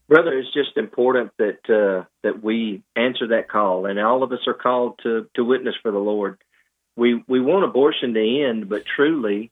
Brother, 0.09 0.33
it's 0.39 0.55
just 0.55 0.77
important 0.77 1.33
that 1.39 1.59
uh, 1.69 2.05
that 2.23 2.41
we 2.41 2.85
answer 2.95 3.27
that 3.27 3.49
call, 3.49 3.87
and 3.87 3.99
all 3.99 4.23
of 4.23 4.31
us 4.31 4.47
are 4.47 4.55
called 4.55 5.01
to 5.03 5.27
to 5.35 5.45
witness 5.45 5.75
for 5.83 5.91
the 5.91 5.99
Lord. 5.99 6.39
We 6.97 7.23
we 7.29 7.41
want 7.41 7.65
abortion 7.65 8.15
to 8.15 8.45
end, 8.45 8.69
but 8.69 8.85
truly, 8.97 9.51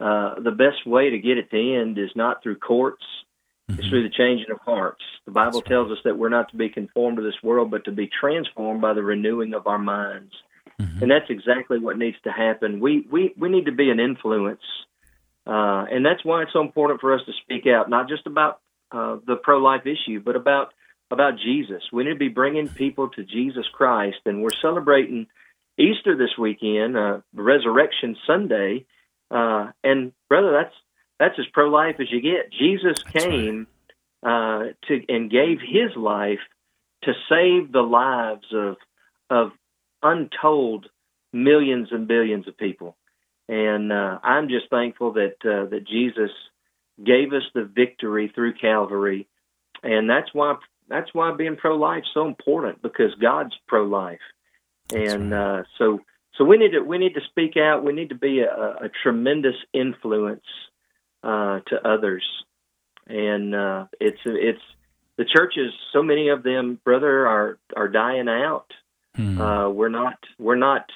uh, 0.00 0.40
the 0.40 0.50
best 0.50 0.86
way 0.86 1.10
to 1.10 1.18
get 1.18 1.38
it 1.38 1.50
to 1.50 1.80
end 1.80 1.98
is 1.98 2.10
not 2.14 2.42
through 2.42 2.58
courts; 2.58 3.04
mm-hmm. 3.70 3.80
it's 3.80 3.88
through 3.88 4.02
the 4.02 4.14
changing 4.14 4.50
of 4.50 4.58
hearts. 4.60 5.02
The 5.24 5.32
Bible 5.32 5.60
That's 5.60 5.68
tells 5.68 5.90
us 5.90 5.98
that 6.04 6.18
we're 6.18 6.28
not 6.28 6.50
to 6.50 6.56
be 6.56 6.68
conformed 6.68 7.16
to 7.16 7.22
this 7.22 7.42
world, 7.42 7.70
but 7.70 7.84
to 7.84 7.92
be 7.92 8.08
transformed 8.20 8.80
by 8.80 8.92
the 8.94 9.02
renewing 9.02 9.54
of 9.54 9.66
our 9.66 9.78
minds. 9.78 10.32
Mm-hmm. 10.80 11.02
And 11.02 11.10
that's 11.10 11.30
exactly 11.30 11.78
what 11.78 11.98
needs 11.98 12.16
to 12.24 12.30
happen. 12.30 12.80
We 12.80 13.06
we 13.10 13.32
we 13.36 13.48
need 13.48 13.66
to 13.66 13.72
be 13.72 13.90
an 13.90 14.00
influence, 14.00 14.62
uh, 15.46 15.84
and 15.90 16.04
that's 16.04 16.24
why 16.24 16.42
it's 16.42 16.52
so 16.52 16.60
important 16.60 17.00
for 17.00 17.14
us 17.14 17.20
to 17.26 17.32
speak 17.42 17.66
out, 17.66 17.88
not 17.88 18.08
just 18.08 18.26
about 18.26 18.60
uh, 18.90 19.16
the 19.26 19.36
pro 19.36 19.58
life 19.58 19.86
issue, 19.86 20.20
but 20.20 20.36
about 20.36 20.74
about 21.10 21.34
Jesus. 21.38 21.82
We 21.92 22.04
need 22.04 22.14
to 22.14 22.18
be 22.18 22.28
bringing 22.28 22.68
people 22.68 23.08
to 23.10 23.22
Jesus 23.22 23.66
Christ, 23.72 24.18
and 24.24 24.42
we're 24.42 24.50
celebrating 24.60 25.26
Easter 25.78 26.16
this 26.16 26.36
weekend, 26.38 26.96
uh, 26.96 27.20
Resurrection 27.34 28.16
Sunday, 28.26 28.84
uh, 29.30 29.70
and 29.82 30.12
brother, 30.28 30.52
that's 30.52 30.74
that's 31.18 31.38
as 31.38 31.46
pro 31.52 31.68
life 31.68 31.96
as 32.00 32.10
you 32.10 32.20
get. 32.20 32.52
Jesus 32.52 33.02
that's 33.02 33.24
came 33.24 33.66
right. 34.22 34.68
uh, 34.68 34.72
to 34.88 35.04
and 35.08 35.30
gave 35.30 35.58
His 35.60 35.96
life 35.96 36.40
to 37.04 37.12
save 37.28 37.72
the 37.72 37.82
lives 37.82 38.46
of 38.52 38.76
of 39.30 39.52
untold 40.02 40.86
millions 41.32 41.88
and 41.90 42.06
billions 42.06 42.46
of 42.46 42.56
people, 42.58 42.96
and 43.48 43.92
uh, 43.92 44.18
I'm 44.22 44.48
just 44.48 44.68
thankful 44.68 45.12
that 45.12 45.36
uh, 45.44 45.70
that 45.70 45.86
Jesus 45.86 46.30
gave 47.02 47.32
us 47.32 47.42
the 47.54 47.64
victory 47.64 48.30
through 48.34 48.54
Calvary, 48.54 49.28
and 49.82 50.08
that's 50.08 50.28
why 50.34 50.56
that's 50.88 51.12
why 51.14 51.32
being 51.34 51.56
pro 51.56 51.76
life 51.76 52.04
so 52.12 52.26
important 52.26 52.82
because 52.82 53.14
God's 53.20 53.54
pro 53.66 53.84
life, 53.84 54.20
and 54.92 55.34
uh, 55.34 55.62
so 55.78 56.00
so 56.36 56.44
we 56.44 56.56
need 56.56 56.72
to 56.72 56.80
we 56.80 56.98
need 56.98 57.14
to 57.14 57.20
speak 57.30 57.56
out. 57.56 57.84
We 57.84 57.92
need 57.92 58.10
to 58.10 58.14
be 58.14 58.40
a, 58.40 58.50
a 58.50 58.90
tremendous 59.02 59.56
influence 59.72 60.44
uh, 61.22 61.60
to 61.66 61.88
others, 61.88 62.24
and 63.06 63.54
uh, 63.54 63.86
it's 64.00 64.20
it's 64.24 64.62
the 65.16 65.24
churches. 65.24 65.72
So 65.92 66.02
many 66.02 66.28
of 66.28 66.42
them, 66.42 66.80
brother, 66.84 67.26
are 67.26 67.58
are 67.76 67.88
dying 67.88 68.28
out. 68.28 68.72
Hmm. 69.14 69.40
Uh, 69.40 69.68
we're 69.68 69.90
not 69.90 70.18
we're 70.38 70.56
not 70.56 70.86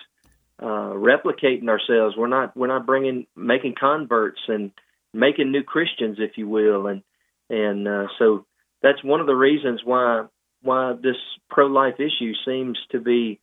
uh, 0.59 0.93
replicating 0.95 1.69
ourselves. 1.69 2.17
We're 2.17 2.29
not 2.29 2.57
we're 2.57 2.67
not 2.67 2.87
bringing 2.87 3.27
making 3.37 3.75
converts 3.79 4.41
and 4.49 4.73
making 5.13 5.53
new 5.53 5.63
Christians, 5.63 6.17
if 6.19 6.39
you 6.39 6.49
will, 6.49 6.87
and 6.87 7.03
and 7.51 7.87
uh, 7.87 8.07
so 8.19 8.47
that's 8.83 9.05
one 9.05 9.21
of 9.21 9.27
the 9.27 9.37
reasons 9.37 9.83
why 9.85 10.27
why 10.63 10.95
this 10.95 11.17
pro 11.51 11.67
life 11.67 11.97
issue 11.99 12.33
seems 12.47 12.79
to 12.91 13.01
be 13.01 13.39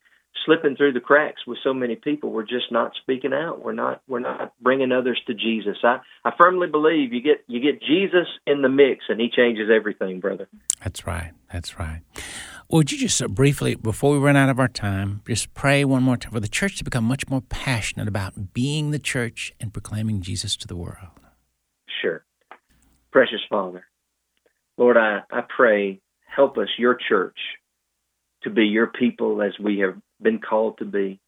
slipping 0.45 0.75
through 0.75 0.93
the 0.93 0.99
cracks 0.99 1.41
with 1.45 1.57
so 1.63 1.73
many 1.73 1.95
people. 1.95 2.31
We're 2.31 2.43
just 2.43 2.71
not 2.71 2.91
speaking 3.01 3.33
out. 3.33 3.63
We're 3.63 3.73
not 3.73 4.01
we're 4.07 4.19
not 4.19 4.53
bringing 4.61 4.91
others 4.91 5.21
to 5.27 5.33
Jesus. 5.33 5.77
I 5.83 5.99
I 6.25 6.31
firmly 6.37 6.67
believe 6.67 7.13
you 7.13 7.21
get 7.21 7.43
you 7.47 7.59
get 7.59 7.81
Jesus 7.81 8.27
in 8.45 8.61
the 8.61 8.69
mix 8.69 9.05
and 9.09 9.19
he 9.19 9.29
changes 9.29 9.69
everything, 9.73 10.19
brother. 10.19 10.47
That's 10.83 11.05
right. 11.05 11.31
That's 11.51 11.77
right. 11.79 12.01
would 12.69 12.91
you 12.91 12.97
just 12.97 13.21
uh, 13.21 13.27
briefly, 13.27 13.75
before 13.75 14.13
we 14.13 14.17
run 14.17 14.35
out 14.35 14.49
of 14.49 14.59
our 14.59 14.67
time, 14.67 15.21
just 15.27 15.53
pray 15.53 15.85
one 15.85 16.03
more 16.03 16.17
time 16.17 16.31
for 16.31 16.39
the 16.39 16.47
church 16.47 16.77
to 16.77 16.83
become 16.83 17.03
much 17.03 17.29
more 17.29 17.41
passionate 17.41 18.07
about 18.07 18.53
being 18.53 18.91
the 18.91 18.99
church 18.99 19.53
and 19.59 19.71
proclaiming 19.71 20.21
Jesus 20.21 20.55
to 20.57 20.67
the 20.67 20.75
world? 20.75 21.19
Sure. 22.01 22.25
Precious 23.11 23.41
Father, 23.49 23.85
Lord, 24.77 24.97
I, 24.97 25.19
I 25.31 25.41
pray, 25.55 26.01
help 26.25 26.57
us, 26.57 26.69
your 26.79 26.97
church, 27.07 27.37
to 28.43 28.49
be 28.49 28.65
your 28.65 28.87
people 28.87 29.41
as 29.41 29.53
we 29.59 29.79
have 29.79 29.95
been 30.23 30.39
called 30.39 30.77
to 30.79 30.85
be, 30.85 31.19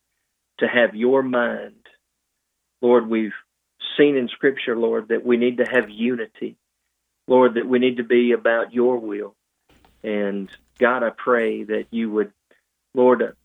to 0.59 0.67
have 0.67 0.95
your 0.95 1.21
mind. 1.21 1.75
Lord, 2.81 3.07
we've 3.07 3.33
seen 3.97 4.15
in 4.15 4.29
Scripture, 4.29 4.75
Lord, 4.75 5.09
that 5.09 5.25
we 5.25 5.37
need 5.37 5.57
to 5.57 5.65
have 5.69 5.89
unity. 5.89 6.57
Lord, 7.27 7.55
that 7.55 7.67
we 7.67 7.79
need 7.79 7.97
to 7.97 8.03
be 8.03 8.31
about 8.31 8.73
your 8.73 8.97
will. 8.99 9.35
And 10.03 10.49
God, 10.79 11.03
I 11.03 11.09
pray 11.09 11.63
that 11.63 11.87
you 11.91 12.11
would, 12.11 12.31
Lord, 12.93 13.35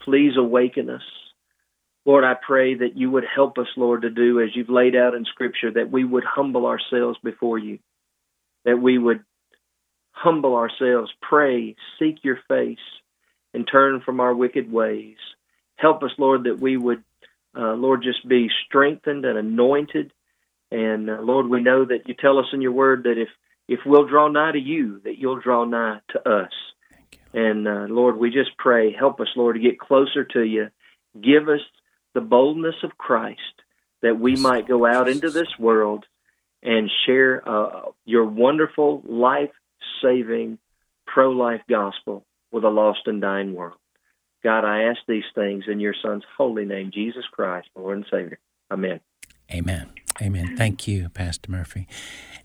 please 0.00 0.36
awaken 0.36 0.90
us 0.90 1.02
Lord, 2.06 2.24
I 2.24 2.34
pray 2.34 2.74
that 2.74 2.96
you 2.96 3.10
would 3.10 3.24
help 3.24 3.58
us, 3.58 3.66
Lord, 3.76 4.02
to 4.02 4.10
do 4.10 4.40
as 4.40 4.50
you've 4.54 4.70
laid 4.70 4.96
out 4.96 5.14
in 5.14 5.24
Scripture, 5.26 5.70
that 5.72 5.90
we 5.90 6.04
would 6.04 6.24
humble 6.24 6.66
ourselves 6.66 7.18
before 7.22 7.58
you, 7.58 7.78
that 8.64 8.80
we 8.80 8.96
would 8.96 9.22
humble 10.12 10.56
ourselves, 10.56 11.12
pray, 11.20 11.76
seek 11.98 12.24
your 12.24 12.38
face, 12.48 12.78
and 13.54 13.66
turn 13.70 14.00
from 14.00 14.20
our 14.20 14.34
wicked 14.34 14.70
ways. 14.70 15.16
Help 15.76 16.02
us, 16.02 16.10
Lord, 16.18 16.44
that 16.44 16.60
we 16.60 16.76
would, 16.76 17.02
uh, 17.56 17.72
Lord, 17.74 18.02
just 18.02 18.26
be 18.28 18.48
strengthened 18.66 19.24
and 19.24 19.38
anointed. 19.38 20.12
And 20.70 21.10
uh, 21.10 21.20
Lord, 21.20 21.48
we 21.48 21.62
know 21.62 21.84
that 21.84 22.06
you 22.06 22.14
tell 22.14 22.38
us 22.38 22.46
in 22.52 22.60
your 22.60 22.72
word 22.72 23.04
that 23.04 23.18
if 23.18 23.28
if 23.68 23.80
we'll 23.86 24.08
draw 24.08 24.26
nigh 24.28 24.52
to 24.52 24.58
you, 24.58 25.00
that 25.04 25.16
you'll 25.16 25.38
draw 25.38 25.64
nigh 25.64 26.00
to 26.10 26.28
us. 26.28 26.50
And 27.32 27.68
uh, 27.68 27.86
Lord, 27.88 28.16
we 28.16 28.30
just 28.30 28.56
pray, 28.58 28.92
help 28.92 29.20
us, 29.20 29.28
Lord, 29.36 29.54
to 29.54 29.62
get 29.62 29.78
closer 29.78 30.24
to 30.24 30.42
you. 30.42 30.70
Give 31.20 31.48
us 31.48 31.60
the 32.12 32.20
boldness 32.20 32.74
of 32.82 32.98
Christ 32.98 33.40
that 34.02 34.18
we 34.18 34.34
might 34.34 34.66
go 34.66 34.84
out 34.84 35.08
into 35.08 35.30
this 35.30 35.56
world 35.56 36.04
and 36.64 36.90
share 37.06 37.48
uh, 37.48 37.82
your 38.04 38.24
wonderful, 38.24 39.02
life 39.06 39.52
saving, 40.02 40.58
pro 41.06 41.30
life 41.30 41.62
gospel 41.68 42.24
with 42.52 42.64
a 42.64 42.68
lost 42.68 43.00
and 43.06 43.20
dying 43.20 43.54
world. 43.54 43.78
God, 44.42 44.64
I 44.64 44.84
ask 44.84 45.00
these 45.06 45.24
things 45.34 45.64
in 45.68 45.80
your 45.80 45.94
Son's 46.02 46.24
holy 46.36 46.64
name, 46.64 46.90
Jesus 46.92 47.24
Christ, 47.30 47.68
Lord 47.76 47.98
and 47.98 48.06
Savior. 48.10 48.38
Amen. 48.72 49.00
Amen. 49.52 49.90
Amen. 50.22 50.56
Thank 50.56 50.86
you, 50.86 51.08
Pastor 51.08 51.50
Murphy. 51.50 51.86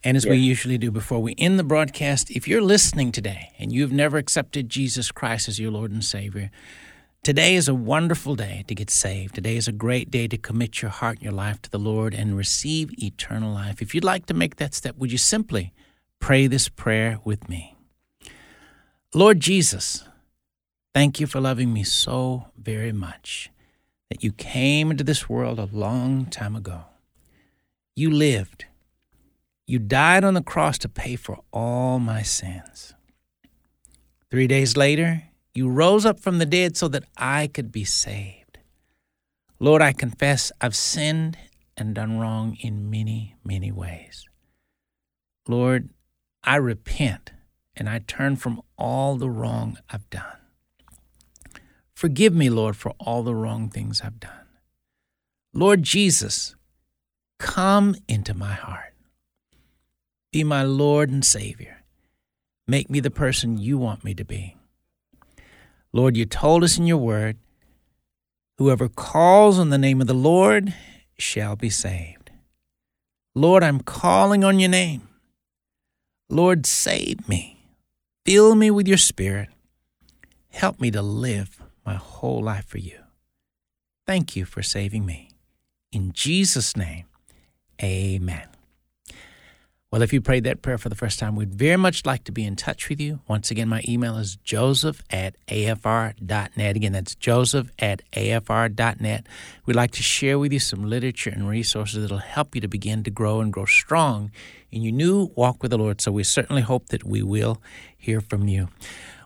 And 0.03 0.17
as 0.17 0.25
yes. 0.25 0.31
we 0.31 0.37
usually 0.37 0.77
do 0.77 0.91
before 0.91 1.21
we 1.21 1.35
end 1.37 1.59
the 1.59 1.63
broadcast, 1.63 2.31
if 2.31 2.47
you're 2.47 2.61
listening 2.61 3.11
today 3.11 3.51
and 3.59 3.71
you've 3.71 3.91
never 3.91 4.17
accepted 4.17 4.69
Jesus 4.69 5.11
Christ 5.11 5.47
as 5.47 5.59
your 5.59 5.71
Lord 5.71 5.91
and 5.91 6.03
Savior, 6.03 6.51
Today 7.25 7.55
is 7.55 7.67
a 7.67 7.73
wonderful 7.73 8.35
day 8.35 8.63
to 8.67 8.75
get 8.75 8.91
saved. 8.91 9.33
Today 9.33 9.57
is 9.57 9.67
a 9.67 9.71
great 9.71 10.11
day 10.11 10.27
to 10.27 10.37
commit 10.37 10.83
your 10.83 10.91
heart 10.91 11.15
and 11.15 11.23
your 11.23 11.33
life 11.33 11.59
to 11.63 11.71
the 11.71 11.79
Lord 11.79 12.13
and 12.13 12.37
receive 12.37 12.93
eternal 13.03 13.51
life. 13.51 13.81
If 13.81 13.95
you'd 13.95 14.03
like 14.03 14.27
to 14.27 14.35
make 14.35 14.57
that 14.57 14.75
step, 14.75 14.95
would 14.97 15.11
you 15.11 15.17
simply 15.17 15.73
pray 16.19 16.45
this 16.45 16.69
prayer 16.69 17.17
with 17.23 17.49
me? 17.49 17.74
Lord 19.15 19.39
Jesus, 19.39 20.03
thank 20.93 21.21
you 21.21 21.25
for 21.25 21.39
loving 21.39 21.71
me 21.71 21.85
so 21.85 22.47
very 22.57 22.91
much. 22.91 23.49
that 24.09 24.23
you 24.23 24.31
came 24.31 24.91
into 24.91 25.05
this 25.05 25.29
world 25.29 25.57
a 25.57 25.69
long 25.71 26.25
time 26.25 26.55
ago. 26.55 26.83
You 27.95 28.11
lived. 28.11 28.65
You 29.65 29.79
died 29.79 30.25
on 30.25 30.33
the 30.33 30.43
cross 30.43 30.77
to 30.79 30.89
pay 30.89 31.15
for 31.15 31.39
all 31.53 31.97
my 31.97 32.23
sins. 32.23 32.93
Three 34.29 34.47
days 34.47 34.75
later, 34.75 35.23
you 35.53 35.69
rose 35.69 36.05
up 36.05 36.19
from 36.19 36.37
the 36.39 36.45
dead 36.45 36.75
so 36.75 36.89
that 36.89 37.05
I 37.17 37.47
could 37.47 37.71
be 37.71 37.85
saved. 37.85 38.57
Lord, 39.59 39.81
I 39.81 39.93
confess 39.93 40.51
I've 40.59 40.75
sinned 40.75 41.37
and 41.77 41.95
done 41.95 42.19
wrong 42.19 42.57
in 42.59 42.89
many, 42.89 43.35
many 43.45 43.71
ways. 43.71 44.27
Lord, 45.47 45.89
I 46.43 46.57
repent 46.57 47.31
and 47.75 47.89
I 47.89 47.99
turn 47.99 48.35
from 48.35 48.61
all 48.77 49.15
the 49.15 49.29
wrong 49.29 49.77
I've 49.89 50.09
done. 50.09 50.37
Forgive 51.93 52.33
me, 52.33 52.49
Lord, 52.49 52.75
for 52.75 52.91
all 52.99 53.23
the 53.23 53.35
wrong 53.35 53.69
things 53.69 54.01
I've 54.01 54.19
done. 54.19 54.47
Lord 55.53 55.83
Jesus, 55.83 56.55
come 57.39 57.95
into 58.07 58.33
my 58.33 58.53
heart. 58.53 58.93
Be 60.31 60.43
my 60.43 60.63
Lord 60.63 61.09
and 61.09 61.23
Savior. 61.23 61.83
Make 62.67 62.89
me 62.89 62.99
the 62.99 63.11
person 63.11 63.57
you 63.57 63.77
want 63.77 64.03
me 64.03 64.13
to 64.15 64.25
be. 64.25 64.57
Lord, 65.93 66.17
you 66.17 66.25
told 66.25 66.63
us 66.63 66.77
in 66.77 66.85
your 66.85 66.97
word 66.97 67.37
whoever 68.57 68.89
calls 68.89 69.57
on 69.57 69.69
the 69.69 69.77
name 69.77 70.01
of 70.01 70.07
the 70.07 70.13
Lord 70.13 70.73
shall 71.17 71.55
be 71.55 71.69
saved. 71.69 72.31
Lord, 73.33 73.63
I'm 73.63 73.79
calling 73.79 74.43
on 74.43 74.59
your 74.59 74.69
name. 74.69 75.07
Lord, 76.29 76.65
save 76.65 77.27
me. 77.29 77.54
Fill 78.25 78.55
me 78.55 78.71
with 78.71 78.87
your 78.87 78.97
spirit. 78.97 79.49
Help 80.49 80.81
me 80.81 80.89
to 80.89 81.01
live 81.01 81.61
my 81.85 81.93
whole 81.93 82.41
life 82.41 82.65
for 82.65 82.79
you. 82.79 82.97
Thank 84.07 84.35
you 84.35 84.45
for 84.45 84.63
saving 84.63 85.05
me. 85.05 85.29
In 85.91 86.11
Jesus' 86.11 86.75
name, 86.75 87.05
amen. 87.83 88.47
Well, 89.95 90.01
if 90.01 90.11
you 90.11 90.19
prayed 90.19 90.43
that 90.43 90.61
prayer 90.61 90.77
for 90.77 90.89
the 90.89 90.95
first 90.95 91.19
time, 91.19 91.37
we'd 91.37 91.55
very 91.55 91.77
much 91.77 92.05
like 92.05 92.25
to 92.25 92.33
be 92.33 92.43
in 92.43 92.57
touch 92.57 92.89
with 92.89 92.99
you. 92.99 93.21
Once 93.29 93.49
again, 93.49 93.69
my 93.69 93.81
email 93.87 94.17
is 94.17 94.35
joseph 94.43 95.01
at 95.09 95.37
afr.net. 95.47 96.75
Again, 96.75 96.91
that's 96.91 97.15
joseph 97.15 97.71
at 97.79 98.01
afr.net. 98.11 99.25
We'd 99.65 99.75
like 99.77 99.91
to 99.91 100.03
share 100.03 100.37
with 100.37 100.51
you 100.51 100.59
some 100.59 100.83
literature 100.83 101.29
and 101.29 101.47
resources 101.47 102.01
that'll 102.01 102.17
help 102.17 102.55
you 102.55 102.59
to 102.59 102.67
begin 102.67 103.03
to 103.05 103.09
grow 103.09 103.39
and 103.39 103.53
grow 103.53 103.63
strong 103.63 104.31
in 104.69 104.81
your 104.81 104.91
new 104.91 105.31
walk 105.33 105.61
with 105.63 105.71
the 105.71 105.77
Lord. 105.77 106.01
So 106.01 106.11
we 106.11 106.23
certainly 106.25 106.63
hope 106.63 106.89
that 106.89 107.05
we 107.05 107.23
will 107.23 107.61
hear 107.97 108.19
from 108.19 108.49
you. 108.49 108.67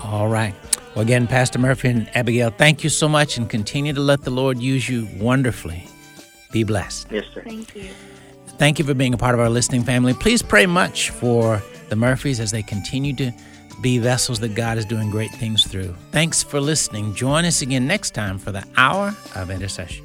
All 0.00 0.28
right. 0.28 0.54
Well, 0.94 1.02
again, 1.02 1.26
Pastor 1.26 1.58
Murphy 1.58 1.88
and 1.88 2.16
Abigail, 2.16 2.50
thank 2.50 2.82
you 2.82 2.90
so 2.90 3.08
much 3.08 3.36
and 3.36 3.48
continue 3.48 3.92
to 3.92 4.00
let 4.00 4.22
the 4.22 4.30
Lord 4.30 4.58
use 4.58 4.88
you 4.88 5.08
wonderfully. 5.16 5.86
Be 6.52 6.64
blessed. 6.64 7.08
Yes, 7.10 7.24
sir. 7.34 7.42
Thank 7.42 7.76
you. 7.76 7.88
Thank 8.58 8.78
you 8.78 8.84
for 8.84 8.94
being 8.94 9.14
a 9.14 9.18
part 9.18 9.34
of 9.34 9.40
our 9.40 9.50
listening 9.50 9.84
family. 9.84 10.14
Please 10.14 10.42
pray 10.42 10.66
much 10.66 11.10
for 11.10 11.62
the 11.88 11.96
Murphys 11.96 12.40
as 12.40 12.50
they 12.50 12.62
continue 12.62 13.14
to 13.16 13.32
be 13.80 13.98
vessels 13.98 14.40
that 14.40 14.54
God 14.54 14.78
is 14.78 14.84
doing 14.84 15.10
great 15.10 15.30
things 15.32 15.64
through. 15.64 15.94
Thanks 16.10 16.42
for 16.42 16.60
listening. 16.60 17.14
Join 17.14 17.44
us 17.44 17.62
again 17.62 17.86
next 17.86 18.10
time 18.10 18.38
for 18.38 18.50
the 18.50 18.64
Hour 18.76 19.14
of 19.36 19.50
Intercession. 19.50 20.04